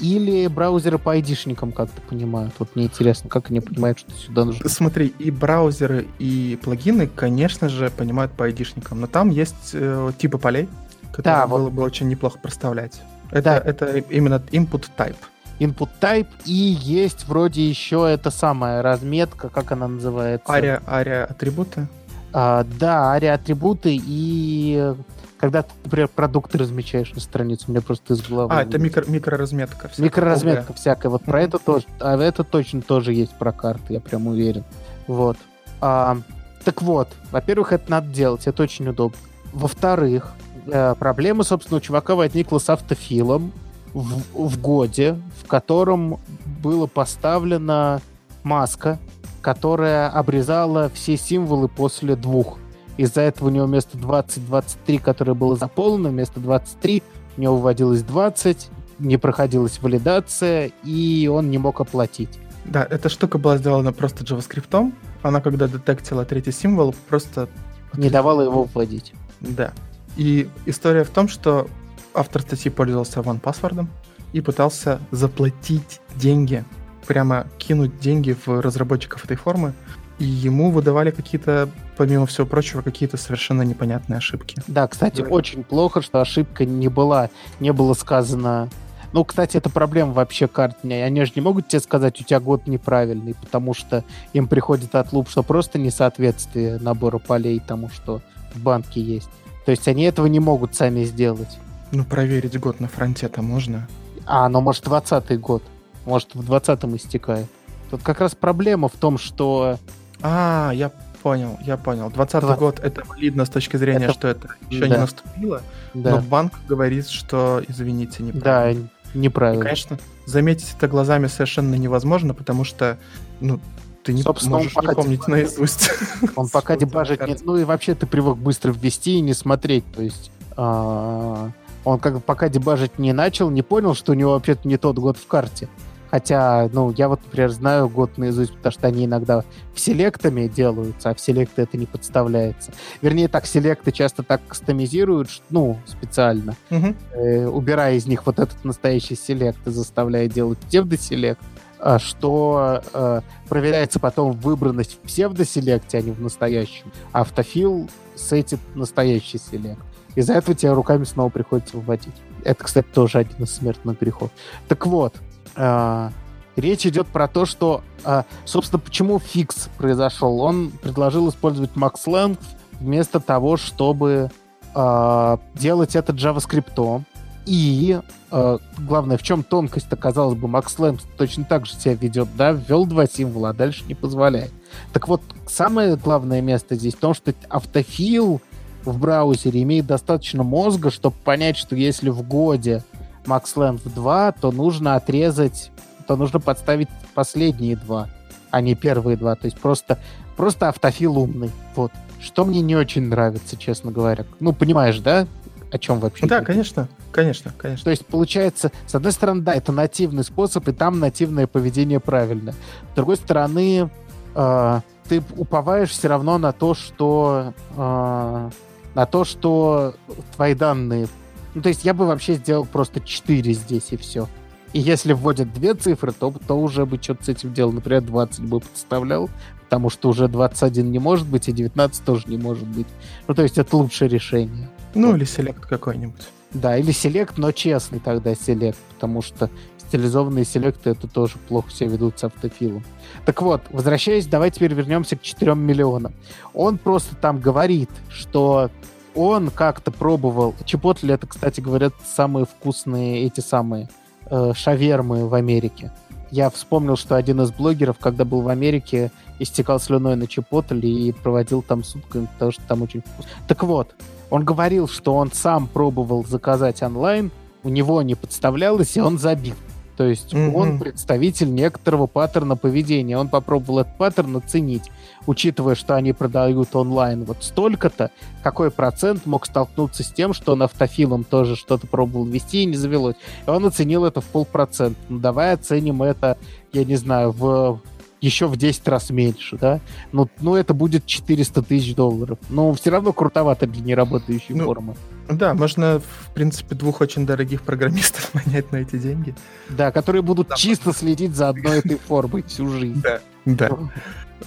Или 0.00 0.46
браузеры 0.46 0.98
по 0.98 1.12
айдишникам 1.12 1.72
как-то 1.72 2.00
понимают. 2.02 2.54
Вот 2.58 2.74
мне 2.74 2.86
интересно, 2.86 3.28
как 3.28 3.50
они 3.50 3.60
понимают, 3.60 3.98
что 3.98 4.10
сюда 4.12 4.44
нужно. 4.44 4.68
Смотри, 4.68 5.08
и 5.18 5.30
браузеры, 5.30 6.06
и 6.18 6.58
плагины, 6.62 7.06
конечно 7.06 7.68
же, 7.68 7.90
понимают 7.90 8.32
по 8.32 8.46
айдишникам, 8.46 9.00
но 9.00 9.06
там 9.06 9.30
есть 9.30 9.70
э, 9.74 10.12
типы 10.18 10.38
полей, 10.38 10.68
которые 11.12 11.42
да, 11.42 11.46
было 11.46 11.64
вот... 11.64 11.72
бы 11.72 11.82
очень 11.82 12.08
неплохо 12.08 12.38
проставлять. 12.38 13.00
Это, 13.30 13.42
да. 13.42 13.58
это 13.58 13.98
именно 13.98 14.42
input 14.52 14.86
type. 14.96 15.16
Input 15.58 15.90
type, 16.00 16.28
и 16.46 16.52
есть 16.52 17.28
вроде 17.28 17.68
еще 17.68 18.10
эта 18.10 18.30
самая 18.30 18.80
разметка, 18.80 19.50
как 19.50 19.72
она 19.72 19.88
называется? 19.88 20.50
Ария, 20.50 20.82
ария 20.88 21.26
атрибуты? 21.26 21.86
А, 22.32 22.64
да, 22.78 23.12
ария 23.12 23.34
атрибуты 23.34 24.00
и 24.02 24.94
когда 25.40 25.62
ты, 25.62 25.70
например, 25.84 26.08
продукты 26.08 26.58
размечаешь 26.58 27.14
на 27.14 27.20
страницу, 27.20 27.64
у 27.66 27.70
меня 27.70 27.80
просто 27.80 28.12
из 28.12 28.20
головы. 28.20 28.52
А, 28.54 28.62
это 28.62 28.78
микро, 28.78 29.06
микроразметка. 29.08 29.88
Всякая. 29.88 30.02
Микроразметка 30.04 30.74
всякая. 30.74 31.08
Вот 31.08 31.24
про 31.24 31.40
это 31.40 31.58
тоже. 31.58 31.86
А 31.98 32.18
это 32.18 32.44
точно 32.44 32.82
тоже 32.82 33.14
есть 33.14 33.32
про 33.38 33.50
карты, 33.50 33.94
я 33.94 34.00
прям 34.00 34.26
уверен. 34.26 34.64
Вот. 35.06 35.38
А, 35.80 36.18
так 36.62 36.82
вот, 36.82 37.08
во-первых, 37.32 37.72
это 37.72 37.90
надо 37.90 38.08
делать, 38.08 38.46
это 38.46 38.62
очень 38.62 38.86
удобно. 38.88 39.16
Во-вторых, 39.54 40.34
э, 40.66 40.94
проблема, 40.98 41.42
собственно, 41.42 41.78
у 41.78 41.80
чувака 41.80 42.14
возникла 42.14 42.58
с 42.58 42.68
автофилом 42.68 43.50
в, 43.94 44.20
в 44.34 44.60
годе, 44.60 45.16
в 45.42 45.46
котором 45.46 46.20
была 46.62 46.86
поставлена 46.86 48.02
маска, 48.42 48.98
которая 49.40 50.10
обрезала 50.10 50.90
все 50.92 51.16
символы 51.16 51.68
после 51.68 52.14
двух. 52.14 52.58
Из-за 53.00 53.22
этого 53.22 53.48
у 53.48 53.50
него 53.50 53.64
вместо 53.64 53.96
20-23, 53.96 55.00
которое 55.00 55.32
было 55.32 55.56
заполнено, 55.56 56.10
вместо 56.10 56.38
23 56.38 57.02
у 57.38 57.40
него 57.40 57.56
выводилось 57.56 58.02
20, 58.02 58.68
не 58.98 59.16
проходилась 59.16 59.80
валидация, 59.80 60.70
и 60.84 61.26
он 61.32 61.50
не 61.50 61.56
мог 61.56 61.80
оплатить. 61.80 62.38
Да, 62.66 62.86
эта 62.90 63.08
штука 63.08 63.38
была 63.38 63.56
сделана 63.56 63.94
просто 63.94 64.22
JavaScript. 64.22 64.92
Она, 65.22 65.40
когда 65.40 65.66
детектила 65.66 66.26
третий 66.26 66.52
символ, 66.52 66.94
просто... 67.08 67.48
Не 67.94 68.10
давала 68.10 68.42
его 68.42 68.64
вводить. 68.64 69.14
Да. 69.40 69.72
И 70.18 70.50
история 70.66 71.04
в 71.04 71.08
том, 71.08 71.26
что 71.28 71.68
автор 72.12 72.42
статьи 72.42 72.70
пользовался 72.70 73.20
OnePassword 73.20 73.86
и 74.34 74.42
пытался 74.42 75.00
заплатить 75.10 76.02
деньги, 76.16 76.66
прямо 77.06 77.46
кинуть 77.56 77.98
деньги 77.98 78.36
в 78.44 78.60
разработчиков 78.60 79.24
этой 79.24 79.38
формы, 79.38 79.72
и 80.20 80.24
ему 80.24 80.70
выдавали 80.70 81.10
какие-то, 81.10 81.68
помимо 81.96 82.26
всего 82.26 82.46
прочего, 82.46 82.82
какие-то 82.82 83.16
совершенно 83.16 83.62
непонятные 83.62 84.18
ошибки. 84.18 84.56
Да, 84.66 84.86
кстати, 84.86 85.22
да. 85.22 85.28
очень 85.28 85.64
плохо, 85.64 86.02
что 86.02 86.20
ошибка 86.20 86.64
не 86.64 86.88
была, 86.88 87.30
не 87.58 87.72
было 87.72 87.94
сказано... 87.94 88.68
Ну, 89.12 89.24
кстати, 89.24 89.56
это 89.56 89.70
проблема 89.70 90.12
вообще 90.12 90.46
карт. 90.46 90.76
Они 90.84 91.24
же 91.24 91.32
не 91.34 91.42
могут 91.42 91.66
тебе 91.66 91.80
сказать, 91.80 92.20
у 92.20 92.24
тебя 92.24 92.38
год 92.38 92.68
неправильный, 92.68 93.34
потому 93.34 93.74
что 93.74 94.04
им 94.34 94.46
приходит 94.46 94.94
отлуп, 94.94 95.28
что 95.28 95.42
просто 95.42 95.80
несоответствие 95.80 96.78
набора 96.78 97.18
полей 97.18 97.58
тому, 97.58 97.88
что 97.88 98.20
в 98.54 98.60
банке 98.60 99.00
есть. 99.00 99.30
То 99.64 99.72
есть 99.72 99.88
они 99.88 100.04
этого 100.04 100.26
не 100.26 100.38
могут 100.38 100.76
сами 100.76 101.02
сделать. 101.04 101.58
Ну, 101.90 102.04
проверить 102.04 102.56
год 102.60 102.78
на 102.78 102.86
фронте-то 102.86 103.42
можно. 103.42 103.88
А, 104.26 104.48
ну, 104.48 104.60
может, 104.60 104.86
20-й 104.86 105.38
год. 105.38 105.64
Может, 106.04 106.34
в 106.34 106.48
20-м 106.48 106.94
истекает. 106.94 107.46
Тут 107.90 108.02
как 108.04 108.20
раз 108.20 108.36
проблема 108.36 108.88
в 108.88 108.94
том, 108.94 109.18
что 109.18 109.76
а, 110.22 110.72
я 110.74 110.90
понял, 111.22 111.58
я 111.62 111.76
понял. 111.76 112.10
20 112.10 112.40
20... 112.40 112.58
год 112.58 112.80
это 112.80 113.02
валидно 113.06 113.44
с 113.44 113.50
точки 113.50 113.76
зрения, 113.76 114.06
это... 114.06 114.14
что 114.14 114.28
это 114.28 114.48
еще 114.68 114.80
да. 114.80 114.88
не 114.88 114.96
наступило, 114.96 115.62
да. 115.94 116.16
но 116.16 116.22
банк 116.22 116.54
говорит, 116.68 117.08
что, 117.08 117.62
извините, 117.68 118.22
неправильно. 118.22 118.88
Да, 119.14 119.18
неправильно. 119.18 119.60
И, 119.60 119.64
конечно, 119.64 119.98
заметить 120.26 120.74
это 120.76 120.88
глазами 120.88 121.26
совершенно 121.26 121.74
невозможно, 121.74 122.34
потому 122.34 122.64
что, 122.64 122.98
ну, 123.40 123.60
ты 124.02 124.12
не 124.12 124.22
Собственно, 124.22 124.56
можешь 124.56 124.76
он 124.76 124.86
не 124.86 124.94
помнить 124.94 125.20
дебажит. 125.20 125.28
наизусть. 125.28 125.90
Он 126.36 126.48
пока 126.48 126.76
дебажить 126.76 127.26
нет. 127.26 127.40
Ну 127.44 127.58
и 127.58 127.64
вообще 127.64 127.94
ты 127.94 128.06
привык 128.06 128.38
быстро 128.38 128.72
ввести 128.72 129.18
и 129.18 129.20
не 129.20 129.34
смотреть. 129.34 129.84
То 129.92 130.02
есть 130.02 130.30
а, 130.56 131.50
он 131.84 131.98
как 131.98 132.24
пока 132.24 132.48
дебажить 132.48 132.98
не 132.98 133.12
начал, 133.12 133.50
не 133.50 133.62
понял, 133.62 133.94
что 133.94 134.12
у 134.12 134.14
него 134.14 134.32
вообще-то 134.32 134.66
не 134.66 134.76
тот 134.76 134.98
год 134.98 135.16
в 135.16 135.26
карте. 135.26 135.68
Хотя, 136.10 136.68
ну, 136.72 136.92
я 136.96 137.08
вот, 137.08 137.20
например, 137.24 137.50
знаю 137.50 137.88
год 137.88 138.18
наизусть, 138.18 138.54
потому 138.54 138.72
что 138.72 138.86
они 138.88 139.04
иногда 139.04 139.44
селектами 139.80 140.46
делаются, 140.46 141.10
а 141.10 141.14
в 141.14 141.20
селекты 141.20 141.62
это 141.62 141.76
не 141.76 141.86
подставляется. 141.86 142.72
Вернее, 143.00 143.28
так, 143.28 143.46
селекты 143.46 143.92
часто 143.92 144.22
так 144.22 144.40
кастомизируют, 144.46 145.28
ну, 145.50 145.78
специально, 145.86 146.54
угу. 146.70 146.94
э, 147.14 147.46
убирая 147.46 147.94
из 147.94 148.06
них 148.06 148.26
вот 148.26 148.38
этот 148.38 148.62
настоящий 148.64 149.16
селект 149.16 149.66
и 149.66 149.70
заставляя 149.70 150.28
делать 150.28 150.58
псевдоселект, 150.58 151.40
а, 151.78 151.98
что 151.98 152.82
э, 152.92 153.20
проверяется 153.48 153.98
потом 153.98 154.32
выбранность 154.32 154.94
в 154.94 154.98
псевдоселекте, 154.98 155.98
а 155.98 156.02
не 156.02 156.10
в 156.10 156.20
настоящем. 156.20 156.92
Автофил 157.12 157.88
сетит 158.16 158.60
настоящий 158.74 159.38
селект. 159.38 159.80
Из-за 160.14 160.34
этого 160.34 160.54
тебе 160.54 160.72
руками 160.72 161.04
снова 161.04 161.30
приходится 161.30 161.78
вводить. 161.78 162.14
Это, 162.44 162.64
кстати, 162.64 162.86
тоже 162.92 163.18
один 163.18 163.44
из 163.44 163.52
смертных 163.52 163.98
грехов. 163.98 164.30
Так 164.68 164.86
вот, 164.86 165.14
э, 165.56 166.10
речь 166.56 166.86
идет 166.86 167.08
про 167.08 167.28
то, 167.28 167.46
что, 167.46 167.82
э, 168.04 168.22
собственно, 168.44 168.80
почему 168.80 169.18
фикс 169.18 169.68
произошел. 169.78 170.40
Он 170.40 170.70
предложил 170.70 171.28
использовать 171.28 171.72
MaxLang 171.72 172.38
вместо 172.78 173.20
того, 173.20 173.56
чтобы 173.56 174.30
э, 174.74 175.36
делать 175.54 175.96
это 175.96 176.12
JavaScript. 176.12 177.04
И 177.46 177.98
э, 178.30 178.58
главное, 178.78 179.16
в 179.16 179.22
чем 179.22 179.42
тонкость-то, 179.42 179.96
казалось 179.96 180.38
бы, 180.38 180.46
MaxLang 180.46 181.00
точно 181.16 181.44
так 181.44 181.66
же 181.66 181.74
себя 181.74 181.94
ведет, 181.94 182.28
да, 182.36 182.52
ввел 182.52 182.86
два 182.86 183.06
символа, 183.06 183.50
а 183.50 183.54
дальше 183.54 183.84
не 183.86 183.94
позволяет. 183.94 184.52
Так 184.92 185.08
вот, 185.08 185.22
самое 185.48 185.96
главное 185.96 186.40
место 186.40 186.74
здесь 186.74 186.94
в 186.94 186.98
том, 186.98 187.14
что 187.14 187.34
автофил 187.48 188.40
в 188.84 188.98
браузере 188.98 189.62
имеет 189.62 189.86
достаточно 189.86 190.42
мозга, 190.42 190.90
чтобы 190.90 191.16
понять, 191.24 191.56
что 191.56 191.76
если 191.76 192.10
в 192.10 192.22
годе 192.22 192.84
MaxLand 193.24 193.80
2, 193.84 194.32
то 194.32 194.52
нужно 194.52 194.96
отрезать, 194.96 195.70
то 196.06 196.16
нужно 196.16 196.40
подставить 196.40 196.88
последние 197.14 197.76
два, 197.76 198.08
а 198.50 198.60
не 198.60 198.74
первые 198.74 199.16
два. 199.16 199.34
То 199.36 199.46
есть 199.46 199.58
просто, 199.58 199.98
просто 200.36 200.68
автофил 200.68 201.18
умный. 201.18 201.50
Вот. 201.74 201.92
Что 202.20 202.44
мне 202.44 202.60
не 202.60 202.76
очень 202.76 203.08
нравится, 203.08 203.56
честно 203.56 203.90
говоря. 203.90 204.24
Ну, 204.40 204.52
понимаешь, 204.52 204.98
да? 204.98 205.26
О 205.72 205.78
чем 205.78 206.00
вообще? 206.00 206.26
Да, 206.26 206.40
конечно, 206.40 206.88
конечно, 207.12 207.52
конечно. 207.56 207.84
То 207.84 207.90
есть, 207.90 208.04
получается, 208.04 208.72
с 208.86 208.94
одной 208.94 209.12
стороны, 209.12 209.42
да, 209.42 209.54
это 209.54 209.70
нативный 209.70 210.24
способ, 210.24 210.66
и 210.68 210.72
там 210.72 210.98
нативное 210.98 211.46
поведение 211.46 212.00
правильно. 212.00 212.52
С 212.92 212.96
другой 212.96 213.16
стороны, 213.16 213.88
э, 214.34 214.80
ты 215.08 215.22
уповаешь 215.36 215.90
все 215.90 216.08
равно 216.08 216.38
на 216.38 216.52
то, 216.52 216.74
что 216.74 217.54
э, 217.76 218.50
на 218.94 219.06
то, 219.06 219.24
что 219.24 219.94
твои 220.34 220.54
данные 220.54 221.08
ну, 221.54 221.62
то 221.62 221.68
есть 221.68 221.84
я 221.84 221.94
бы 221.94 222.06
вообще 222.06 222.34
сделал 222.34 222.64
просто 222.64 223.00
4 223.00 223.52
здесь 223.52 223.88
и 223.90 223.96
все. 223.96 224.28
И 224.72 224.78
если 224.78 225.12
вводят 225.12 225.52
две 225.52 225.74
цифры, 225.74 226.12
то, 226.12 226.32
то 226.46 226.58
уже 226.58 226.86
бы 226.86 226.98
что-то 227.02 227.24
с 227.24 227.28
этим 227.28 227.52
делал. 227.52 227.72
Например, 227.72 228.02
20 228.02 228.40
бы 228.44 228.60
подставлял, 228.60 229.28
потому 229.64 229.90
что 229.90 230.10
уже 230.10 230.28
21 230.28 230.90
не 230.90 230.98
может 231.00 231.26
быть, 231.26 231.48
и 231.48 231.52
19 231.52 232.04
тоже 232.04 232.28
не 232.28 232.36
может 232.36 232.68
быть. 232.68 232.86
Ну, 233.26 233.34
то 233.34 233.42
есть 233.42 233.58
это 233.58 233.76
лучшее 233.76 234.08
решение. 234.08 234.68
Ну, 234.94 235.08
вот. 235.08 235.16
или 235.16 235.24
селект 235.24 235.66
какой-нибудь. 235.66 236.22
Да, 236.52 236.76
или 236.76 236.92
селект, 236.92 237.38
но 237.38 237.52
честный 237.52 238.00
тогда 238.00 238.34
селект, 238.34 238.78
потому 238.94 239.22
что 239.22 239.50
стилизованные 239.78 240.44
селекты 240.44 240.90
это 240.90 241.08
тоже 241.08 241.36
плохо 241.48 241.70
себя 241.72 241.90
ведут 241.90 242.18
с 242.18 242.24
автофилом. 242.24 242.84
Так 243.24 243.42
вот, 243.42 243.62
возвращаясь, 243.70 244.26
давай 244.26 244.52
теперь 244.52 244.72
вернемся 244.72 245.16
к 245.16 245.22
4 245.22 245.54
миллионам. 245.54 246.12
Он 246.54 246.78
просто 246.78 247.16
там 247.16 247.40
говорит, 247.40 247.90
что 248.08 248.70
он 249.14 249.50
как-то 249.50 249.90
пробовал... 249.90 250.54
Чепотли 250.64 251.14
это, 251.14 251.26
кстати, 251.26 251.60
говорят, 251.60 251.94
самые 252.04 252.46
вкусные 252.46 253.24
эти 253.24 253.40
самые 253.40 253.88
э, 254.26 254.52
шавермы 254.54 255.28
в 255.28 255.34
Америке. 255.34 255.92
Я 256.30 256.48
вспомнил, 256.48 256.96
что 256.96 257.16
один 257.16 257.40
из 257.40 257.50
блогеров, 257.50 257.98
когда 257.98 258.24
был 258.24 258.42
в 258.42 258.48
Америке, 258.48 259.10
истекал 259.40 259.80
слюной 259.80 260.14
на 260.14 260.26
Чепотле 260.26 260.88
и 260.88 261.12
проводил 261.12 261.62
там 261.62 261.82
сутками, 261.82 262.26
потому 262.34 262.52
что 262.52 262.62
там 262.62 262.82
очень 262.82 263.00
вкусно. 263.00 263.30
Так 263.48 263.64
вот, 263.64 263.94
он 264.30 264.44
говорил, 264.44 264.86
что 264.86 265.16
он 265.16 265.32
сам 265.32 265.66
пробовал 265.66 266.24
заказать 266.24 266.82
онлайн, 266.82 267.32
у 267.64 267.68
него 267.68 268.00
не 268.02 268.14
подставлялось, 268.14 268.96
и 268.96 269.00
он 269.00 269.18
забил. 269.18 269.56
То 270.00 270.08
есть 270.08 270.32
mm-hmm. 270.32 270.54
он 270.54 270.78
представитель 270.78 271.52
некоторого 271.52 272.06
паттерна 272.06 272.56
поведения. 272.56 273.18
Он 273.18 273.28
попробовал 273.28 273.80
этот 273.80 273.98
паттерн 273.98 274.34
оценить, 274.38 274.90
учитывая, 275.26 275.74
что 275.74 275.94
они 275.94 276.14
продают 276.14 276.74
онлайн 276.74 277.24
вот 277.24 277.44
столько-то, 277.44 278.10
какой 278.42 278.70
процент 278.70 279.26
мог 279.26 279.44
столкнуться 279.44 280.02
с 280.02 280.10
тем, 280.10 280.32
что 280.32 280.52
он 280.52 280.62
автофилом 280.62 281.22
тоже 281.22 281.54
что-то 281.54 281.86
пробовал 281.86 282.24
вести 282.24 282.62
и 282.62 282.64
не 282.64 282.76
завелось. 282.76 283.16
И 283.46 283.50
он 283.50 283.66
оценил 283.66 284.06
это 284.06 284.22
в 284.22 284.24
полпроцента. 284.24 284.98
Ну, 285.10 285.18
давай 285.18 285.52
оценим 285.52 286.02
это, 286.02 286.38
я 286.72 286.84
не 286.86 286.96
знаю, 286.96 287.32
в 287.32 287.82
еще 288.20 288.46
в 288.46 288.56
10 288.56 288.86
раз 288.88 289.10
меньше, 289.10 289.56
да? 289.56 289.80
Ну, 290.12 290.28
ну 290.40 290.54
это 290.54 290.74
будет 290.74 291.06
400 291.06 291.62
тысяч 291.62 291.94
долларов. 291.94 292.38
Но 292.48 292.72
все 292.74 292.90
равно 292.90 293.12
крутовато 293.12 293.66
для 293.66 293.82
неработающей 293.82 294.54
ну, 294.54 294.64
формы. 294.64 294.94
Да, 295.28 295.54
можно, 295.54 296.00
в 296.00 296.34
принципе, 296.34 296.74
двух 296.74 297.00
очень 297.00 297.26
дорогих 297.26 297.62
программистов 297.62 298.32
нанять 298.46 298.72
на 298.72 298.78
эти 298.78 298.96
деньги. 298.96 299.34
Да, 299.68 299.90
которые 299.92 300.22
будут 300.22 300.48
да, 300.48 300.56
чисто 300.56 300.92
следить 300.92 301.34
за 301.34 301.48
одной 301.48 301.78
этой 301.78 301.96
формой 301.96 302.42
всю 302.42 302.68
жизнь. 302.68 303.00
Да, 303.02 303.20
да. 303.44 303.70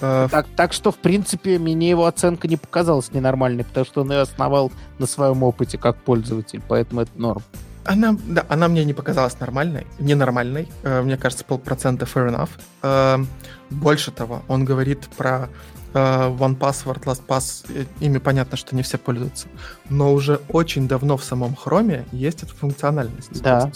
А, 0.00 0.28
так, 0.28 0.46
так 0.56 0.72
что, 0.72 0.90
в 0.90 0.96
принципе, 0.96 1.58
мне 1.58 1.90
его 1.90 2.06
оценка 2.06 2.48
не 2.48 2.56
показалась 2.56 3.12
ненормальной, 3.12 3.64
потому 3.64 3.86
что 3.86 4.00
он 4.02 4.12
ее 4.12 4.20
основал 4.20 4.72
на 4.98 5.06
своем 5.06 5.42
опыте 5.42 5.78
как 5.78 5.96
пользователь, 5.96 6.60
поэтому 6.66 7.02
это 7.02 7.12
норм. 7.16 7.42
Она, 7.84 8.16
да, 8.26 8.46
она 8.48 8.68
мне 8.68 8.84
не 8.84 8.94
показалась 8.94 9.38
нормальной, 9.38 9.86
ненормальной. 9.98 10.68
Э, 10.82 11.02
мне 11.02 11.18
кажется, 11.18 11.44
полпроцента 11.44 12.06
fair 12.06 12.48
enough. 12.82 13.28
Э, 13.70 13.74
больше 13.74 14.10
того, 14.10 14.42
он 14.48 14.64
говорит 14.64 15.08
про 15.16 15.48
э, 15.92 15.98
OnePassword, 15.98 17.04
LastPass. 17.04 17.86
Ими 18.00 18.18
понятно, 18.18 18.56
что 18.56 18.74
не 18.74 18.82
все 18.82 18.98
пользуются. 18.98 19.48
Но 19.88 20.12
уже 20.12 20.40
очень 20.48 20.88
давно 20.88 21.16
в 21.16 21.24
самом 21.24 21.54
Chrome 21.54 22.04
есть 22.12 22.42
эта 22.42 22.54
функциональность. 22.54 23.42
Да. 23.42 23.70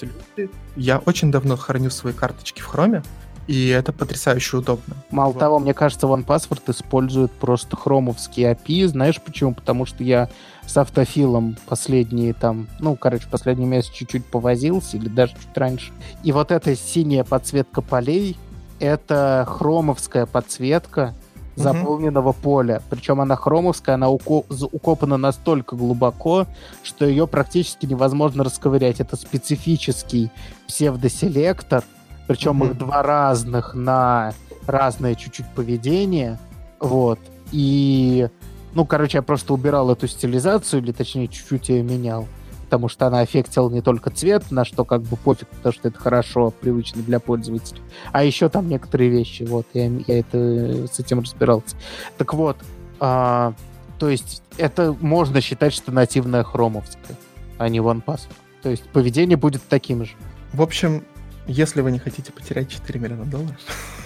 Я 0.76 0.98
очень 0.98 1.30
давно 1.30 1.56
храню 1.56 1.90
свои 1.90 2.12
карточки 2.12 2.60
в 2.60 2.72
Chrome, 2.72 3.04
и 3.48 3.68
это 3.68 3.94
потрясающе 3.94 4.58
удобно. 4.58 4.94
Мало 5.10 5.32
вот. 5.32 5.38
того, 5.38 5.58
мне 5.58 5.72
кажется, 5.72 6.06
OnePassword 6.06 6.70
использует 6.70 7.32
просто 7.32 7.76
хромовские 7.76 8.52
API. 8.52 8.88
Знаешь 8.88 9.20
почему? 9.22 9.54
Потому 9.54 9.86
что 9.86 10.04
я 10.04 10.28
с 10.66 10.76
автофилом 10.76 11.56
последние 11.66 12.34
там, 12.34 12.68
ну, 12.78 12.94
короче, 12.94 13.26
последний 13.30 13.64
месяц 13.64 13.90
чуть-чуть 13.90 14.26
повозился, 14.26 14.98
или 14.98 15.08
даже 15.08 15.32
чуть 15.32 15.56
раньше. 15.56 15.92
И 16.22 16.30
вот 16.30 16.52
эта 16.52 16.76
синяя 16.76 17.24
подсветка 17.24 17.80
полей, 17.80 18.36
это 18.80 19.46
хромовская 19.48 20.26
подсветка 20.26 21.14
заполненного 21.56 22.30
угу. 22.30 22.38
поля. 22.40 22.82
Причем 22.88 23.20
она 23.20 23.36
хромовская, 23.36 23.96
она 23.96 24.08
уко- 24.08 24.44
укопана 24.72 25.16
настолько 25.16 25.76
глубоко, 25.76 26.46
что 26.82 27.04
ее 27.04 27.26
практически 27.26 27.86
невозможно 27.86 28.44
расковырять. 28.44 29.00
Это 29.00 29.16
специфический 29.16 30.30
псевдоселектор, 30.66 31.82
причем 32.26 32.62
mm-hmm. 32.62 32.70
их 32.70 32.78
два 32.78 33.02
разных 33.02 33.74
на 33.74 34.32
разное 34.66 35.14
чуть-чуть 35.14 35.48
поведение. 35.54 36.38
Вот. 36.78 37.18
И, 37.50 38.28
ну, 38.74 38.84
короче, 38.86 39.18
я 39.18 39.22
просто 39.22 39.54
убирал 39.54 39.90
эту 39.90 40.06
стилизацию, 40.06 40.82
или 40.82 40.92
точнее, 40.92 41.28
чуть-чуть 41.28 41.70
ее 41.70 41.82
менял. 41.82 42.26
Потому 42.68 42.88
что 42.88 43.06
она 43.06 43.20
аффектила 43.20 43.70
не 43.70 43.80
только 43.80 44.10
цвет, 44.10 44.50
на 44.50 44.66
что 44.66 44.84
как 44.84 45.00
бы 45.00 45.16
пофиг, 45.16 45.48
потому 45.48 45.72
что 45.72 45.88
это 45.88 45.98
хорошо, 45.98 46.50
привычно 46.50 47.02
для 47.02 47.18
пользователя. 47.18 47.80
А 48.12 48.24
еще 48.24 48.50
там 48.50 48.68
некоторые 48.68 49.08
вещи, 49.08 49.44
вот, 49.44 49.66
я, 49.72 49.86
я 49.86 50.18
это 50.18 50.86
с 50.86 51.00
этим 51.00 51.20
разбирался. 51.20 51.76
Так 52.18 52.34
вот, 52.34 52.58
а, 53.00 53.54
то 53.98 54.10
есть 54.10 54.42
это 54.58 54.94
можно 55.00 55.40
считать, 55.40 55.72
что 55.72 55.92
нативная 55.92 56.44
хромовская, 56.44 57.16
а 57.56 57.70
не 57.70 57.78
OnePass. 57.78 58.28
То 58.62 58.68
есть 58.68 58.82
поведение 58.90 59.38
будет 59.38 59.62
таким 59.66 60.04
же. 60.04 60.12
В 60.52 60.60
общем, 60.60 61.04
если 61.46 61.80
вы 61.80 61.90
не 61.90 61.98
хотите 61.98 62.32
потерять 62.32 62.68
4 62.68 63.00
миллиона 63.00 63.24
долларов... 63.24 63.56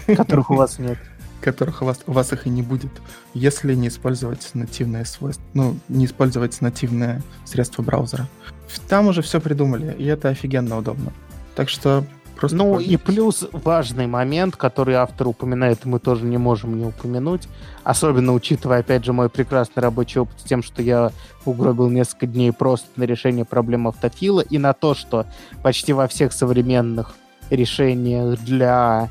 Которых 0.06 0.50
у 0.50 0.54
вас 0.54 0.78
нет. 0.78 0.98
Которых 1.42 1.82
у 1.82 1.84
вас, 1.84 2.00
у 2.06 2.12
вас 2.12 2.32
их 2.32 2.46
и 2.46 2.50
не 2.50 2.62
будет. 2.62 2.90
Если 3.34 3.74
не 3.74 3.88
использовать 3.88 4.48
нативное 4.54 5.04
свойство, 5.04 5.44
ну, 5.54 5.76
не 5.88 6.06
использовать 6.06 6.60
нативное 6.60 7.22
средство 7.44 7.82
браузера. 7.82 8.28
Там 8.88 9.08
уже 9.08 9.22
все 9.22 9.40
придумали, 9.40 9.94
и 9.98 10.04
это 10.06 10.28
офигенно 10.28 10.78
удобно. 10.78 11.12
Так 11.54 11.68
что 11.68 12.04
Просто 12.42 12.56
ну 12.56 12.80
и 12.80 12.96
плюс 12.96 13.46
важный 13.52 14.08
момент, 14.08 14.56
который 14.56 14.96
автор 14.96 15.28
упоминает, 15.28 15.84
мы 15.84 16.00
тоже 16.00 16.24
не 16.24 16.38
можем 16.38 16.76
не 16.76 16.84
упомянуть, 16.84 17.46
особенно 17.84 18.32
учитывая, 18.32 18.80
опять 18.80 19.04
же, 19.04 19.12
мой 19.12 19.28
прекрасный 19.28 19.80
рабочий 19.80 20.18
опыт 20.18 20.40
с 20.40 20.42
тем, 20.42 20.60
что 20.60 20.82
я 20.82 21.12
угробил 21.44 21.88
несколько 21.88 22.26
дней 22.26 22.52
просто 22.52 22.88
на 22.96 23.04
решение 23.04 23.44
проблем 23.44 23.86
автофила 23.86 24.40
и 24.40 24.58
на 24.58 24.72
то, 24.72 24.94
что 24.94 25.26
почти 25.62 25.92
во 25.92 26.08
всех 26.08 26.32
современных 26.32 27.14
решениях 27.48 28.40
для 28.40 29.08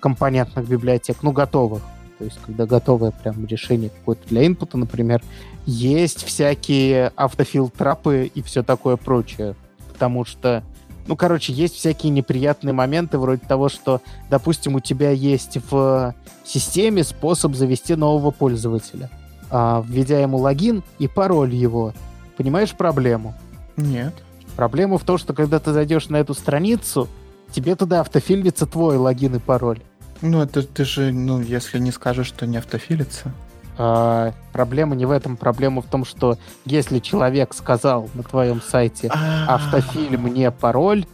компонентных 0.00 0.68
библиотек, 0.68 1.18
ну, 1.22 1.32
готовых, 1.32 1.82
то 2.18 2.24
есть 2.24 2.38
когда 2.44 2.66
готовое 2.66 3.10
прям 3.10 3.44
решение 3.46 3.90
какое-то 3.90 4.28
для 4.28 4.46
инпута, 4.46 4.78
например, 4.78 5.22
есть 5.66 6.24
всякие 6.24 7.12
автофил-трапы 7.16 8.30
и 8.32 8.42
все 8.42 8.62
такое 8.62 8.96
прочее, 8.96 9.56
потому 9.92 10.24
что 10.24 10.62
ну, 11.06 11.16
короче, 11.16 11.52
есть 11.52 11.74
всякие 11.74 12.10
неприятные 12.10 12.72
моменты, 12.72 13.18
вроде 13.18 13.42
того, 13.46 13.68
что, 13.68 14.00
допустим, 14.30 14.76
у 14.76 14.80
тебя 14.80 15.10
есть 15.10 15.58
в 15.70 16.14
системе 16.44 17.04
способ 17.04 17.54
завести 17.54 17.94
нового 17.94 18.30
пользователя, 18.30 19.10
а, 19.50 19.84
введя 19.86 20.20
ему 20.20 20.38
логин 20.38 20.82
и 20.98 21.06
пароль 21.06 21.54
его. 21.54 21.92
Понимаешь 22.38 22.72
проблему? 22.72 23.34
Нет. 23.76 24.14
Проблема 24.56 24.98
в 24.98 25.04
том, 25.04 25.18
что 25.18 25.34
когда 25.34 25.58
ты 25.58 25.72
зайдешь 25.72 26.08
на 26.08 26.16
эту 26.16 26.32
страницу, 26.32 27.08
тебе 27.54 27.76
туда 27.76 28.00
автофильвится 28.00 28.66
твой 28.66 28.96
логин 28.96 29.36
и 29.36 29.38
пароль. 29.38 29.80
Ну, 30.20 30.42
это 30.42 30.62
ты 30.62 30.84
же, 30.84 31.12
ну, 31.12 31.40
если 31.40 31.78
не 31.78 31.92
скажешь, 31.92 32.26
что 32.26 32.46
не 32.46 32.56
автофилится. 32.56 33.32
А, 33.76 34.32
проблема 34.52 34.94
не 34.94 35.06
в 35.06 35.10
этом, 35.10 35.36
проблема 35.36 35.82
в 35.82 35.86
том, 35.86 36.04
что 36.04 36.38
если 36.64 36.98
человек 36.98 37.54
сказал 37.54 38.08
на 38.14 38.22
твоем 38.22 38.60
сайте 38.60 39.10
а. 39.12 39.54
автофиль 39.54 40.16
мне 40.16 40.50
пароль, 40.50 41.06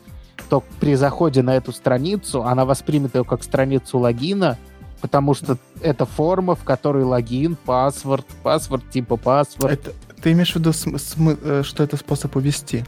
то 0.48 0.62
при 0.80 0.94
заходе 0.94 1.42
на 1.42 1.56
эту 1.56 1.72
страницу 1.72 2.44
она 2.44 2.64
воспримет 2.64 3.14
ее 3.14 3.24
как 3.24 3.42
страницу 3.42 3.98
логина, 3.98 4.58
потому 5.00 5.34
что 5.34 5.58
это 5.80 6.06
форма, 6.06 6.54
в 6.54 6.64
которой 6.64 7.04
логин, 7.04 7.56
паспорт, 7.56 8.26
паспорт 8.42 8.82
типа 8.90 9.16
паспорт. 9.16 9.72
Это, 9.72 9.92
ты 10.22 10.32
имеешь 10.32 10.52
в 10.52 10.56
виду, 10.56 10.72
э, 11.42 11.62
что 11.64 11.82
это 11.82 11.96
способ 11.96 12.36
увести? 12.36 12.84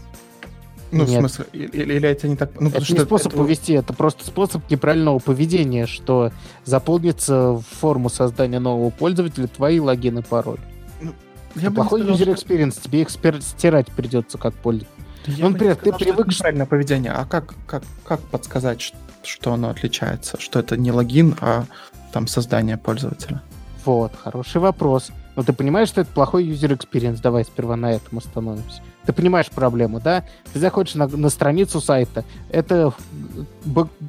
Ну, 0.92 1.06
Нет. 1.06 1.08
в 1.08 1.18
смысле, 1.20 1.46
или, 1.52 1.94
или 1.94 2.08
это 2.08 2.28
не 2.28 2.36
так? 2.36 2.50
Ну, 2.60 2.68
это 2.68 2.80
не 2.80 3.00
способ 3.00 3.28
это... 3.28 3.36
повести, 3.38 3.72
это 3.72 3.94
просто 3.94 4.26
способ 4.26 4.70
неправильного 4.70 5.18
поведения, 5.20 5.86
что 5.86 6.30
заполнится 6.66 7.52
в 7.52 7.62
форму 7.62 8.10
создания 8.10 8.58
нового 8.58 8.90
пользователя 8.90 9.46
твои 9.46 9.80
логины 9.80 10.18
и 10.18 10.22
пароль. 10.22 10.60
Ну, 11.00 11.14
я 11.54 11.70
плохой 11.70 12.02
сказал, 12.02 12.18
user 12.18 12.34
experience, 12.34 12.72
что... 12.72 12.82
тебе 12.82 13.02
их 13.02 13.10
стирать 13.10 13.86
придется 13.86 14.36
как 14.36 14.52
пользователь. 14.54 14.92
Да 15.26 15.32
ну, 15.38 15.48
например, 15.48 15.76
сказал, 15.76 15.98
ты 15.98 16.04
привык... 16.04 16.26
Неправильное 16.26 16.66
поведение, 16.66 17.12
а 17.12 17.24
как, 17.24 17.54
как, 17.66 17.84
как 18.04 18.20
подсказать, 18.20 18.92
что 19.22 19.52
оно 19.54 19.70
отличается? 19.70 20.38
Что 20.38 20.58
это 20.58 20.76
не 20.76 20.92
логин, 20.92 21.36
а 21.40 21.64
там 22.12 22.26
создание 22.26 22.76
пользователя? 22.76 23.42
Вот, 23.86 24.12
хороший 24.14 24.60
вопрос. 24.60 25.10
Но 25.34 25.42
ты 25.42 25.52
понимаешь, 25.52 25.88
что 25.88 26.02
это 26.02 26.10
плохой 26.10 26.46
user 26.46 26.76
experience? 26.76 27.20
Давай 27.22 27.44
сперва 27.44 27.76
на 27.76 27.92
этом 27.92 28.18
остановимся. 28.18 28.82
Ты 29.06 29.12
понимаешь 29.12 29.50
проблему, 29.50 30.00
да? 30.00 30.24
Ты 30.52 30.60
заходишь 30.60 30.94
на, 30.94 31.06
на 31.06 31.30
страницу 31.30 31.80
сайта, 31.80 32.24
это 32.50 32.92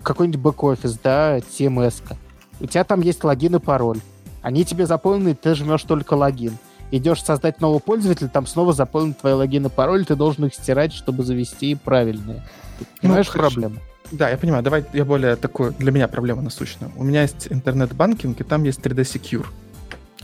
какой-нибудь 0.03 0.41
бэк-офис, 0.41 0.99
да, 1.01 1.37
CMS. 1.37 2.03
-ка. 2.03 2.17
У 2.59 2.67
тебя 2.67 2.83
там 2.83 3.01
есть 3.01 3.23
логин 3.23 3.55
и 3.55 3.59
пароль. 3.59 3.99
Они 4.41 4.65
тебе 4.65 4.85
заполнены, 4.85 5.33
ты 5.33 5.55
жмешь 5.55 5.83
только 5.83 6.13
логин. 6.13 6.57
Идешь 6.91 7.23
создать 7.23 7.61
нового 7.61 7.79
пользователя, 7.79 8.27
там 8.27 8.45
снова 8.45 8.73
заполнен 8.73 9.13
твои 9.13 9.33
логин 9.33 9.65
и 9.65 9.69
пароль, 9.69 10.05
ты 10.05 10.15
должен 10.15 10.45
их 10.45 10.53
стирать, 10.53 10.93
чтобы 10.93 11.23
завести 11.23 11.73
правильные. 11.75 12.45
Ты 12.77 12.85
ну, 12.85 12.85
понимаешь 13.01 13.31
ну, 13.33 13.39
проблему? 13.39 13.75
Да, 14.11 14.29
я 14.29 14.37
понимаю. 14.37 14.61
Давай 14.61 14.85
я 14.93 15.05
более 15.05 15.35
такую, 15.37 15.73
для 15.73 15.91
меня 15.91 16.07
проблему 16.07 16.41
насущную. 16.41 16.91
У 16.95 17.03
меня 17.03 17.23
есть 17.23 17.47
интернет-банкинг, 17.49 18.39
и 18.39 18.43
там 18.43 18.63
есть 18.63 18.79
3D 18.79 19.01
Secure. 19.01 19.45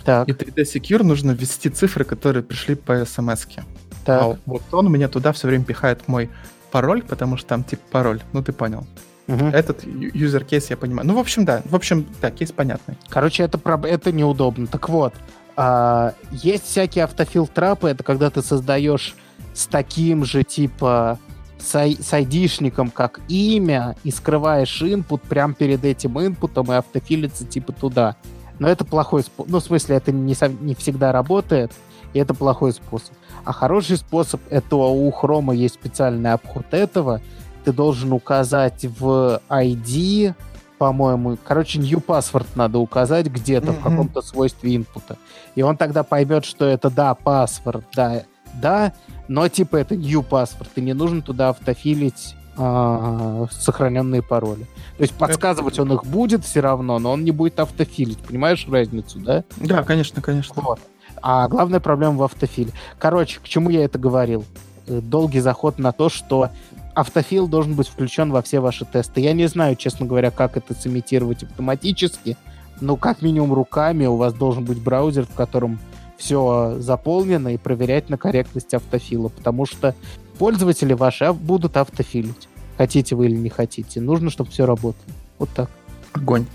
Так. 0.10 0.28
И 0.28 0.32
3D 0.32 0.64
Secure 0.64 1.03
нужно 1.03 1.34
ввести 1.34 1.70
цифры, 1.70 2.03
которые 2.03 2.41
пришли 2.41 2.74
по 2.74 3.05
смс 3.05 3.45
-ке. 3.45 3.62
Так. 4.05 4.22
А 4.22 4.38
вот 4.47 4.64
он 4.72 4.88
мне 4.88 5.07
туда 5.07 5.32
все 5.34 5.47
время 5.47 5.66
пихает 5.66 6.07
мой 6.07 6.32
пароль, 6.72 7.03
потому 7.03 7.38
что 7.38 7.49
там 7.49 7.64
типа 7.64 7.84
пароль. 7.91 8.20
Ну, 8.34 8.41
ты 8.41 8.51
понял. 8.51 8.88
Угу. 9.28 9.45
Этот 9.45 9.84
юзер 9.86 10.45
кейс 10.45 10.72
я 10.72 10.78
понимаю. 10.78 11.07
Ну, 11.07 11.14
в 11.14 11.20
общем, 11.20 11.45
да. 11.45 11.62
В 11.66 11.76
общем, 11.76 12.07
да, 12.22 12.32
кейс 12.32 12.51
понятный. 12.51 12.97
Короче, 13.07 13.43
это, 13.43 13.60
это 13.84 14.12
неудобно. 14.12 14.66
Так 14.66 14.89
вот, 14.89 15.14
а, 15.55 16.14
есть 16.32 16.66
всякие 16.66 17.03
автофил-трапы. 17.03 17.89
Это 17.89 18.03
когда 18.03 18.32
ты 18.32 18.41
создаешь 18.41 19.16
с 19.53 19.68
таким 19.68 20.26
же, 20.26 20.43
типа, 20.43 21.20
с, 21.60 21.76
с 21.76 22.14
айдишником, 22.14 22.89
как 22.89 23.20
имя, 23.28 23.95
и 24.03 24.10
скрываешь 24.10 24.82
input 24.82 25.22
прямо 25.30 25.53
перед 25.53 25.86
этим 25.86 26.20
инпутом, 26.20 26.72
и 26.72 26.76
автофилится, 26.76 27.45
типа, 27.45 27.74
туда. 27.74 28.16
Но 28.60 28.68
это 28.68 28.86
плохой 28.86 29.24
способ. 29.24 29.51
Ну, 29.51 29.60
в 29.60 29.64
смысле, 29.64 29.95
это 29.95 30.12
не, 30.12 30.36
не 30.62 30.76
всегда 30.76 31.12
работает, 31.12 31.72
и 32.14 32.20
это 32.20 32.34
плохой 32.34 32.74
способ. 32.74 33.14
А 33.45 33.53
хороший 33.53 33.97
способ— 33.97 34.41
это 34.49 34.76
у 34.76 35.10
Хрома 35.12 35.55
есть 35.55 35.76
специальный 35.76 36.34
обход 36.34 36.66
этого— 36.74 37.22
ты 37.64 37.74
должен 37.74 38.14
указать 38.14 38.86
в 38.99 39.41
ID, 39.49 40.34
по-моему, 40.78 41.38
короче, 41.43 41.80
new 41.80 41.99
password 41.99 42.47
надо 42.55 42.80
указать 42.80 43.28
где-то 43.28 43.68
mm-hmm. 43.68 43.80
в 43.80 43.84
каком-то 43.84 44.22
свойстве 44.22 44.76
инпута. 44.76 45.18
И 45.55 45.62
он 45.62 45.78
тогда 45.78 46.03
поймет, 46.03 46.45
что 46.45 46.66
это 46.66 46.89
да, 46.89 47.14
паспорт, 47.16 47.86
да, 47.93 48.24
да, 48.53 48.93
но 49.28 49.47
типа 49.47 49.76
это 49.76 49.95
new 49.95 50.22
password, 50.28 50.70
и 50.76 50.82
не 50.82 50.93
нужно 50.93 51.22
туда 51.22 51.49
автофилить 51.49 52.36
сохраненные 52.60 54.22
пароли. 54.22 54.66
То 54.97 55.03
есть 55.03 55.14
подсказывать 55.14 55.80
он 55.80 55.93
их 55.93 56.03
будет 56.03 56.43
все 56.43 56.60
равно, 56.60 56.99
но 56.99 57.14
он 57.14 57.24
не 57.24 57.32
будет 57.32 57.60
автофилить. 57.60 58.20
Понимаешь 58.20 58.68
разницу, 58.70 59.20
да? 59.20 59.43
Да, 59.57 59.84
конечно, 59.84 60.22
конечно. 60.22 60.62
Вот. 60.62 60.80
А 61.22 61.47
главная 61.47 61.80
проблема 61.80 62.18
в 62.18 62.24
автофиле. 62.24 62.72
Короче, 62.97 63.39
к 63.39 63.43
чему 63.43 63.70
я 63.70 63.86
это 63.86 63.97
говорил? 63.97 64.45
Э, 64.88 64.99
долгий 65.01 65.39
заход 65.39 65.80
на 65.80 65.91
то, 65.91 66.10
что 66.10 66.49
автофил 66.95 67.47
должен 67.47 67.76
быть 67.76 67.88
включен 67.88 68.32
во 68.32 68.41
все 68.41 68.60
ваши 68.60 68.86
тесты. 68.86 69.22
Я 69.22 69.34
не 69.34 69.47
знаю, 69.47 69.76
честно 69.76 70.05
говоря, 70.05 70.32
как 70.32 70.57
это 70.57 70.74
сымитировать 70.74 71.43
автоматически, 71.43 72.38
но 72.82 72.95
как 72.97 73.22
минимум 73.22 73.53
руками 73.53 74.05
у 74.05 74.16
вас 74.16 74.34
должен 74.34 74.66
быть 74.66 74.82
браузер, 74.82 75.26
в 75.26 75.34
котором 75.34 75.80
все 76.18 76.76
заполнено, 76.80 77.53
и 77.53 77.57
проверять 77.57 78.10
на 78.10 78.18
корректность 78.18 78.74
автофила, 78.74 79.30
потому 79.30 79.66
что 79.66 79.95
пользователи 80.40 80.94
ваши 80.94 81.32
будут 81.34 81.78
автофилить. 81.78 82.48
Хотите 82.78 83.16
вы 83.16 83.28
или 83.28 83.36
не 83.36 83.50
хотите. 83.50 84.02
Нужно, 84.02 84.30
чтобы 84.32 84.50
все 84.50 84.66
работало. 84.66 85.14
Вот 85.38 85.50
так. 85.50 85.70
Огонь. 86.14 86.46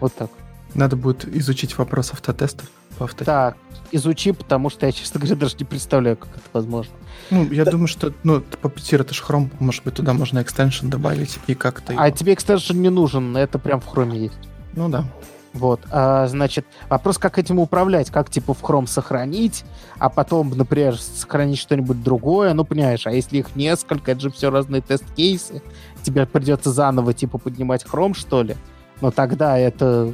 Вот 0.00 0.14
так. 0.14 0.30
Надо 0.74 0.96
будет 0.96 1.24
изучить 1.34 1.76
вопрос 1.78 2.12
автотестов 2.12 2.70
по 2.98 3.04
автотипу. 3.04 3.24
Так, 3.24 3.56
изучи, 3.90 4.32
потому 4.32 4.68
что 4.68 4.84
я, 4.86 4.92
честно 4.92 5.18
говоря, 5.18 5.36
даже 5.36 5.56
не 5.58 5.64
представляю, 5.64 6.18
как 6.18 6.28
это 6.36 6.48
возможно. 6.52 6.92
Ну, 7.30 7.50
я 7.50 7.64
да. 7.64 7.70
думаю, 7.70 7.88
что, 7.88 8.12
ну, 8.22 8.42
Puppeteer 8.62 9.00
это 9.00 9.14
же 9.14 9.22
Chrome, 9.22 9.50
может 9.58 9.84
быть, 9.84 9.94
туда 9.94 10.12
можно 10.12 10.42
экстеншн 10.42 10.88
добавить 10.88 11.38
и 11.46 11.54
как-то... 11.54 11.94
А 11.96 12.08
его... 12.08 12.16
тебе 12.16 12.34
экстеншн 12.34 12.76
не 12.76 12.90
нужен, 12.90 13.36
это 13.36 13.58
прям 13.58 13.80
в 13.80 13.86
Chrome 13.86 14.16
есть. 14.16 14.38
Ну 14.74 14.90
да. 14.90 15.06
Вот, 15.52 15.80
а, 15.90 16.26
значит, 16.26 16.66
вопрос, 16.90 17.18
как 17.18 17.38
этим 17.38 17.58
управлять, 17.58 18.10
как, 18.10 18.30
типа, 18.30 18.52
в 18.52 18.62
Chrome 18.62 18.86
сохранить, 18.86 19.64
а 19.98 20.10
потом, 20.10 20.50
например, 20.50 20.98
сохранить 20.98 21.58
что-нибудь 21.58 22.02
другое, 22.02 22.52
ну, 22.52 22.64
понимаешь, 22.64 23.06
а 23.06 23.12
если 23.12 23.38
их 23.38 23.56
несколько, 23.56 24.12
это 24.12 24.20
же 24.20 24.30
все 24.30 24.50
разные 24.50 24.82
тест-кейсы, 24.82 25.62
тебе 26.02 26.26
придется 26.26 26.72
заново, 26.72 27.14
типа, 27.14 27.38
поднимать 27.38 27.84
Chrome, 27.84 28.14
что 28.14 28.42
ли? 28.42 28.56
но 29.00 29.10
тогда 29.10 29.58
это 29.58 30.12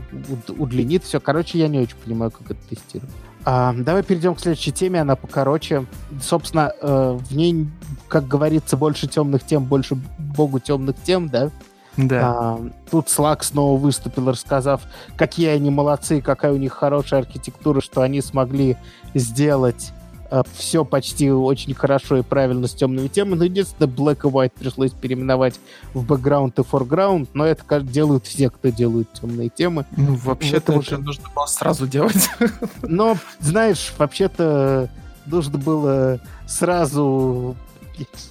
удлинит 0.49 1.05
все. 1.05 1.21
Короче, 1.21 1.59
я 1.59 1.69
не 1.69 1.79
очень 1.79 1.97
понимаю, 1.97 2.31
как 2.31 2.51
это 2.51 2.61
тестировать. 2.69 3.11
А, 3.45 3.75
давай 3.77 4.03
перейдем 4.03 4.35
к 4.35 4.41
следующей 4.41 4.73
теме, 4.73 5.01
она 5.01 5.17
покороче. 5.17 5.87
Собственно, 6.21 6.73
э, 6.81 7.19
в 7.21 7.37
ней, 7.37 7.69
как 8.09 8.29
говорится, 8.29 8.77
больше 8.77 9.09
темных 9.09 9.45
тем, 9.45 9.65
больше 9.65 9.97
богу 10.19 10.61
темных 10.61 10.97
тем, 11.03 11.29
да? 11.29 11.51
Да. 11.97 12.21
А, 12.25 12.61
тут 12.91 13.07
Slack 13.07 13.43
снова 13.43 13.79
выступил, 13.79 14.31
рассказав, 14.31 14.83
какие 15.17 15.49
они 15.49 15.71
молодцы, 15.71 16.21
какая 16.21 16.53
у 16.53 16.57
них 16.57 16.73
хорошая 16.73 17.21
архитектура, 17.21 17.81
что 17.81 18.01
они 18.01 18.21
смогли 18.21 18.77
сделать 19.15 19.93
Э, 20.33 20.43
все 20.57 20.87
почти 20.87 21.31
очень 21.31 21.75
хорошо 21.75 22.17
и 22.17 22.23
правильно 22.23 22.67
с 22.67 22.73
темными 22.73 23.09
темами. 23.09 23.35
Но 23.35 23.45
единственное, 23.45 23.91
Black 23.91 24.21
и 24.27 24.33
White 24.33 24.53
пришлось 24.59 24.93
переименовать 24.93 25.61
в 25.93 26.11
Background 26.11 26.55
и 26.57 26.61
Foreground, 26.63 27.29
но 27.35 27.45
это 27.45 27.81
делают 27.83 28.25
все, 28.25 28.49
кто 28.49 28.71
делают 28.71 29.13
темные 29.13 29.51
темы. 29.51 29.85
Ну, 29.95 30.15
вообще-то 30.15 30.73
уже 30.73 30.97
нужно 30.97 31.29
было 31.37 31.45
сразу 31.45 31.87
делать. 31.87 32.31
Но, 32.83 33.19
знаешь, 33.41 33.93
вообще-то 33.99 34.89
нужно 35.27 35.59
было 35.59 36.19
сразу 36.47 37.55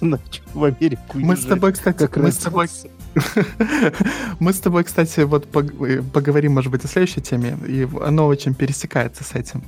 в 0.00 0.64
Америку 0.64 1.02
Мы 1.14 1.36
с 1.36 1.44
тобой, 1.44 1.72
кстати, 1.72 1.98
как 1.98 2.16
мы 2.16 2.32
с 2.32 2.38
тобой... 2.38 2.68
Мы 4.40 4.52
с 4.52 4.60
тобой, 4.60 4.84
кстати, 4.84 5.20
вот 5.20 5.46
поговорим, 5.48 6.52
может 6.52 6.70
быть, 6.70 6.84
о 6.84 6.88
следующей 6.88 7.20
теме, 7.20 7.56
и 7.66 7.88
оно 8.02 8.26
очень 8.26 8.54
пересекается 8.54 9.24
с 9.24 9.34
этим. 9.34 9.62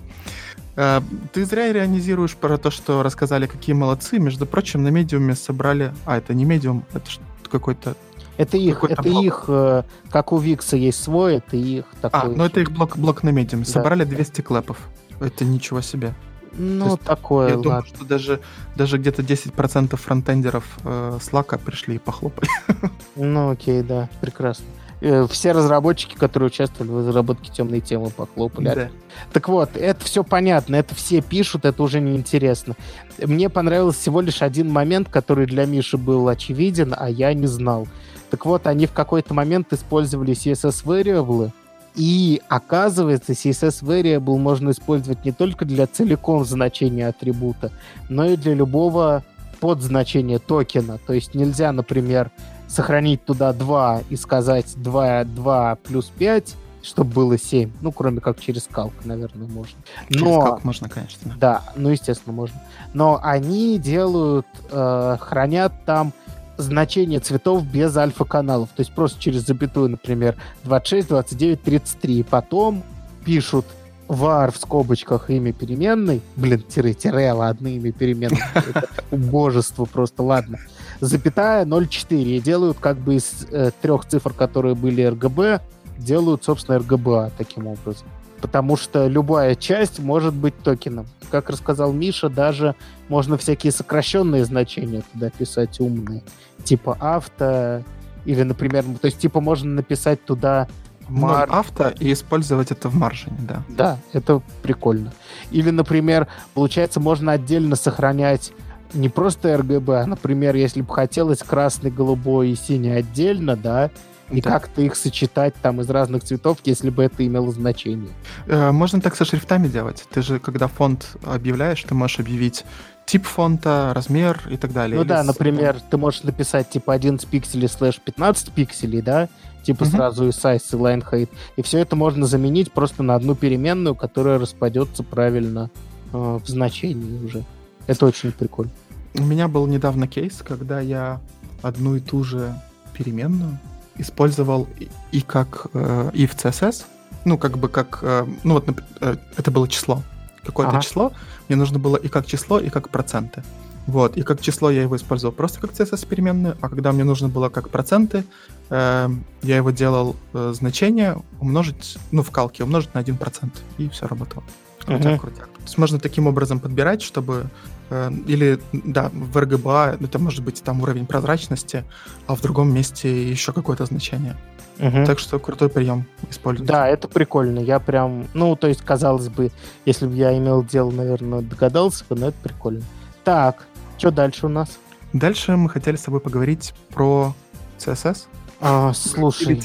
Э, 0.77 1.01
ты 1.33 1.45
зря 1.45 1.71
иронизируешь 1.71 2.35
про 2.35 2.59
то, 2.59 2.71
что 2.71 3.03
рассказали, 3.03 3.47
какие 3.47 3.75
молодцы. 3.75 4.19
Между 4.19 4.47
прочим, 4.47 4.83
на 4.83 4.89
медиуме 4.89 5.35
собрали... 5.35 5.93
А, 6.05 6.19
это 6.19 6.35
не 6.35 6.45
медиум, 6.45 6.85
это 6.93 7.05
какой-то... 7.51 7.97
Это 8.37 8.57
их, 8.57 8.83
это 8.83 9.03
блок. 9.03 9.25
их, 9.25 9.45
э, 9.47 9.83
как 10.11 10.33
у 10.33 10.39
Викса 10.39 10.77
есть 10.77 11.01
свой, 11.01 11.37
это 11.37 11.57
их 11.57 11.85
такой... 12.01 12.21
А, 12.21 12.25
ну 12.25 12.45
это 12.45 12.61
их 12.61 12.73
блок, 12.73 12.97
блок 12.97 13.23
на 13.23 13.29
медиуме. 13.29 13.65
Да. 13.65 13.71
Собрали 13.71 14.05
200 14.05 14.41
клэпов. 14.41 14.79
Это 15.21 15.45
ничего 15.45 15.81
себе. 15.81 16.15
Ну, 16.57 16.93
есть, 16.93 17.03
такое, 17.03 17.49
Я 17.49 17.57
ладно. 17.57 17.63
думаю, 17.63 17.85
что 17.87 18.05
даже, 18.05 18.41
даже 18.77 18.99
где-то 18.99 19.23
10% 19.23 19.97
фронтендеров 19.97 20.65
э, 20.85 21.19
Slack 21.21 21.59
пришли 21.59 21.97
и 21.97 21.99
похлопали. 21.99 22.49
Ну, 23.17 23.51
окей, 23.51 23.83
да, 23.83 24.09
прекрасно. 24.21 24.67
Э, 25.01 25.27
все 25.31 25.53
разработчики, 25.53 26.15
которые 26.15 26.47
участвовали 26.47 26.91
в 26.91 26.99
разработке 27.07 27.53
темной 27.53 27.81
темы, 27.81 28.11
похлопали. 28.11 28.65
Да. 28.75 28.89
Так 29.33 29.49
вот, 29.49 29.77
это 29.77 30.05
все 30.05 30.25
понятно, 30.25 30.77
это 30.77 30.95
все 30.95 31.21
пишут, 31.21 31.65
это 31.65 31.83
уже 31.83 32.01
неинтересно. 32.01 32.75
Мне 33.19 33.49
понравился 33.51 34.01
всего 34.01 34.21
лишь 34.21 34.43
один 34.43 34.71
момент, 34.71 35.09
который 35.09 35.47
для 35.47 35.67
Миши 35.67 35.99
был 35.99 36.29
очевиден, 36.29 36.95
а 36.97 37.09
я 37.09 37.35
не 37.35 37.47
знал. 37.47 37.87
Так 38.31 38.47
вот, 38.47 38.67
они 38.67 38.87
в 38.87 38.93
какой-то 38.93 39.35
момент 39.35 39.73
использовали 39.73 40.33
CSS 40.35 40.85
variable, 40.85 41.53
и 41.95 42.43
оказывается, 42.49 43.33
CSS 43.33 43.83
variable 43.83 44.37
можно 44.37 44.71
использовать 44.71 45.25
не 45.25 45.33
только 45.33 45.65
для 45.65 45.87
целиком 45.87 46.45
значения 46.45 47.09
атрибута, 47.09 47.71
но 48.09 48.27
и 48.27 48.37
для 48.37 48.55
любого 48.55 49.23
подзначения 49.61 50.39
токена. 50.39 50.99
То 51.07 51.13
есть 51.13 51.35
нельзя, 51.35 51.73
например, 51.73 52.31
сохранить 52.67 53.25
туда 53.25 53.53
2 53.53 54.03
и 54.11 54.17
сказать 54.17 54.73
2, 54.77 55.25
2 55.25 55.77
плюс 55.77 56.07
5, 56.19 56.55
чтобы 56.83 57.11
было 57.13 57.39
7. 57.39 57.71
Ну, 57.81 57.93
кроме 57.93 58.21
как 58.21 58.41
через 58.41 58.65
калк, 58.71 58.93
наверное, 59.05 59.47
можно. 59.47 59.79
Но, 60.11 60.19
через 60.19 60.45
калк 60.45 60.65
можно, 60.65 60.89
конечно. 60.89 61.35
Да, 61.39 61.63
ну, 61.77 61.91
естественно, 61.91 62.35
можно. 62.35 62.61
Но 62.93 63.21
они 63.23 63.79
делают, 63.79 64.47
э, 64.71 65.17
хранят 65.21 65.73
там 65.87 66.13
значение 66.57 67.21
цветов 67.21 67.65
без 67.65 67.97
альфа-каналов. 67.97 68.69
То 68.71 68.81
есть 68.81 68.95
просто 68.95 69.21
через 69.21 69.47
запятую, 69.47 69.91
например, 69.91 70.37
26, 70.65 71.09
29, 71.09 71.63
33. 71.63 72.19
И 72.19 72.23
потом 72.23 72.83
пишут 73.25 73.67
var 74.07 74.53
в 74.53 74.57
скобочках 74.57 75.31
имя 75.31 75.53
переменной. 75.53 76.21
Блин, 76.37 76.63
тире-тире, 76.63 77.33
ладно, 77.33 77.69
имя 77.69 77.91
переменной. 77.93 78.43
убожество 79.11 79.87
просто, 79.87 80.23
ладно 80.23 80.59
запятая 81.01 81.65
0,4. 81.65 82.23
И 82.23 82.41
делают 82.41 82.79
как 82.79 82.99
бы 82.99 83.17
из 83.17 83.47
э, 83.51 83.71
трех 83.81 84.07
цифр, 84.07 84.33
которые 84.33 84.75
были 84.75 85.05
RGB, 85.05 85.61
делают, 85.99 86.45
собственно, 86.45 86.77
RGBA 86.77 87.33
таким 87.37 87.67
образом. 87.67 88.07
Потому 88.45 88.77
что 88.77 89.07
любая 89.07 89.55
часть 89.55 90.01
может 90.01 90.35
быть 90.35 90.55
токеном. 90.63 91.07
Как 91.31 91.49
рассказал 91.49 91.95
Миша, 91.95 92.29
даже 92.29 92.75
можно 93.09 93.39
всякие 93.39 93.73
сокращенные 93.73 94.45
значения 94.45 95.03
туда 95.15 95.31
писать 95.31 95.81
умные. 95.81 96.23
Типа 96.63 96.95
авто, 97.01 97.83
или, 98.27 98.43
например, 98.43 98.85
то 99.01 99.07
есть, 99.07 99.17
типа, 99.17 99.41
можно 99.41 99.71
написать 99.71 100.23
туда 100.27 100.69
Мар... 101.09 101.49
авто 101.51 101.89
и 101.99 102.13
использовать 102.13 102.71
это 102.71 102.91
в 102.91 102.95
маржине, 102.95 103.39
да. 103.41 103.63
Да, 103.71 103.99
это 104.13 104.43
прикольно. 104.63 105.15
Или, 105.51 105.71
например, 105.71 106.29
получается, 106.53 107.01
можно 107.01 107.33
отдельно 107.33 107.77
сохранять 107.77 108.53
не 108.93 109.09
просто 109.09 109.55
RGB, 109.55 110.03
а, 110.03 110.07
например, 110.07 110.55
если 110.55 110.83
бы 110.83 110.93
хотелось 110.93 111.39
красный, 111.39 111.91
голубой 111.91 112.51
и 112.51 112.57
синий 112.57 112.91
отдельно, 112.91 113.57
да, 113.57 113.91
и 114.31 114.41
да. 114.41 114.51
как-то 114.51 114.83
их 114.83 114.97
сочетать 114.97 115.55
там 115.61 115.81
из 115.81 115.91
разных 115.91 116.25
цветов, 116.25 116.59
если 116.64 116.91
бы 116.91 117.05
это 117.05 117.27
имело 117.27 117.53
значение. 117.53 118.11
Э, 118.47 118.72
можно 118.72 119.01
так 119.01 119.16
со 119.16 119.25
шрифтами 119.25 119.68
делать. 119.68 120.05
Ты 120.11 120.22
же, 120.22 120.39
когда 120.39 120.66
фонд 120.66 121.16
объявляешь, 121.25 121.83
ты 121.83 121.95
можешь 121.95 122.20
объявить 122.20 122.64
тип 123.07 123.27
фонта, 123.27 123.93
размер 123.95 124.41
и 124.49 124.57
так 124.57 124.72
далее. 124.72 124.97
Ну 124.97 125.03
Или 125.03 125.09
да, 125.09 125.22
с... 125.22 125.27
например, 125.27 125.79
ты 125.91 125.97
можешь 125.97 126.22
написать 126.22 126.70
типа 126.70 126.95
11 126.95 127.29
пикселей 127.29 127.68
слэш 127.68 128.01
15 128.01 128.53
пикселей, 128.53 129.03
да, 129.03 129.29
типа 129.62 129.83
угу. 129.83 129.91
сразу 129.91 130.27
и 130.27 130.31
size, 130.31 130.62
и 130.72 130.77
line 130.77 131.05
height, 131.11 131.29
и 131.57 131.62
все 131.62 131.79
это 131.79 131.97
можно 131.97 132.27
заменить 132.27 132.72
просто 132.72 133.03
на 133.03 133.14
одну 133.14 133.35
переменную, 133.35 133.95
которая 133.95 134.39
распадется 134.39 135.03
правильно 135.03 135.70
э, 136.12 136.39
в 136.43 136.49
значении 136.49 137.25
уже. 137.25 137.45
Это 137.87 138.07
очень 138.07 138.33
прикольно. 138.33 138.72
У 139.14 139.22
меня 139.22 139.49
был 139.49 139.66
недавно 139.66 140.09
кейс, 140.09 140.43
когда 140.43 140.81
я 140.81 141.20
одну 141.62 141.97
и 141.97 142.01
ту 142.01 142.25
же 142.25 142.55
переменную 142.97 143.59
использовал 143.97 144.69
и, 145.13 145.21
как 145.21 145.69
э, 145.73 146.11
и 146.13 146.27
в 146.27 146.35
CSS, 146.35 146.85
ну 147.25 147.39
как 147.39 147.59
бы 147.59 147.69
как, 147.69 148.01
э, 148.03 148.27
ну 148.43 148.55
вот 148.55 148.69
э, 149.01 149.17
это 149.37 149.51
было 149.51 149.69
число, 149.69 150.03
какое-то 150.45 150.73
ага. 150.73 150.83
число, 150.83 151.13
мне 151.49 151.57
нужно 151.57 151.79
было 151.79 151.97
и 151.97 152.09
как 152.09 152.27
число, 152.27 152.59
и 152.59 152.71
как 152.71 152.89
проценты. 152.89 153.43
Вот, 153.87 154.17
и 154.17 154.23
как 154.23 154.41
число 154.41 154.71
я 154.71 154.83
его 154.83 154.97
использовал 154.97 155.35
просто 155.35 155.61
как 155.61 155.73
CSS 155.73 156.07
переменную, 156.07 156.57
а 156.61 156.69
когда 156.71 156.93
мне 156.93 157.05
нужно 157.05 157.29
было 157.29 157.51
как 157.51 157.69
проценты, 157.69 158.25
э, 158.71 159.11
я 159.43 159.57
его 159.57 159.71
делал 159.71 160.17
э, 160.33 160.53
значение 160.55 161.23
умножить, 161.39 161.99
ну, 162.11 162.23
в 162.23 162.31
калке 162.31 162.65
умножить 162.65 162.95
на 162.95 163.01
1%, 163.01 163.51
и 163.77 163.89
все 163.91 164.07
работало. 164.07 164.43
Крутяк, 164.85 165.13
uh-huh. 165.13 165.19
крутяк. 165.19 165.49
То 165.49 165.63
есть 165.63 165.79
можно 165.79 165.99
таким 165.99 166.27
образом 166.27 166.61
подбирать, 166.61 167.03
чтобы... 167.03 167.51
Э, 167.91 168.11
или, 168.26 168.61
да, 168.72 169.11
в 169.12 169.37
RGBA 169.37 170.05
это 170.05 170.18
может 170.18 170.43
быть 170.43 170.62
там 170.62 170.82
уровень 170.82 171.07
прозрачности, 171.07 171.85
а 172.26 172.35
в 172.35 172.41
другом 172.41 172.72
месте 172.72 173.30
еще 173.30 173.53
какое-то 173.53 173.85
значение. 173.87 174.37
Угу. 174.78 175.05
Так 175.07 175.18
что 175.18 175.39
крутой 175.39 175.68
прием 175.68 176.07
использовать. 176.30 176.68
Да, 176.68 176.89
это 176.89 177.07
прикольно. 177.07 177.61
Я 177.61 177.78
прям, 177.78 178.26
ну, 178.35 178.57
то 178.57 178.66
есть, 178.66 178.82
казалось 178.82 179.28
бы, 179.28 179.53
если 179.85 180.07
бы 180.07 180.14
я 180.14 180.37
имел 180.37 180.64
дело, 180.64 180.91
наверное, 180.91 181.43
догадался 181.43 182.05
бы, 182.09 182.16
но 182.16 182.28
это 182.28 182.37
прикольно. 182.43 182.82
Так, 183.22 183.66
что 183.99 184.11
дальше 184.11 184.47
у 184.47 184.49
нас? 184.49 184.78
Дальше 185.12 185.57
мы 185.57 185.70
хотели 185.70 185.97
с 185.97 186.03
тобой 186.03 186.20
поговорить 186.20 186.74
про 186.93 187.35
CSS. 187.78 188.24
А, 188.61 188.93
слушай, 188.95 189.62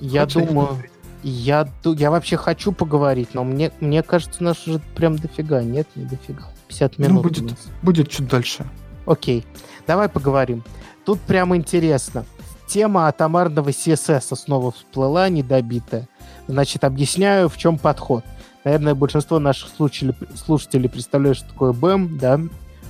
я 0.00 0.22
Хочешь 0.24 0.46
думаю, 0.46 0.82
я, 1.22 1.66
я 1.84 2.10
вообще 2.10 2.36
хочу 2.36 2.72
поговорить, 2.72 3.30
но 3.32 3.44
мне, 3.44 3.72
мне 3.80 4.02
кажется, 4.02 4.38
у 4.40 4.44
нас 4.44 4.66
уже 4.66 4.80
прям 4.94 5.16
дофига. 5.16 5.62
Нет, 5.62 5.88
не 5.94 6.04
дофига. 6.04 6.44
50 6.74 6.98
ну, 6.98 7.04
минут. 7.04 7.16
Ну, 7.16 7.22
будет, 7.22 7.58
будет 7.82 8.10
чуть 8.10 8.28
дальше. 8.28 8.66
Окей, 9.06 9.44
давай 9.86 10.08
поговорим. 10.08 10.64
Тут 11.04 11.20
прям 11.20 11.54
интересно 11.54 12.24
тема 12.66 13.08
атомарного 13.08 13.68
CSS 13.68 14.34
снова 14.36 14.72
всплыла, 14.72 15.28
недобитая. 15.28 16.08
Значит, 16.48 16.84
объясняю, 16.84 17.48
в 17.48 17.56
чем 17.56 17.78
подход. 17.78 18.24
Наверное, 18.64 18.94
большинство 18.94 19.38
наших 19.38 19.70
слушателей, 19.76 20.14
слушателей 20.34 20.88
представляют, 20.88 21.38
что 21.38 21.48
такое 21.48 21.72
BEM, 21.72 22.18
да? 22.18 22.40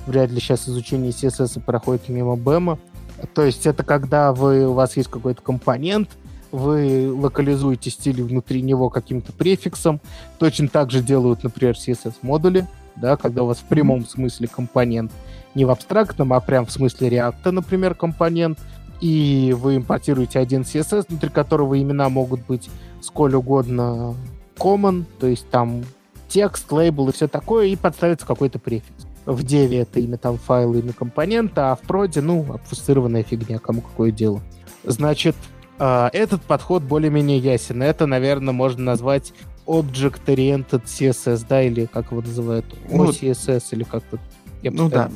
Вряд 0.07 0.31
ли 0.31 0.39
сейчас 0.39 0.69
изучение 0.69 1.11
CSS 1.11 1.61
проходит 1.61 2.07
мимо 2.09 2.35
BEM. 2.35 2.79
То 3.33 3.43
есть 3.43 3.65
это 3.65 3.83
когда 3.83 4.33
вы, 4.33 4.67
у 4.67 4.73
вас 4.73 4.95
есть 4.95 5.09
какой-то 5.09 5.41
компонент, 5.41 6.09
вы 6.51 7.11
локализуете 7.13 7.89
стиль 7.89 8.23
внутри 8.23 8.61
него 8.61 8.89
каким-то 8.89 9.33
префиксом. 9.33 9.99
Точно 10.39 10.69
так 10.69 10.91
же 10.91 11.01
делают, 11.01 11.43
например, 11.43 11.75
CSS-модули, 11.75 12.65
да, 12.95 13.17
когда 13.17 13.43
у 13.43 13.47
вас 13.47 13.57
в 13.57 13.65
прямом 13.65 14.05
смысле 14.05 14.47
компонент, 14.47 15.11
не 15.53 15.65
в 15.65 15.69
абстрактном, 15.69 16.33
а 16.33 16.39
прям 16.39 16.65
в 16.65 16.71
смысле 16.71 17.09
реакта, 17.09 17.51
например, 17.51 17.95
компонент— 17.95 18.59
и 19.01 19.55
вы 19.57 19.77
импортируете 19.77 20.39
один 20.39 20.61
CSS, 20.61 21.05
внутри 21.09 21.29
которого 21.29 21.79
имена 21.79 22.09
могут 22.09 22.45
быть 22.45 22.69
сколь 23.01 23.35
угодно 23.35 24.15
common, 24.57 25.05
то 25.19 25.27
есть 25.27 25.49
там 25.49 25.83
текст, 26.27 26.71
лейбл 26.71 27.09
и 27.09 27.11
все 27.11 27.27
такое, 27.27 27.67
и 27.67 27.75
подставится 27.75 28.25
какой-то 28.25 28.59
префикс. 28.59 29.05
В 29.25 29.43
деве 29.43 29.79
это 29.79 29.99
имя 29.99 30.17
там 30.17 30.37
файла, 30.37 30.75
имя 30.75 30.93
компонента, 30.93 31.71
а 31.71 31.75
в 31.75 31.81
проде, 31.81 32.21
ну, 32.21 32.45
обфусцированная 32.53 33.23
фигня, 33.23 33.59
кому 33.59 33.81
какое 33.81 34.11
дело. 34.11 34.41
Значит, 34.83 35.35
э, 35.79 36.09
этот 36.13 36.43
подход 36.43 36.83
более-менее 36.83 37.39
ясен. 37.39 37.81
Это, 37.81 38.05
наверное, 38.05 38.53
можно 38.53 38.83
назвать 38.83 39.33
Object-Oriented 39.65 40.83
CSS, 40.83 41.45
да, 41.47 41.61
или 41.61 41.85
как 41.85 42.11
его 42.11 42.21
называют, 42.21 42.65
OCSS, 42.89 43.63
ну, 43.71 43.77
или 43.77 43.83
как-то 43.83 44.19
я 44.65 44.71
ну 44.71 44.89
да, 44.89 45.11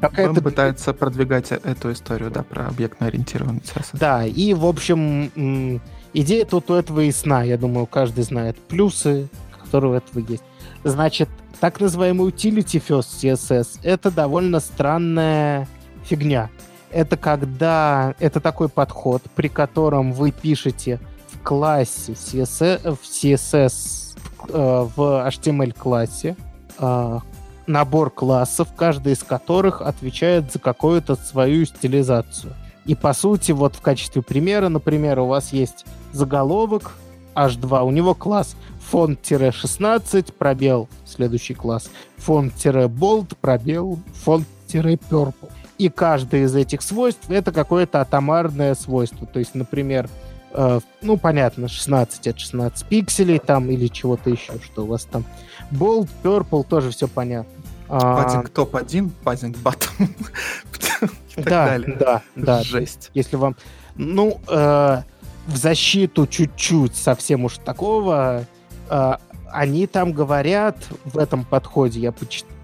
Какая-то... 0.00 0.40
пытается 0.40 0.94
продвигать 0.94 1.50
эту 1.50 1.90
историю, 1.90 2.30
да, 2.30 2.44
про 2.44 2.68
объектно-ориентированный 2.68 3.60
CSS. 3.60 3.88
Да, 3.94 4.24
и, 4.24 4.54
в 4.54 4.64
общем, 4.66 5.80
идея 6.12 6.44
тут 6.44 6.70
у 6.70 6.74
этого 6.74 7.00
ясна. 7.00 7.42
Я 7.42 7.58
думаю, 7.58 7.86
каждый 7.86 8.22
знает 8.22 8.56
плюсы, 8.56 9.28
которые 9.64 9.92
у 9.92 9.94
этого 9.96 10.24
есть. 10.24 10.44
Значит, 10.84 11.28
так 11.58 11.80
называемый 11.80 12.28
utility 12.28 12.80
first 12.80 13.20
CSS— 13.20 13.80
это 13.82 14.12
довольно 14.12 14.60
странная 14.60 15.66
фигня. 16.04 16.48
Это 16.92 17.16
когда... 17.16 18.14
Это 18.20 18.38
такой 18.38 18.68
подход, 18.68 19.22
при 19.34 19.48
котором 19.48 20.12
вы 20.12 20.30
пишете 20.30 21.00
классе 21.48 22.12
CSS, 22.12 22.94
в 22.94 23.04
CSS 23.04 24.18
э, 24.50 24.88
в 24.94 25.26
HTML-классе 25.26 26.36
э, 26.78 27.18
набор 27.66 28.10
классов, 28.10 28.68
каждый 28.76 29.14
из 29.14 29.22
которых 29.22 29.80
отвечает 29.80 30.52
за 30.52 30.58
какую-то 30.58 31.16
свою 31.16 31.64
стилизацию. 31.64 32.52
И 32.84 32.94
по 32.94 33.14
сути, 33.14 33.52
вот 33.52 33.76
в 33.76 33.80
качестве 33.80 34.20
примера, 34.20 34.68
например, 34.68 35.20
у 35.20 35.26
вас 35.26 35.54
есть 35.54 35.86
заголовок 36.12 36.96
H2, 37.34 37.82
у 37.82 37.90
него 37.92 38.14
класс 38.14 38.54
фонд-16, 38.90 40.34
пробел, 40.34 40.86
следующий 41.06 41.54
класс, 41.54 41.88
фонд-bold, 42.18 43.36
пробел, 43.40 43.98
фонд-purple. 44.22 45.50
И 45.78 45.88
каждое 45.88 46.42
из 46.42 46.54
этих 46.54 46.82
свойств 46.82 47.30
это 47.30 47.52
какое-то 47.52 48.02
атомарное 48.02 48.74
свойство. 48.74 49.26
То 49.26 49.38
есть, 49.38 49.54
например, 49.54 50.10
э, 50.52 50.80
ну, 51.02 51.16
понятно, 51.16 51.68
16 51.68 52.26
это 52.26 52.38
16 52.38 52.86
пикселей 52.86 53.38
там 53.38 53.70
или 53.70 53.88
чего-то 53.88 54.30
еще, 54.30 54.54
что 54.64 54.84
у 54.84 54.86
вас 54.86 55.04
там. 55.04 55.24
Bold, 55.70 56.08
Purple, 56.22 56.64
тоже 56.64 56.90
все 56.90 57.08
понятно. 57.08 57.52
Пазинг 57.88 58.50
топ-1, 58.50 59.10
пазинг 59.24 59.56
батом. 59.58 59.90
Да, 61.36 61.78
да, 61.78 62.22
да. 62.34 62.62
Жесть. 62.64 63.12
Если 63.14 63.36
вам... 63.36 63.54
Ну, 63.94 64.40
э, 64.48 65.02
в 65.46 65.56
защиту 65.56 66.26
чуть-чуть 66.26 66.96
совсем 66.96 67.44
уж 67.44 67.58
такого, 67.58 68.44
э, 68.90 69.12
они 69.50 69.86
там 69.86 70.12
говорят 70.12 70.76
в 71.04 71.16
этом 71.16 71.44
подходе, 71.44 72.00
я 72.00 72.12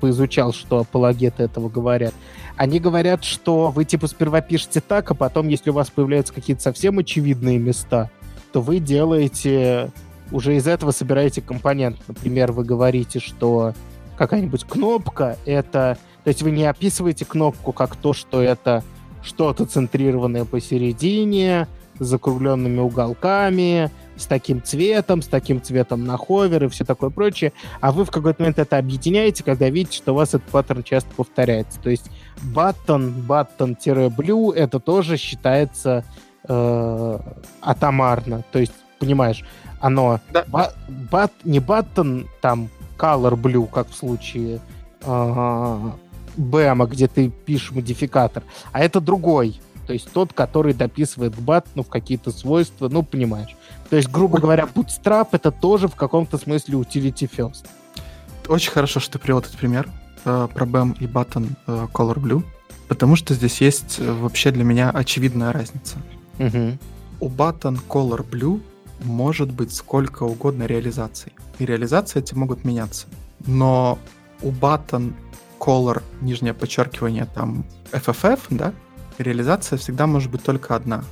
поизучал, 0.00 0.52
что 0.52 0.80
апологеты 0.80 1.44
этого 1.44 1.68
говорят, 1.68 2.14
они 2.56 2.78
говорят, 2.78 3.24
что 3.24 3.70
вы 3.70 3.84
типа 3.84 4.06
сперва 4.06 4.40
пишете 4.40 4.80
так, 4.80 5.10
а 5.10 5.14
потом, 5.14 5.48
если 5.48 5.70
у 5.70 5.74
вас 5.74 5.90
появляются 5.90 6.32
какие-то 6.32 6.62
совсем 6.62 6.98
очевидные 6.98 7.58
места, 7.58 8.10
то 8.52 8.60
вы 8.60 8.78
делаете, 8.78 9.90
уже 10.30 10.56
из 10.56 10.66
этого 10.66 10.92
собираете 10.92 11.42
компонент. 11.42 11.98
Например, 12.06 12.52
вы 12.52 12.64
говорите, 12.64 13.18
что 13.18 13.74
какая-нибудь 14.16 14.64
кнопка, 14.64 15.36
это... 15.44 15.98
То 16.22 16.28
есть 16.28 16.42
вы 16.42 16.52
не 16.52 16.64
описываете 16.64 17.24
кнопку 17.24 17.72
как 17.72 17.96
то, 17.96 18.12
что 18.12 18.40
это 18.40 18.82
что-то 19.22 19.66
центрированное 19.66 20.44
посередине, 20.44 21.66
с 21.98 22.06
закругленными 22.06 22.80
уголками, 22.80 23.90
с 24.16 24.26
таким 24.26 24.62
цветом, 24.62 25.22
с 25.22 25.26
таким 25.26 25.62
цветом 25.62 26.04
на 26.04 26.16
ховер 26.16 26.64
и 26.64 26.68
все 26.68 26.84
такое 26.84 27.10
прочее, 27.10 27.52
а 27.80 27.92
вы 27.92 28.04
в 28.04 28.10
какой-то 28.10 28.42
момент 28.42 28.58
это 28.58 28.78
объединяете, 28.78 29.44
когда 29.44 29.68
видите, 29.68 29.96
что 29.96 30.12
у 30.12 30.16
вас 30.16 30.30
этот 30.30 30.44
паттерн 30.44 30.82
часто 30.82 31.10
повторяется. 31.14 31.80
То 31.80 31.90
есть 31.90 32.10
button, 32.54 33.14
button-blue 33.26 34.54
это 34.54 34.80
тоже 34.80 35.16
считается 35.16 36.04
э, 36.48 37.18
атомарно. 37.60 38.44
То 38.52 38.58
есть, 38.58 38.72
понимаешь, 38.98 39.44
оно 39.80 40.20
да. 40.32 40.44
ба, 40.46 40.72
бат, 41.10 41.32
не 41.44 41.58
button 41.58 42.26
там 42.40 42.68
color 42.98 43.34
blue, 43.34 43.68
как 43.68 43.88
в 43.88 43.94
случае 43.94 44.60
э, 45.02 45.90
BEM, 46.36 46.86
где 46.86 47.08
ты 47.08 47.30
пишешь 47.30 47.72
модификатор, 47.72 48.42
а 48.72 48.82
это 48.82 49.00
другой. 49.00 49.60
То 49.86 49.92
есть 49.92 50.10
тот, 50.12 50.32
который 50.32 50.74
дописывает 50.74 51.34
к 51.34 51.38
бат, 51.38 51.66
ну, 51.74 51.82
в 51.82 51.88
какие-то 51.88 52.30
свойства, 52.30 52.88
ну, 52.88 53.02
понимаешь. 53.02 53.54
То 53.90 53.96
есть, 53.96 54.10
грубо 54.10 54.38
говоря, 54.38 54.68
Bootstrap— 54.72 55.28
это 55.32 55.50
тоже 55.50 55.88
в 55.88 55.94
каком-то 55.94 56.38
смысле 56.38 56.78
utility 56.78 57.30
first. 57.30 57.66
Очень 58.48 58.72
хорошо, 58.72 59.00
что 59.00 59.12
ты 59.12 59.18
привел 59.18 59.38
этот 59.38 59.56
пример 59.56 59.88
э, 60.24 60.48
про 60.52 60.66
BEM 60.66 60.96
и 61.00 61.06
button 61.06 61.52
э, 61.66 61.86
Color 61.92 62.16
Blue, 62.16 62.42
потому 62.88 63.16
что 63.16 63.34
здесь 63.34 63.60
есть 63.60 63.96
э, 63.98 64.12
вообще 64.12 64.50
для 64.50 64.64
меня 64.64 64.90
очевидная 64.90 65.52
разница. 65.52 65.96
Угу. 66.38 66.78
У 67.20 67.28
button 67.28 67.78
Color 67.88 68.28
Blue 68.28 68.60
может 69.02 69.50
быть 69.50 69.74
сколько 69.74 70.24
угодно 70.24 70.64
реализаций. 70.64 71.32
И 71.58 71.66
реализации 71.66 72.18
эти 72.18 72.34
могут 72.34 72.64
меняться. 72.64 73.06
Но 73.46 73.98
у 74.42 74.50
button 74.50 75.14
color, 75.64 76.02
нижнее 76.20 76.52
подчеркивание, 76.52 77.26
там, 77.26 77.64
FFF, 77.92 78.40
да, 78.50 78.74
реализация 79.18 79.78
всегда 79.78 80.06
может 80.06 80.30
быть 80.30 80.42
только 80.42 80.74
одна. 80.74 81.04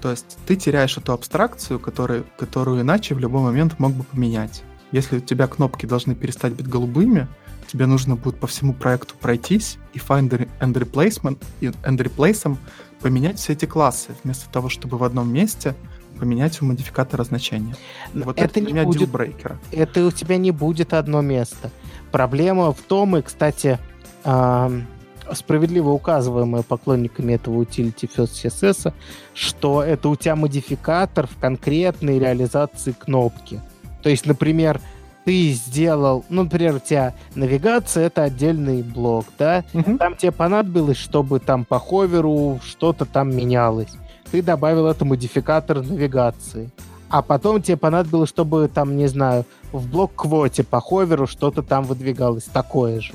То 0.00 0.10
есть 0.10 0.36
ты 0.46 0.56
теряешь 0.56 0.98
эту 0.98 1.12
абстракцию, 1.12 1.78
которую, 1.78 2.26
которую 2.38 2.82
иначе 2.82 3.14
в 3.14 3.18
любой 3.18 3.42
момент 3.42 3.78
мог 3.78 3.92
бы 3.92 4.04
поменять. 4.04 4.62
Если 4.92 5.16
у 5.16 5.20
тебя 5.20 5.46
кнопки 5.46 5.86
должны 5.86 6.14
перестать 6.14 6.52
быть 6.52 6.68
голубыми, 6.68 7.26
тебе 7.66 7.86
нужно 7.86 8.14
будет 8.14 8.38
по 8.38 8.46
всему 8.46 8.74
проекту 8.74 9.14
пройтись 9.18 9.78
и 9.94 9.98
find 9.98 10.48
and 10.60 10.72
replacement 10.74 11.42
и 11.60 11.66
and 11.66 11.96
replace 11.96 12.56
поменять 13.00 13.38
все 13.38 13.54
эти 13.54 13.64
классы, 13.64 14.10
вместо 14.22 14.48
того, 14.50 14.68
чтобы 14.68 14.98
в 14.98 15.04
одном 15.04 15.32
месте 15.32 15.74
поменять 16.18 16.60
у 16.62 16.64
модификатора 16.64 17.24
значение. 17.24 17.74
Вот 18.14 18.36
это, 18.38 18.44
это 18.44 18.60
не 18.60 18.72
меня 18.72 18.84
будет, 18.84 19.08
брейкера. 19.08 19.58
Это 19.72 20.06
у 20.06 20.10
тебя 20.10 20.36
не 20.36 20.52
будет 20.52 20.92
одно 20.94 21.20
место. 21.20 21.70
Проблема 22.12 22.72
в 22.72 22.80
том, 22.80 23.16
и, 23.16 23.22
кстати, 23.22 23.78
эм, 24.24 24.86
справедливо 25.32 25.90
указываемое 25.90 26.62
поклонниками 26.62 27.34
этого 27.34 27.62
utility 27.62 28.10
first 28.14 28.44
CSS, 28.44 28.92
что 29.34 29.82
это 29.82 30.08
у 30.08 30.16
тебя 30.16 30.36
модификатор 30.36 31.26
в 31.26 31.38
конкретной 31.38 32.18
реализации 32.18 32.92
кнопки. 32.92 33.60
То 34.02 34.10
есть, 34.10 34.26
например, 34.26 34.80
ты 35.24 35.52
сделал, 35.52 36.24
ну, 36.28 36.42
например, 36.42 36.76
у 36.76 36.78
тебя 36.80 37.14
навигация 37.34 38.06
это 38.06 38.24
отдельный 38.24 38.82
блок, 38.82 39.26
да? 39.38 39.64
Угу. 39.72 39.96
Там 39.98 40.16
тебе 40.16 40.32
понадобилось, 40.32 40.98
чтобы 40.98 41.40
там 41.40 41.64
по 41.64 41.78
ховеру 41.78 42.60
что-то 42.62 43.06
там 43.06 43.34
менялось. 43.34 43.92
Ты 44.30 44.42
добавил 44.42 44.86
это 44.86 45.04
модификатор 45.04 45.82
навигации. 45.82 46.70
А 47.08 47.22
потом 47.22 47.62
тебе 47.62 47.76
понадобилось, 47.76 48.28
чтобы 48.28 48.68
там, 48.68 48.96
не 48.96 49.06
знаю, 49.06 49.44
в 49.72 49.88
блок 49.88 50.12
квоте 50.14 50.64
по 50.64 50.80
ховеру 50.80 51.26
что-то 51.26 51.62
там 51.62 51.84
выдвигалось 51.84 52.44
такое 52.44 53.00
же 53.00 53.14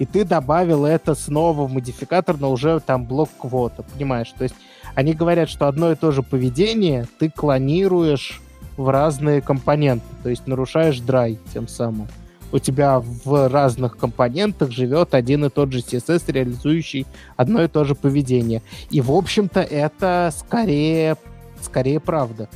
и 0.00 0.06
ты 0.06 0.24
добавил 0.24 0.86
это 0.86 1.14
снова 1.14 1.66
в 1.66 1.72
модификатор, 1.72 2.38
но 2.38 2.50
уже 2.50 2.80
там 2.80 3.04
блок 3.04 3.28
квота, 3.38 3.82
понимаешь? 3.82 4.32
То 4.36 4.44
есть 4.44 4.56
они 4.94 5.12
говорят, 5.12 5.50
что 5.50 5.68
одно 5.68 5.92
и 5.92 5.94
то 5.94 6.10
же 6.10 6.22
поведение 6.22 7.06
ты 7.18 7.30
клонируешь 7.30 8.40
в 8.78 8.88
разные 8.88 9.42
компоненты, 9.42 10.06
то 10.22 10.30
есть 10.30 10.46
нарушаешь 10.46 10.98
драй 11.00 11.38
тем 11.52 11.68
самым. 11.68 12.08
У 12.50 12.58
тебя 12.58 12.98
в 12.98 13.48
разных 13.50 13.98
компонентах 13.98 14.70
живет 14.70 15.14
один 15.14 15.44
и 15.44 15.50
тот 15.50 15.70
же 15.70 15.80
CSS, 15.80 16.32
реализующий 16.32 17.06
одно 17.36 17.62
и 17.62 17.68
то 17.68 17.84
же 17.84 17.94
поведение. 17.94 18.62
И, 18.88 19.02
в 19.02 19.12
общем-то, 19.12 19.60
это 19.60 20.32
скорее, 20.34 21.16
скорее 21.60 22.00
правда. 22.00 22.48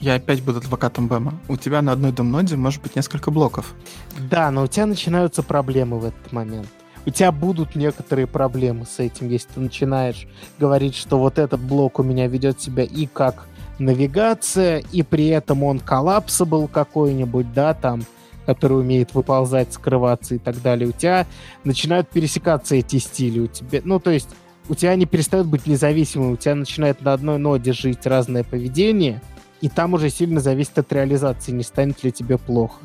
Я 0.00 0.14
опять 0.16 0.42
буду 0.42 0.58
адвокатом 0.58 1.08
Бэма. 1.08 1.34
У 1.48 1.56
тебя 1.56 1.80
на 1.80 1.92
одной 1.92 2.12
домноде 2.12 2.56
может 2.56 2.82
быть 2.82 2.96
несколько 2.96 3.30
блоков. 3.30 3.74
Да, 4.30 4.50
но 4.50 4.64
у 4.64 4.66
тебя 4.66 4.86
начинаются 4.86 5.42
проблемы 5.42 5.98
в 5.98 6.04
этот 6.04 6.32
момент. 6.32 6.68
У 7.06 7.10
тебя 7.10 7.32
будут 7.32 7.76
некоторые 7.76 8.26
проблемы 8.26 8.84
с 8.84 8.98
этим, 8.98 9.28
если 9.28 9.48
ты 9.54 9.60
начинаешь 9.60 10.26
говорить, 10.58 10.96
что 10.96 11.18
вот 11.18 11.38
этот 11.38 11.60
блок 11.60 11.98
у 12.00 12.02
меня 12.02 12.26
ведет 12.26 12.60
себя 12.60 12.82
и 12.82 13.06
как 13.06 13.46
навигация, 13.78 14.82
и 14.92 15.02
при 15.02 15.28
этом 15.28 15.62
он 15.62 15.78
коллапсабл 15.78 16.66
какой-нибудь, 16.66 17.52
да, 17.52 17.74
там, 17.74 18.02
который 18.44 18.80
умеет 18.80 19.14
выползать, 19.14 19.72
скрываться 19.72 20.34
и 20.34 20.38
так 20.38 20.60
далее. 20.60 20.88
У 20.88 20.92
тебя 20.92 21.26
начинают 21.62 22.10
пересекаться 22.10 22.74
эти 22.74 22.98
стили. 22.98 23.40
У 23.40 23.46
тебя, 23.46 23.80
ну, 23.84 24.00
то 24.00 24.10
есть 24.10 24.28
у 24.68 24.74
тебя 24.74 24.94
не 24.96 25.06
перестают 25.06 25.46
быть 25.46 25.66
независимыми, 25.66 26.32
у 26.32 26.36
тебя 26.36 26.56
начинает 26.56 27.00
на 27.02 27.12
одной 27.12 27.38
ноде 27.38 27.72
жить 27.72 28.04
разное 28.04 28.44
поведение— 28.44 29.22
и 29.66 29.68
там 29.68 29.94
уже 29.94 30.10
сильно 30.10 30.38
зависит 30.38 30.78
от 30.78 30.92
реализации, 30.92 31.50
не 31.50 31.64
станет 31.64 32.04
ли 32.04 32.12
тебе 32.12 32.38
плохо. 32.38 32.78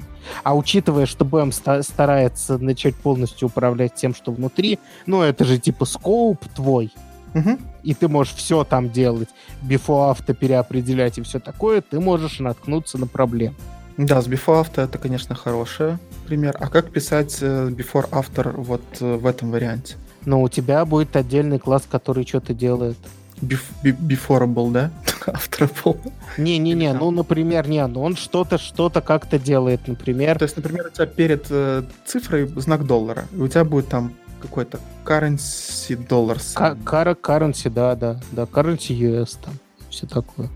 А 0.43 0.55
учитывая, 0.55 1.05
что 1.05 1.25
BM 1.25 1.51
старается 1.83 2.57
начать 2.57 2.95
полностью 2.95 3.49
управлять 3.49 3.93
тем, 3.93 4.15
что 4.15 4.31
внутри, 4.31 4.79
ну, 5.05 5.21
это 5.21 5.45
же 5.45 5.59
типа 5.59 5.85
скоуп 5.85 6.43
твой, 6.55 6.91
угу. 7.35 7.59
и 7.83 7.93
ты 7.93 8.07
можешь 8.07 8.33
все 8.33 8.63
там 8.63 8.89
делать, 8.89 9.29
before 9.61 10.09
авто 10.09 10.33
переопределять 10.33 11.19
и 11.19 11.21
все 11.21 11.39
такое, 11.39 11.81
ты 11.81 11.99
можешь 11.99 12.39
наткнуться 12.39 12.97
на 12.97 13.05
проблемы. 13.05 13.55
Да, 13.97 14.19
с 14.19 14.27
before 14.27 14.65
after 14.65 14.83
это, 14.83 14.97
конечно, 14.97 15.35
хороший 15.35 15.99
пример. 16.25 16.57
А 16.59 16.67
как 16.67 16.89
писать 16.89 17.37
э, 17.41 17.67
before 17.69 18.09
after 18.09 18.53
вот 18.59 18.81
э, 19.01 19.17
в 19.17 19.27
этом 19.27 19.51
варианте? 19.51 19.97
Ну, 20.25 20.41
у 20.41 20.49
тебя 20.49 20.83
будет 20.85 21.15
отдельный 21.15 21.59
класс, 21.59 21.83
который 21.87 22.25
что-то 22.25 22.55
делает. 22.55 22.97
Beforeable, 23.41 24.71
да? 24.71 24.91
Afterable. 25.25 25.97
Не-не-не, 26.37 26.93
ну, 26.93 27.11
например, 27.11 27.67
не, 27.67 27.85
ну 27.87 28.03
он 28.03 28.15
что-то, 28.15 28.57
что-то 28.57 29.01
как-то 29.01 29.39
делает, 29.39 29.87
например. 29.87 30.37
То 30.37 30.43
есть, 30.43 30.55
например, 30.55 30.87
у 30.87 30.89
тебя 30.89 31.05
перед 31.05 31.47
э, 31.49 31.83
цифрой 32.05 32.47
знак 32.57 32.85
доллара, 32.85 33.25
и 33.31 33.37
у 33.37 33.47
тебя 33.47 33.63
будет 33.63 33.87
там 33.87 34.13
какой-то 34.41 34.79
currency 35.05 35.95
доллар. 35.95 36.37
Currency, 36.37 37.69
да, 37.69 37.95
да, 37.95 38.19
да, 38.31 38.43
currency 38.43 38.95
US 38.97 39.37
там, 39.43 39.53
все 39.89 40.07
такое. 40.07 40.49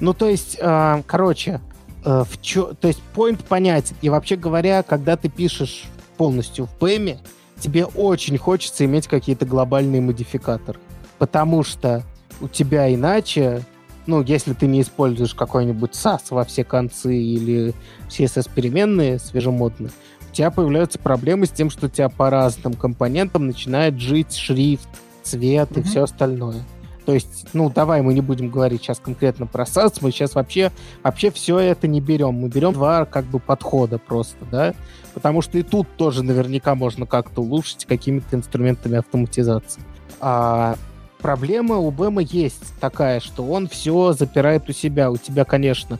Ну, 0.00 0.14
то 0.14 0.28
есть, 0.28 0.56
э, 0.60 1.02
короче, 1.06 1.60
э, 2.04 2.24
в 2.28 2.40
чё, 2.40 2.74
то 2.74 2.88
есть, 2.88 3.02
point 3.14 3.44
понятен. 3.46 3.96
И 4.02 4.08
вообще 4.08 4.36
говоря, 4.36 4.82
когда 4.82 5.16
ты 5.16 5.28
пишешь 5.28 5.84
полностью 6.16 6.66
в 6.66 6.82
PM, 6.82 7.18
тебе 7.60 7.84
очень 7.84 8.38
хочется 8.38 8.84
иметь 8.84 9.08
какие-то 9.08 9.46
глобальные 9.46 10.00
модификаторы. 10.00 10.78
Потому 11.18 11.62
что 11.62 12.02
у 12.40 12.48
тебя 12.48 12.92
иначе, 12.92 13.62
ну, 14.06 14.22
если 14.22 14.52
ты 14.52 14.66
не 14.66 14.82
используешь 14.82 15.34
какой-нибудь 15.34 15.92
SAS 15.92 16.22
во 16.30 16.44
все 16.44 16.64
концы 16.64 17.16
или 17.16 17.74
CSS-переменные 18.08 19.18
свежемодные, 19.18 19.90
у 20.30 20.34
тебя 20.34 20.50
появляются 20.50 20.98
проблемы 20.98 21.46
с 21.46 21.50
тем, 21.50 21.70
что 21.70 21.86
у 21.86 21.88
тебя 21.88 22.08
по 22.08 22.30
разным 22.30 22.74
компонентам 22.74 23.46
начинает 23.46 24.00
жить 24.00 24.34
шрифт, 24.34 24.88
цвет 25.22 25.70
mm-hmm. 25.70 25.80
и 25.80 25.82
все 25.84 26.02
остальное. 26.02 26.64
То 27.06 27.12
есть, 27.12 27.46
ну, 27.52 27.70
давай 27.70 28.00
мы 28.02 28.14
не 28.14 28.22
будем 28.22 28.48
говорить 28.48 28.82
сейчас 28.82 28.98
конкретно 28.98 29.46
про 29.46 29.64
SAS, 29.64 29.98
мы 30.00 30.10
сейчас 30.10 30.34
вообще, 30.34 30.72
вообще 31.02 31.30
все 31.30 31.58
это 31.58 31.86
не 31.86 32.00
берем. 32.00 32.34
Мы 32.34 32.48
берем 32.48 32.72
два 32.72 33.04
как 33.04 33.26
бы 33.26 33.38
подхода 33.38 33.98
просто, 33.98 34.44
да, 34.50 34.74
потому 35.12 35.42
что 35.42 35.58
и 35.58 35.62
тут 35.62 35.86
тоже 35.96 36.22
наверняка 36.22 36.74
можно 36.74 37.04
как-то 37.04 37.42
улучшить 37.42 37.84
какими-то 37.84 38.36
инструментами 38.36 38.96
автоматизации. 38.96 39.82
А 40.20 40.76
проблема 41.24 41.78
у 41.78 41.90
Бэма 41.90 42.20
есть 42.20 42.78
такая, 42.80 43.18
что 43.18 43.44
он 43.46 43.66
все 43.66 44.12
запирает 44.12 44.68
у 44.68 44.72
себя. 44.72 45.10
У 45.10 45.16
тебя, 45.16 45.46
конечно, 45.46 45.98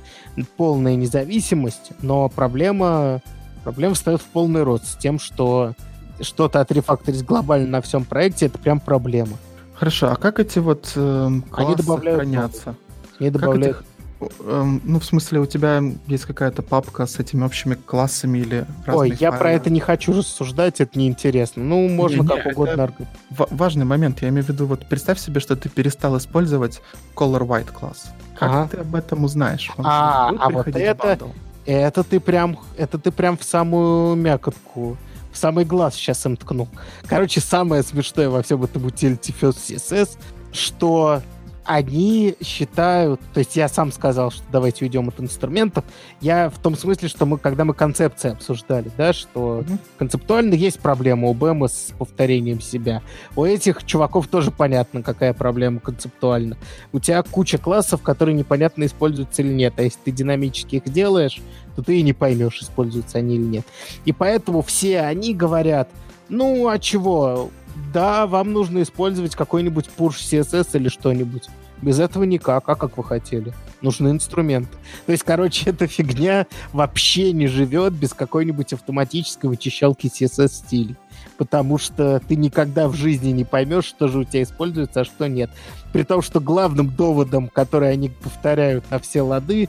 полная 0.58 0.96
независимость, 0.96 1.92
но 2.02 2.28
проблема, 2.28 3.22
проблема 3.64 3.94
встает 3.94 4.20
в 4.20 4.26
полный 4.26 4.64
рост 4.64 4.84
с 4.86 4.96
тем, 4.96 5.18
что 5.18 5.72
что-то 6.20 6.60
отрефакторить 6.60 7.24
глобально 7.24 7.68
на 7.68 7.80
всем 7.80 8.04
проекте, 8.04 8.46
это 8.46 8.58
прям 8.58 8.80
проблема. 8.80 9.38
Хорошо, 9.72 10.10
а 10.10 10.16
как 10.16 10.40
эти 10.40 10.58
вот 10.58 10.92
э, 10.94 11.30
классы 11.50 11.68
Они 11.68 11.74
добавляют 11.74 12.20
хранятся? 12.20 12.74
Они 13.18 13.30
добавляют... 13.30 13.78
Как 13.78 13.86
Эм, 13.86 13.93
ну, 14.40 15.00
в 15.00 15.04
смысле, 15.04 15.40
у 15.40 15.46
тебя 15.46 15.82
есть 16.06 16.24
какая-то 16.24 16.62
папка 16.62 17.06
с 17.06 17.18
этими 17.18 17.44
общими 17.44 17.74
классами 17.74 18.38
или 18.38 18.66
Ой, 18.86 19.10
я 19.10 19.30
файлы? 19.30 19.38
про 19.38 19.52
это 19.52 19.70
не 19.70 19.80
хочу 19.80 20.12
рассуждать, 20.12 20.80
это 20.80 20.98
неинтересно. 20.98 21.62
Ну, 21.62 21.88
можно 21.88 22.22
не, 22.22 22.28
как 22.28 22.44
не, 22.44 22.52
угодно. 22.52 22.94
важный 23.30 23.84
момент, 23.84 24.22
я 24.22 24.28
имею 24.28 24.44
в 24.44 24.48
виду, 24.48 24.66
вот 24.66 24.86
представь 24.86 25.18
себе, 25.18 25.40
что 25.40 25.56
ты 25.56 25.68
перестал 25.68 26.16
использовать 26.18 26.82
Color 27.14 27.46
White 27.46 27.72
класс. 27.72 28.12
Как 28.38 28.50
ага. 28.50 28.68
ты 28.70 28.76
об 28.78 28.94
этом 28.94 29.24
узнаешь? 29.24 29.70
Он 29.76 29.84
а, 29.86 30.30
а 30.38 30.50
вот 30.50 30.68
это, 30.68 31.18
это 31.66 32.04
ты 32.04 32.20
прям, 32.20 32.58
это 32.76 32.98
ты 32.98 33.10
прям 33.10 33.38
в 33.38 33.44
самую 33.44 34.16
мякотку 34.16 34.96
в 35.34 35.36
самый 35.36 35.64
глаз 35.64 35.96
сейчас 35.96 36.24
им 36.26 36.36
ткнул. 36.36 36.68
Короче, 37.06 37.40
самое 37.40 37.82
смешное 37.82 38.28
во 38.28 38.42
всем 38.42 38.62
этом 38.62 38.86
First 38.86 39.58
CSS, 39.68 40.16
что 40.52 41.22
они 41.64 42.36
считают, 42.42 43.20
то 43.32 43.38
есть 43.38 43.56
я 43.56 43.68
сам 43.68 43.92
сказал, 43.92 44.30
что 44.30 44.42
давайте 44.52 44.84
уйдем 44.84 45.08
от 45.08 45.20
инструментов, 45.20 45.84
я 46.20 46.50
в 46.50 46.58
том 46.58 46.76
смысле, 46.76 47.08
что 47.08 47.26
мы, 47.26 47.38
когда 47.38 47.64
мы 47.64 47.74
концепции 47.74 48.32
обсуждали, 48.32 48.90
да, 48.96 49.12
что 49.12 49.60
mm-hmm. 49.60 49.78
концептуально 49.98 50.54
есть 50.54 50.80
проблема 50.80 51.28
у 51.28 51.34
БМ 51.34 51.64
с 51.64 51.92
повторением 51.98 52.60
себя. 52.60 53.02
У 53.36 53.44
этих 53.44 53.84
чуваков 53.84 54.28
тоже 54.28 54.50
понятно, 54.50 55.02
какая 55.02 55.32
проблема 55.32 55.80
концептуально. 55.80 56.56
У 56.92 57.00
тебя 57.00 57.22
куча 57.22 57.58
классов, 57.58 58.02
которые 58.02 58.34
непонятно 58.34 58.84
используются 58.84 59.42
или 59.42 59.52
нет, 59.52 59.74
а 59.76 59.82
если 59.82 59.98
ты 60.04 60.10
динамически 60.10 60.76
их 60.76 60.84
делаешь, 60.92 61.40
то 61.76 61.82
ты 61.82 61.98
и 61.98 62.02
не 62.02 62.12
поймешь, 62.12 62.60
используются 62.60 63.18
они 63.18 63.36
или 63.36 63.44
нет. 63.44 63.66
И 64.04 64.12
поэтому 64.12 64.62
все 64.62 65.00
они 65.00 65.34
говорят, 65.34 65.88
ну, 66.28 66.68
а 66.68 66.78
чего? 66.78 67.50
Да, 67.94 68.26
вам 68.26 68.52
нужно 68.52 68.82
использовать 68.82 69.36
какой-нибудь 69.36 69.88
push 69.96 70.16
CSS 70.16 70.70
или 70.74 70.88
что-нибудь. 70.88 71.48
Без 71.80 72.00
этого 72.00 72.24
никак. 72.24 72.68
А 72.68 72.74
как 72.74 72.96
вы 72.96 73.04
хотели? 73.04 73.52
Нужны 73.82 74.08
инструменты. 74.08 74.76
То 75.06 75.12
есть, 75.12 75.22
короче, 75.22 75.70
эта 75.70 75.86
фигня 75.86 76.46
вообще 76.72 77.32
не 77.32 77.46
живет 77.46 77.92
без 77.92 78.12
какой-нибудь 78.12 78.72
автоматической 78.72 79.48
вычищалки 79.48 80.08
CSS-стилей. 80.08 80.96
Потому 81.38 81.78
что 81.78 82.20
ты 82.26 82.34
никогда 82.34 82.88
в 82.88 82.94
жизни 82.94 83.30
не 83.30 83.44
поймешь, 83.44 83.84
что 83.84 84.08
же 84.08 84.20
у 84.20 84.24
тебя 84.24 84.42
используется, 84.42 85.02
а 85.02 85.04
что 85.04 85.28
нет. 85.28 85.50
При 85.92 86.02
том, 86.02 86.20
что 86.20 86.40
главным 86.40 86.90
доводом, 86.90 87.48
который 87.48 87.92
они 87.92 88.08
повторяют 88.08 88.90
на 88.90 88.98
все 88.98 89.22
лады, 89.22 89.68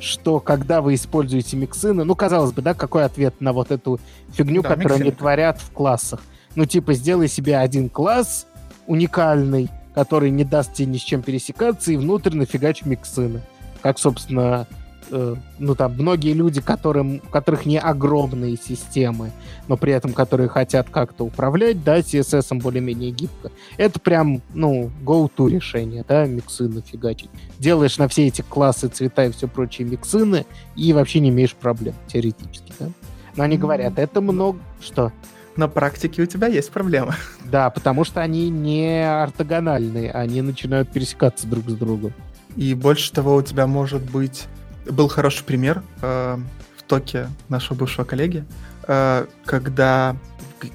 что 0.00 0.40
когда 0.40 0.80
вы 0.80 0.94
используете 0.94 1.56
миксины, 1.56 2.02
ну, 2.02 2.16
казалось 2.16 2.52
бы, 2.52 2.62
да, 2.62 2.74
какой 2.74 3.04
ответ 3.04 3.40
на 3.40 3.52
вот 3.52 3.70
эту 3.70 4.00
фигню, 4.32 4.62
да, 4.62 4.70
которую 4.70 4.90
миксины. 4.90 5.08
они 5.08 5.12
творят 5.12 5.60
в 5.60 5.70
классах? 5.70 6.20
Ну, 6.54 6.64
типа, 6.64 6.94
сделай 6.94 7.28
себе 7.28 7.58
один 7.58 7.88
класс 7.88 8.46
уникальный, 8.86 9.68
который 9.94 10.30
не 10.30 10.44
даст 10.44 10.74
тебе 10.74 10.86
ни 10.86 10.98
с 10.98 11.02
чем 11.02 11.22
пересекаться, 11.22 11.92
и 11.92 11.96
внутрь 11.96 12.34
нафигач 12.34 12.84
миксины. 12.84 13.40
Как, 13.82 13.98
собственно, 13.98 14.66
э, 15.10 15.36
ну 15.58 15.74
там 15.74 15.94
многие 15.94 16.32
люди, 16.32 16.60
которым, 16.60 17.16
у 17.16 17.30
которых 17.30 17.66
не 17.66 17.78
огромные 17.78 18.56
системы, 18.56 19.30
но 19.68 19.76
при 19.76 19.92
этом 19.92 20.12
которые 20.12 20.48
хотят 20.48 20.90
как-то 20.90 21.24
управлять, 21.24 21.82
да, 21.82 22.00
CSS 22.00 22.60
более-менее 22.60 23.10
гибко, 23.10 23.50
это 23.76 24.00
прям, 24.00 24.42
ну, 24.54 24.90
go-to 25.04 25.48
решение, 25.48 26.04
да, 26.06 26.26
миксины 26.26 26.82
фигачить. 26.82 27.30
Делаешь 27.58 27.98
на 27.98 28.08
все 28.08 28.26
эти 28.26 28.42
классы, 28.42 28.88
цвета 28.88 29.26
и 29.26 29.32
все 29.32 29.48
прочие 29.48 29.86
миксины, 29.86 30.46
и 30.76 30.92
вообще 30.92 31.20
не 31.20 31.30
имеешь 31.30 31.54
проблем, 31.54 31.94
теоретически, 32.06 32.72
да. 32.78 32.88
Но 33.36 33.44
они 33.44 33.56
говорят, 33.56 33.98
это 33.98 34.20
много... 34.20 34.58
Что? 34.80 35.12
На 35.60 35.68
практике 35.68 36.22
у 36.22 36.26
тебя 36.26 36.46
есть 36.46 36.70
проблемы. 36.70 37.14
Да, 37.44 37.68
потому 37.68 38.04
что 38.04 38.22
они 38.22 38.48
не 38.48 39.06
ортогональные, 39.06 40.10
они 40.10 40.40
начинают 40.40 40.90
пересекаться 40.90 41.46
друг 41.46 41.68
с 41.68 41.74
другом. 41.74 42.14
И 42.56 42.72
больше 42.72 43.12
того, 43.12 43.34
у 43.34 43.42
тебя 43.42 43.66
может 43.66 44.00
быть... 44.10 44.46
Был 44.86 45.08
хороший 45.08 45.44
пример 45.44 45.82
э, 46.00 46.38
в 46.78 46.82
токе 46.84 47.28
нашего 47.50 47.76
бывшего 47.76 48.06
коллеги, 48.06 48.46
э, 48.88 49.26
когда 49.44 50.16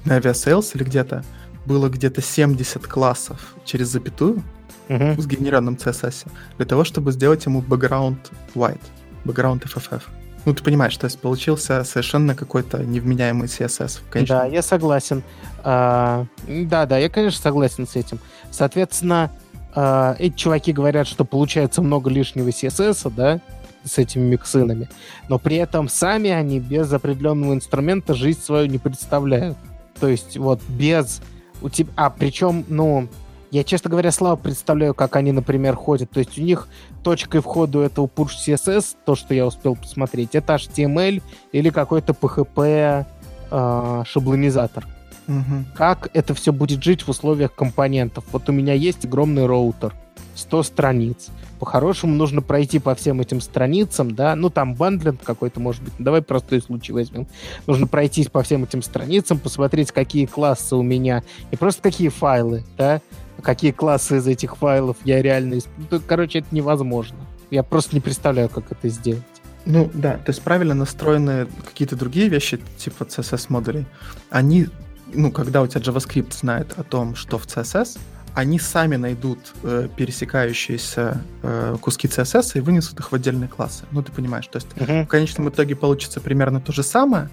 на 0.06 0.20
Aviasales 0.20 0.70
или 0.76 0.84
где-то 0.84 1.24
было 1.66 1.90
где-то 1.90 2.22
70 2.22 2.86
классов 2.86 3.56
через 3.66 3.88
запятую 3.88 4.44
uh-huh. 4.88 5.20
с 5.20 5.26
генерированным 5.26 5.78
CSS 5.78 6.28
для 6.58 6.66
того, 6.68 6.84
чтобы 6.84 7.12
сделать 7.12 7.44
ему 7.48 7.62
background 7.62 8.20
white, 8.54 8.86
background 9.24 9.64
FFF. 9.64 10.04
Ну, 10.46 10.54
ты 10.54 10.64
понимаешь, 10.64 10.96
то 10.96 11.06
есть 11.06 11.20
получился 11.20 11.84
совершенно 11.84 12.36
какой-то 12.36 12.84
невменяемый 12.84 13.48
CSS. 13.48 14.02
Конечно. 14.12 14.38
Да, 14.38 14.46
я 14.46 14.62
согласен. 14.62 15.24
А, 15.64 16.26
да, 16.48 16.86
да, 16.86 17.00
я, 17.00 17.10
конечно, 17.10 17.42
согласен 17.42 17.88
с 17.88 17.96
этим. 17.96 18.20
Соответственно, 18.52 19.32
а, 19.74 20.16
эти 20.20 20.36
чуваки 20.36 20.72
говорят, 20.72 21.08
что 21.08 21.26
получается 21.26 21.82
много 21.82 22.12
лишнего 22.12 22.50
CSS, 22.50 23.12
да, 23.16 23.42
с 23.84 23.98
этими 23.98 24.24
миксинами, 24.24 24.90
но 25.30 25.38
при 25.38 25.58
этом 25.58 25.90
сами 25.90 26.30
они 26.30 26.60
без 26.60 26.92
определенного 26.92 27.54
инструмента 27.54 28.14
жизнь 28.14 28.42
свою 28.42 28.68
не 28.68 28.78
представляют. 28.78 29.58
То 30.00 30.08
есть 30.08 30.38
вот 30.38 30.62
без... 30.68 31.22
У 31.62 31.70
тебя... 31.70 31.92
А, 31.96 32.10
причем, 32.10 32.66
ну, 32.68 33.08
я, 33.56 33.64
честно 33.64 33.90
говоря, 33.90 34.12
слабо 34.12 34.36
представляю, 34.36 34.94
как 34.94 35.16
они, 35.16 35.32
например, 35.32 35.76
ходят. 35.76 36.12
То 36.12 36.20
есть 36.20 36.38
у 36.38 36.42
них 36.42 36.68
точкой 37.04 37.40
входа 37.40 37.84
этого 37.84 38.06
push 38.06 38.32
CSS, 38.46 38.98
то, 39.06 39.16
что 39.16 39.34
я 39.34 39.46
успел 39.46 39.78
посмотреть, 39.78 40.36
это 40.36 40.56
HTML 40.56 41.24
или 41.54 41.70
какой-то 41.70 42.12
PHP 42.12 43.06
э, 43.52 44.04
шаблонизатор. 44.06 44.86
Угу. 45.30 45.66
Как 45.74 46.10
это 46.14 46.34
все 46.34 46.52
будет 46.52 46.84
жить 46.84 47.04
в 47.04 47.10
условиях 47.10 47.56
компонентов? 47.56 48.26
Вот 48.34 48.50
у 48.50 48.52
меня 48.52 48.74
есть 48.74 49.06
огромный 49.06 49.46
роутер, 49.46 49.96
100 50.36 50.64
страниц. 50.64 51.28
По-хорошему 51.58 52.14
нужно 52.14 52.42
пройти 52.42 52.80
по 52.80 52.94
всем 52.94 53.22
этим 53.22 53.40
страницам, 53.40 54.14
да, 54.14 54.36
ну 54.36 54.50
там 54.50 54.76
bundling 54.76 55.24
какой-то 55.24 55.62
может 55.62 55.82
быть, 55.82 55.94
давай 55.98 56.22
простой 56.22 56.62
случай 56.62 56.92
возьмем. 56.92 57.26
Нужно 57.68 57.88
пройтись 57.88 58.28
по 58.28 58.44
всем 58.44 58.66
этим 58.66 58.82
страницам, 58.82 59.40
посмотреть, 59.40 59.94
какие 59.94 60.26
классы 60.26 60.76
у 60.76 60.84
меня, 60.84 61.24
и 61.52 61.56
просто 61.56 61.82
какие 61.82 62.10
файлы, 62.10 62.66
да, 62.78 63.00
какие 63.46 63.72
классы 63.72 64.18
из 64.18 64.28
этих 64.28 64.58
файлов 64.58 64.98
я 65.06 65.22
реально... 65.22 65.60
Ну, 65.92 66.02
короче, 66.06 66.40
это 66.40 66.48
невозможно. 66.52 67.18
Я 67.52 67.64
просто 67.64 67.96
не 67.96 68.02
представляю, 68.02 68.50
как 68.50 68.72
это 68.72 68.90
сделать. 68.90 69.24
Ну 69.66 69.90
да, 69.94 70.18
то 70.18 70.32
есть 70.32 70.42
правильно 70.42 70.74
настроенные 70.74 71.48
какие-то 71.66 71.96
другие 71.96 72.28
вещи, 72.28 72.60
типа 72.78 73.04
CSS-модулей, 73.04 73.86
они, 74.30 74.68
ну, 75.14 75.32
когда 75.32 75.62
у 75.62 75.68
тебя 75.68 75.82
JavaScript 75.82 76.38
знает 76.38 76.74
о 76.78 76.84
том, 76.84 77.16
что 77.16 77.38
в 77.38 77.46
CSS, 77.46 77.98
они 78.34 78.60
сами 78.60 78.98
найдут 78.98 79.40
э, 79.64 79.88
пересекающиеся 79.96 81.22
э, 81.42 81.78
куски 81.82 82.08
CSS 82.08 82.52
и 82.56 82.60
вынесут 82.60 83.00
их 83.00 83.12
в 83.12 83.16
отдельные 83.16 83.48
классы. 83.48 83.86
Ну, 83.92 84.04
ты 84.04 84.12
понимаешь, 84.12 84.48
то 84.48 84.58
есть 84.58 84.68
uh-huh. 84.76 85.06
в 85.06 85.08
конечном 85.08 85.50
итоге 85.50 85.76
получится 85.76 86.20
примерно 86.20 86.60
то 86.60 86.72
же 86.74 86.84
самое, 86.84 87.30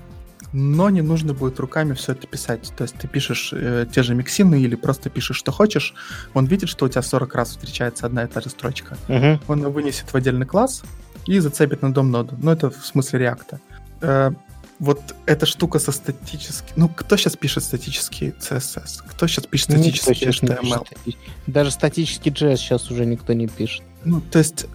но 0.53 0.91
не 0.91 1.03
нужно 1.03 1.33
будет 1.33 1.59
руками 1.61 1.95
все 1.95 2.13
это 2.13 2.27
писать. 2.27 2.73
То 2.77 2.83
есть 2.83 2.97
ты 2.97 3.09
пишешь 3.09 3.53
э, 3.53 3.87
те 3.93 4.03
же 4.03 4.15
миксины 4.15 4.61
или 4.61 4.75
просто 4.75 5.11
пишешь, 5.11 5.37
что 5.37 5.53
хочешь, 5.53 5.95
он 6.35 6.47
видит, 6.47 6.69
что 6.69 6.85
у 6.85 6.89
тебя 6.89 7.03
40 7.03 7.35
раз 7.35 7.51
встречается 7.51 8.07
одна 8.07 8.25
и 8.25 8.27
та 8.27 8.41
же 8.41 8.51
строчка. 8.51 8.97
Uh-huh. 9.09 9.41
Он 9.49 9.63
ее 9.63 9.71
вынесет 9.71 10.13
в 10.13 10.15
отдельный 10.15 10.47
класс 10.47 10.83
и 11.27 11.39
зацепит 11.39 11.83
на 11.83 11.93
дом 11.93 12.11
ноду. 12.11 12.37
Ну, 12.43 12.51
это 12.51 12.71
в 12.71 12.85
смысле 12.85 13.21
реакта. 13.21 13.61
Э, 14.01 14.33
вот 14.79 15.01
эта 15.27 15.47
штука 15.47 15.79
со 15.79 15.93
статическим... 15.93 16.75
Ну, 16.77 16.89
кто 16.89 17.17
сейчас 17.17 17.37
пишет 17.37 17.63
статический 17.63 18.31
CSS? 18.31 19.03
Кто 19.09 19.27
сейчас 19.27 19.47
пишет 19.47 19.71
статический 19.71 20.29
HTML? 20.29 20.87
Пишет. 21.05 21.21
Даже 21.47 21.71
статический 21.71 22.33
JS 22.33 22.57
сейчас 22.57 22.91
уже 22.91 23.07
никто 23.07 23.33
не 23.33 23.47
пишет. 23.47 23.83
Ну, 24.05 24.21
то 24.21 24.39
есть 24.39 24.67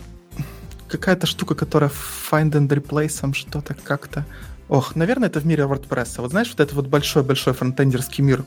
какая-то 0.87 1.27
штука, 1.27 1.55
которая 1.55 1.91
find 2.31 2.51
and 2.51 2.69
replace 2.69 3.33
что-то 3.33 3.75
как-то... 3.75 4.25
Ох, 4.69 4.95
наверное, 4.95 5.29
это 5.29 5.39
в 5.39 5.45
мире 5.45 5.63
WordPress. 5.63 6.21
Вот 6.21 6.31
знаешь, 6.31 6.49
вот 6.49 6.59
это 6.59 6.75
вот 6.75 6.87
большой-большой 6.87 7.53
фронтендерский 7.53 8.23
мир, 8.23 8.43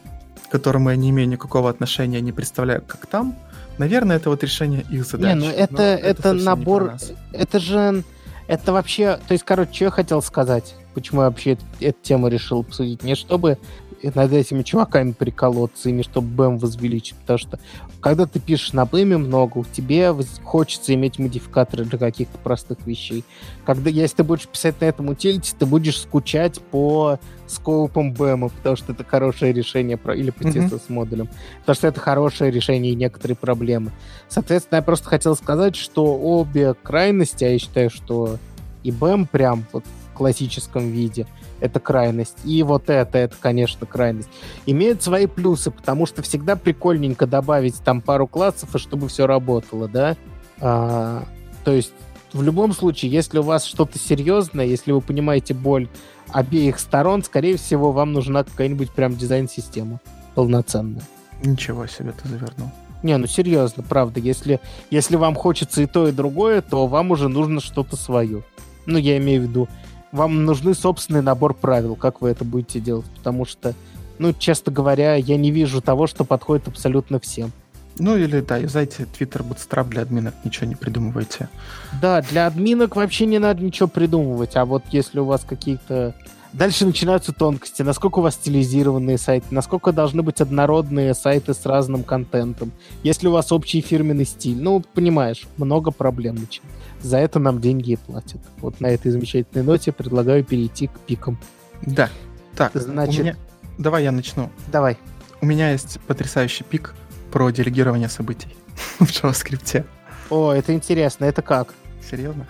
к 0.47 0.51
которому 0.51 0.91
я 0.91 0.97
не 0.97 1.11
имею 1.11 1.29
никакого 1.29 1.71
отношения, 1.71 2.21
не 2.21 2.33
представляю, 2.33 2.83
как 2.83 3.07
там, 3.07 3.37
наверное, 3.79 4.17
это 4.17 4.31
вот 4.31 4.43
решение 4.45 4.85
их 4.91 5.07
задач. 5.07 5.35
Не, 5.35 5.47
ну 5.47 5.51
это, 5.51 5.83
это, 5.83 6.29
это 6.31 6.33
набор... 6.35 6.95
Это 7.33 7.59
же... 7.59 8.05
Это 8.47 8.73
вообще... 8.73 9.19
То 9.29 9.33
есть, 9.33 9.45
короче, 9.45 9.73
что 9.73 9.85
я 9.85 9.91
хотел 9.91 10.23
сказать? 10.23 10.75
Почему 10.95 11.23
я 11.23 11.29
вообще 11.29 11.53
эту, 11.53 11.65
эту 11.79 11.99
тему 12.03 12.29
решил 12.29 12.61
обсудить? 12.61 13.05
Не 13.05 13.15
чтобы 13.15 13.59
над 14.03 14.33
этими 14.33 14.63
чуваками 14.63 15.13
приколоться, 15.13 15.89
ими 15.91 16.03
чтобы 16.03 16.29
БЭМ 16.29 16.59
возвеличить, 16.59 17.17
потому 17.17 17.39
что 17.39 17.59
когда 18.01 18.27
ты 18.27 18.41
пишешь 18.41 18.73
на 18.73 18.87
БЭМе 18.87 19.19
много, 19.19 19.65
тебе 19.73 20.15
хочется 20.43 20.95
иметь 20.95 21.19
модификаторы 21.19 21.85
для 21.85 21.99
каких-то 21.99 22.39
простых 22.39 22.79
вещей. 22.87 23.25
Когда, 23.65 23.91
если 23.91 24.17
ты 24.17 24.25
будешь 24.25 24.49
писать 24.49 24.81
на 24.81 24.87
этом 24.87 25.09
утилити, 25.09 25.55
ты 25.59 25.67
будешь 25.67 25.99
скучать 25.99 26.61
по 26.61 27.19
скопам 27.47 28.13
БЭМа, 28.13 28.49
потому 28.49 28.77
что 28.77 28.93
это 28.93 29.05
хорошее 29.05 29.53
решение, 29.53 29.97
про, 29.97 30.15
или 30.15 30.31
по 30.31 30.43
CSS-модулям, 30.43 31.29
потому 31.61 31.75
что 31.75 31.89
это 31.89 32.01
хорошее 32.01 32.51
решение 32.51 32.93
и 32.93 32.97
некоторые 32.97 33.37
проблемы. 33.37 33.93
Соответственно, 34.29 34.79
я 34.79 34.83
просто 34.83 35.09
хотел 35.09 35.37
сказать, 35.37 35.77
что 35.77 36.17
обе 36.17 36.75
крайности, 36.75 37.45
а 37.45 37.49
я 37.51 37.59
считаю, 37.59 37.91
что 37.91 38.39
и 38.83 38.91
БЭМ 38.91 39.27
прям 39.27 39.65
вот 39.73 39.85
в 39.85 40.17
классическом 40.17 40.91
виде— 40.91 41.27
это 41.61 41.81
крайность. 41.81 42.37
И 42.45 42.63
вот 42.63 42.91
это, 42.91 43.19
это, 43.19 43.37
конечно, 43.39 43.87
крайность. 43.87 44.29
Имеют 44.67 45.03
свои 45.03 45.27
плюсы, 45.27 45.71
потому 45.71 46.07
что 46.07 46.23
всегда 46.23 46.57
прикольненько 46.57 47.27
добавить 47.27 47.81
там 47.83 48.01
пару 48.01 48.27
классов, 48.27 48.75
и 48.75 48.79
чтобы 48.79 49.09
все 49.09 49.27
работало, 49.27 49.89
да? 49.89 50.17
А, 50.61 51.25
то 51.65 51.73
есть 51.73 51.93
в 52.33 52.43
любом 52.43 52.73
случае, 52.73 53.11
если 53.11 53.39
у 53.39 53.43
вас 53.43 53.65
что-то 53.65 53.99
серьезное, 53.99 54.65
если 54.65 54.93
вы 54.93 55.01
понимаете 55.01 55.55
боль 55.55 55.89
обеих 56.29 56.79
сторон, 56.79 57.25
скорее 57.25 57.57
всего, 57.57 57.93
вам 57.93 58.13
нужна 58.13 58.45
какая-нибудь 58.45 58.91
прям 58.93 59.17
дизайн-система 59.17 60.01
полноценная. 60.35 61.03
Ничего 61.43 61.87
себе 61.87 62.13
ты 62.13 62.29
завернул. 62.29 62.71
Не, 63.03 63.17
ну 63.17 63.27
серьезно, 63.27 63.83
правда. 63.83 64.21
Если, 64.21 64.61
если 64.91 65.17
вам 65.17 65.35
хочется 65.35 65.83
и 65.83 65.87
то, 65.87 66.07
и 66.07 66.13
другое, 66.13 66.61
то 66.61 66.87
вам 66.87 67.11
уже 67.11 67.29
нужно 67.29 67.61
что-то 67.61 67.97
свое. 67.97 68.43
Ну, 68.87 68.99
я 68.99 69.17
имею 69.19 69.43
в 69.43 69.45
виду, 69.45 69.69
вам 70.13 70.45
нужны 70.45 70.75
собственный 70.75 71.23
набор 71.23 71.55
правил, 71.55 71.97
как 71.97 72.21
вы 72.21 72.31
это 72.31 72.45
будете 72.45 72.81
делать, 72.81 73.07
потому 73.17 73.45
что, 73.45 73.75
ну, 74.19 74.33
честно 74.33 74.73
говоря, 74.73 75.15
я 75.15 75.37
не 75.37 75.51
вижу 75.51 75.81
того, 75.81 76.07
что 76.07 76.25
подходит 76.25 76.69
абсолютно 76.69 77.21
всем. 77.21 77.53
Ну 77.99 78.17
или, 78.17 78.41
да, 78.41 78.57
юзайте 78.57 79.03
Twitter 79.03 79.47
Bootstrap 79.47 79.89
для 79.89 80.03
админок, 80.03 80.35
ничего 80.45 80.67
не 80.67 80.75
придумывайте. 80.75 81.49
Да, 82.01 82.23
для 82.23 82.47
админок 82.47 82.97
вообще 82.97 83.27
не 83.27 83.39
надо 83.39 83.63
ничего 83.63 83.89
придумывать, 83.89 84.57
а 84.57 84.65
вот 84.65 84.85
если 84.91 85.21
у 85.21 85.25
вас 85.25 85.45
какие-то... 85.47 86.15
Дальше 86.53 86.85
начинаются 86.85 87.33
тонкости. 87.33 87.83
Насколько 87.83 88.19
у 88.19 88.23
вас 88.23 88.35
стилизированные 88.35 89.19
сайты, 89.19 89.47
насколько 89.51 89.93
должны 89.93 90.23
быть 90.23 90.41
однородные 90.41 91.15
сайты 91.15 91.55
с 91.55 91.65
разным 91.65 92.03
контентом. 92.03 92.73
Если 93.03 93.29
у 93.29 93.33
вас 93.33 93.53
общий 93.53 93.81
фирменный 93.81 94.25
стиль. 94.25 94.61
Ну, 94.61 94.83
понимаешь, 94.95 95.47
много 95.57 95.91
проблем 95.91 96.35
начинается 96.35 96.81
за 97.03 97.19
это 97.19 97.39
нам 97.39 97.61
деньги 97.61 97.93
и 97.93 97.97
платят. 97.97 98.41
Вот 98.59 98.81
на 98.81 98.89
этой 98.89 99.11
замечательной 99.11 99.65
ноте 99.65 99.93
предлагаю 99.93 100.45
перейти 100.45 100.89
к 100.89 100.99
пикам. 101.01 101.39
Да. 101.83 102.11
Так, 102.57 102.73
Значит... 102.75 103.21
меня... 103.21 103.37
давай 103.79 104.05
я 104.05 104.13
начну. 104.13 104.51
Давай. 104.69 104.99
У 105.41 105.47
меня 105.47 105.73
есть 105.73 105.99
потрясающий 106.07 106.65
пик 106.65 106.95
про 107.31 107.51
делегирование 107.51 108.09
событий 108.09 108.49
в 108.99 109.05
JavaScript. 109.05 109.85
О, 110.29 110.53
это 110.53 110.75
интересно. 110.75 111.25
Это 111.25 111.43
как? 111.43 111.75
Серьезно? 112.09 112.47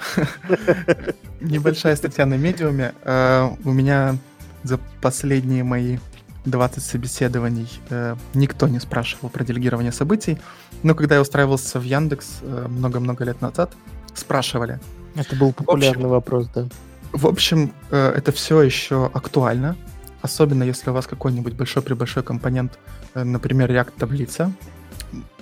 Небольшая 1.40 1.96
статья 1.96 2.26
на 2.26 2.34
медиуме. 2.34 2.94
Э, 3.02 3.50
у 3.64 3.72
меня 3.72 4.16
за 4.62 4.78
последние 5.00 5.64
мои 5.64 5.98
20 6.44 6.82
собеседований 6.82 7.68
э, 7.90 8.16
никто 8.34 8.68
не 8.68 8.80
спрашивал 8.80 9.28
про 9.28 9.44
делегирование 9.44 9.92
событий. 9.92 10.38
Но 10.82 10.94
когда 10.94 11.16
я 11.16 11.20
устраивался 11.20 11.78
в 11.78 11.82
Яндекс 11.82 12.38
э, 12.42 12.66
много-много 12.68 13.24
лет 13.24 13.40
назад, 13.40 13.72
спрашивали. 14.14 14.80
Это 15.14 15.36
был 15.36 15.52
популярный 15.52 16.04
общем, 16.04 16.08
вопрос, 16.08 16.48
да. 16.54 16.68
В 17.12 17.26
общем, 17.26 17.72
это 17.90 18.30
все 18.30 18.62
еще 18.62 19.10
актуально, 19.12 19.76
особенно 20.22 20.62
если 20.62 20.90
у 20.90 20.92
вас 20.92 21.06
какой-нибудь 21.06 21.54
большой-пребольшой 21.54 22.22
компонент, 22.22 22.78
например, 23.14 23.70
React 23.70 23.92
таблица. 23.98 24.52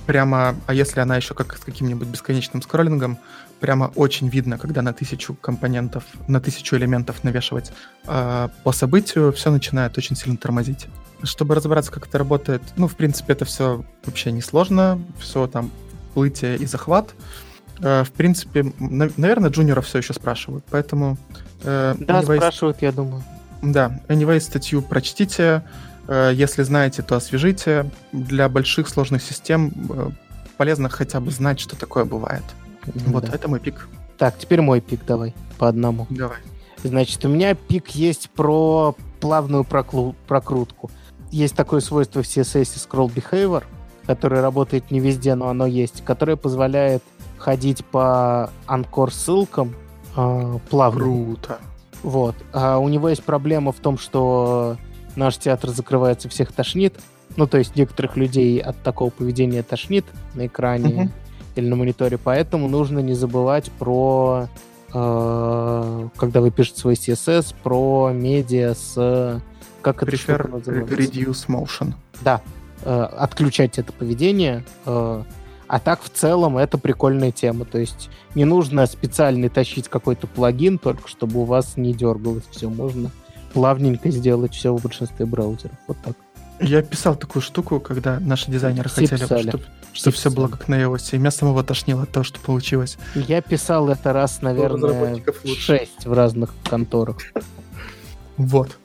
прямо, 0.06 0.56
а 0.66 0.72
если 0.72 1.00
она 1.00 1.16
еще 1.16 1.34
как 1.34 1.56
с 1.58 1.60
каким-нибудь 1.60 2.08
бесконечным 2.08 2.62
скроллингом, 2.62 3.18
прямо 3.60 3.92
очень 3.94 4.28
видно, 4.28 4.58
когда 4.58 4.82
на 4.82 4.92
тысячу 4.92 5.34
компонентов, 5.34 6.04
на 6.26 6.40
тысячу 6.40 6.76
элементов 6.76 7.24
навешивать 7.24 7.72
э, 8.06 8.48
по 8.64 8.72
событию, 8.72 9.32
все 9.32 9.50
начинает 9.50 9.96
очень 9.98 10.16
сильно 10.16 10.36
тормозить. 10.36 10.86
Чтобы 11.22 11.54
разобраться, 11.54 11.90
как 11.90 12.06
это 12.06 12.18
работает, 12.18 12.62
ну, 12.76 12.86
в 12.86 12.96
принципе, 12.96 13.32
это 13.32 13.44
все 13.44 13.84
вообще 14.04 14.32
несложно, 14.32 15.00
все 15.18 15.46
там 15.46 15.70
плытие 16.14 16.56
и 16.56 16.66
захват. 16.66 17.14
Э, 17.80 18.04
в 18.04 18.12
принципе, 18.12 18.72
на, 18.78 19.10
наверное, 19.16 19.50
джуниоров 19.50 19.86
все 19.86 19.98
еще 19.98 20.14
спрашивают, 20.14 20.64
поэтому... 20.70 21.16
Э, 21.62 21.94
да, 21.98 22.20
anyway, 22.20 22.36
спрашивают, 22.36 22.82
я 22.82 22.92
думаю. 22.92 23.22
Да, 23.62 24.00
anyway, 24.08 24.40
статью 24.40 24.82
прочтите, 24.82 25.64
э, 26.06 26.32
если 26.34 26.62
знаете, 26.62 27.02
то 27.02 27.16
освежите. 27.16 27.90
Для 28.12 28.48
больших 28.48 28.88
сложных 28.88 29.22
систем 29.22 29.72
э, 29.90 30.10
полезно 30.56 30.88
хотя 30.88 31.20
бы 31.20 31.30
знать, 31.30 31.58
что 31.60 31.76
такое 31.76 32.04
бывает. 32.04 32.44
Вот, 32.86 33.24
да. 33.24 33.34
это 33.34 33.48
мой 33.48 33.60
пик. 33.60 33.88
Так, 34.16 34.36
теперь 34.38 34.60
мой 34.60 34.80
пик 34.80 35.04
давай, 35.06 35.34
по 35.58 35.68
одному. 35.68 36.06
Давай. 36.10 36.38
Значит, 36.82 37.24
у 37.24 37.28
меня 37.28 37.54
пик 37.54 37.88
есть 37.90 38.30
про 38.30 38.94
плавную 39.20 39.64
проклу- 39.64 40.14
прокрутку. 40.26 40.90
Есть 41.30 41.54
такое 41.54 41.80
свойство 41.80 42.22
в 42.22 42.26
CSS 42.26 42.88
Scroll 42.88 43.12
Behavior, 43.12 43.64
которое 44.06 44.40
работает 44.40 44.90
не 44.90 45.00
везде, 45.00 45.34
но 45.34 45.48
оно 45.48 45.66
есть, 45.66 46.02
которое 46.04 46.36
позволяет 46.36 47.02
ходить 47.36 47.84
по 47.84 48.50
анкор 48.66 49.12
ссылкам 49.12 49.74
э, 50.16 50.58
плавно. 50.70 51.00
Круто. 51.00 51.58
Вот. 52.02 52.34
А 52.52 52.78
у 52.78 52.88
него 52.88 53.08
есть 53.08 53.24
проблема 53.24 53.72
в 53.72 53.76
том, 53.76 53.98
что 53.98 54.76
наш 55.16 55.36
театр 55.36 55.70
закрывается, 55.70 56.28
всех 56.28 56.52
тошнит. 56.52 56.98
Ну, 57.36 57.46
то 57.46 57.58
есть 57.58 57.76
некоторых 57.76 58.16
людей 58.16 58.58
от 58.58 58.82
такого 58.82 59.10
поведения 59.10 59.62
тошнит 59.62 60.06
на 60.34 60.46
экране. 60.46 61.10
Или 61.56 61.68
на 61.68 61.76
мониторе, 61.76 62.18
поэтому 62.18 62.68
нужно 62.68 63.00
не 63.00 63.14
забывать 63.14 63.70
про, 63.72 64.48
э, 64.92 66.08
когда 66.16 66.40
вы 66.40 66.50
пишете 66.50 66.80
свой 66.80 66.94
CSS, 66.94 67.54
про 67.62 68.10
медиа 68.12 68.74
с... 68.74 69.40
Как 69.82 70.02
это 70.02 70.12
Prefer 70.12 70.50
называется? 70.50 70.94
Reduce 70.94 71.46
motion. 71.48 71.94
Да, 72.20 72.42
э, 72.84 73.00
отключать 73.00 73.78
это 73.78 73.92
поведение. 73.92 74.64
Э, 74.86 75.22
а 75.68 75.80
так 75.80 76.02
в 76.02 76.08
целом 76.08 76.56
это 76.56 76.78
прикольная 76.78 77.30
тема. 77.30 77.64
То 77.64 77.78
есть 77.78 78.10
не 78.34 78.44
нужно 78.44 78.86
специально 78.86 79.48
тащить 79.48 79.88
какой-то 79.88 80.26
плагин, 80.26 80.78
только 80.78 81.08
чтобы 81.08 81.40
у 81.40 81.44
вас 81.44 81.76
не 81.76 81.92
дергалось 81.92 82.44
все. 82.50 82.68
Можно 82.68 83.10
плавненько 83.52 84.10
сделать 84.10 84.54
все 84.54 84.74
в 84.74 84.82
большинстве 84.82 85.26
браузеров. 85.26 85.76
Вот 85.86 85.98
так. 86.04 86.16
Я 86.60 86.82
писал 86.82 87.14
такую 87.14 87.42
штуку, 87.42 87.78
когда 87.78 88.18
наши 88.18 88.50
дизайнеры 88.50 88.88
все 88.88 89.02
хотели, 89.02 89.20
писали. 89.20 89.48
чтобы, 89.48 89.64
чтобы 89.92 90.16
все 90.16 90.30
было 90.30 90.48
как 90.48 90.68
на 90.68 90.74
iOS, 90.80 91.10
и 91.12 91.18
меня 91.18 91.30
самого 91.30 91.62
тошнило 91.62 92.02
от 92.02 92.10
того, 92.10 92.24
что 92.24 92.40
получилось. 92.40 92.98
Я 93.14 93.40
писал 93.40 93.88
это 93.88 94.12
раз, 94.12 94.42
наверное, 94.42 95.22
шесть 95.44 96.04
в 96.04 96.12
разных 96.12 96.50
конторах. 96.68 97.18
Вот. 98.36 98.76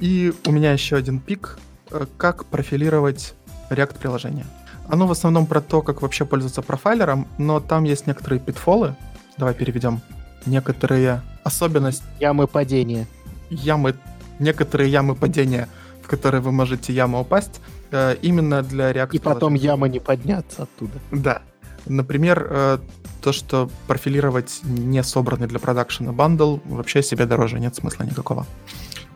И 0.00 0.32
у 0.46 0.52
меня 0.52 0.72
еще 0.72 0.96
один 0.96 1.20
пик. 1.20 1.58
Э, 1.90 2.06
как 2.16 2.46
профилировать 2.46 3.34
React-приложение. 3.70 4.46
Оно 4.88 5.06
в 5.06 5.10
основном 5.10 5.46
про 5.46 5.60
то, 5.60 5.82
как 5.82 6.02
вообще 6.02 6.24
пользоваться 6.24 6.62
профайлером, 6.62 7.26
но 7.38 7.60
там 7.60 7.84
есть 7.84 8.06
некоторые 8.06 8.40
питфолы. 8.40 8.96
Давай 9.36 9.54
переведем. 9.54 10.00
Некоторые 10.46 11.22
особенности... 11.42 12.04
Ямы 12.20 12.46
падения. 12.46 13.06
Ямы... 13.50 13.94
Некоторые 14.38 14.90
ямы 14.90 15.14
падения— 15.14 15.68
в 16.06 16.08
который 16.08 16.40
вы 16.40 16.52
можете 16.52 16.92
яма 16.92 17.18
упасть, 17.18 17.60
э, 17.90 18.16
именно 18.22 18.62
для 18.62 18.92
React. 18.92 19.10
И 19.12 19.18
потом 19.18 19.54
яма 19.54 19.88
не 19.88 19.98
подняться 19.98 20.62
оттуда. 20.62 20.92
Да. 21.10 21.42
Например, 21.84 22.46
э, 22.48 22.78
то, 23.20 23.32
что 23.32 23.68
профилировать 23.88 24.60
не 24.62 25.02
собранный 25.02 25.48
для 25.48 25.58
продакшена 25.58 26.12
бандл, 26.12 26.58
вообще 26.64 27.02
себе 27.02 27.26
дороже, 27.26 27.58
нет 27.58 27.74
смысла 27.74 28.04
никакого. 28.04 28.46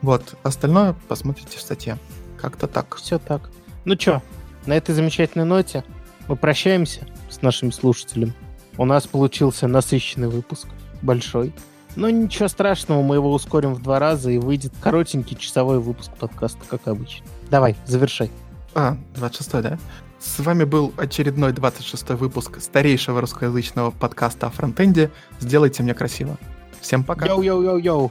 Вот, 0.02 0.34
остальное 0.42 0.96
посмотрите 1.06 1.58
в 1.58 1.60
статье. 1.60 1.96
Как-то 2.40 2.66
так. 2.66 2.96
Все 2.96 3.20
так. 3.20 3.50
Ну 3.84 3.94
чё, 3.94 4.20
на 4.66 4.76
этой 4.76 4.92
замечательной 4.92 5.44
ноте 5.44 5.84
мы 6.26 6.34
прощаемся 6.34 7.06
с 7.30 7.40
нашими 7.40 7.70
слушателями. 7.70 8.34
У 8.76 8.84
нас 8.84 9.06
получился 9.06 9.68
насыщенный 9.68 10.28
выпуск, 10.28 10.66
большой. 11.02 11.52
Но 12.00 12.08
ничего 12.08 12.48
страшного, 12.48 13.02
мы 13.02 13.16
его 13.16 13.30
ускорим 13.30 13.74
в 13.74 13.82
два 13.82 13.98
раза 13.98 14.30
и 14.30 14.38
выйдет 14.38 14.72
коротенький 14.80 15.36
часовой 15.36 15.80
выпуск 15.80 16.10
подкаста, 16.18 16.60
как 16.66 16.88
обычно. 16.88 17.26
Давай, 17.50 17.76
завершай. 17.84 18.30
А, 18.74 18.96
26 19.16 19.50
да? 19.60 19.78
С 20.18 20.38
вами 20.38 20.64
был 20.64 20.94
очередной 20.96 21.52
26 21.52 22.10
выпуск 22.10 22.58
старейшего 22.62 23.20
русскоязычного 23.20 23.90
подкаста 23.90 24.46
о 24.46 24.50
фронтенде. 24.50 25.10
Сделайте 25.40 25.82
мне 25.82 25.92
красиво. 25.92 26.38
Всем 26.80 27.04
пока. 27.04 27.26
Йоу-йоу-йоу-йоу. 27.26 28.10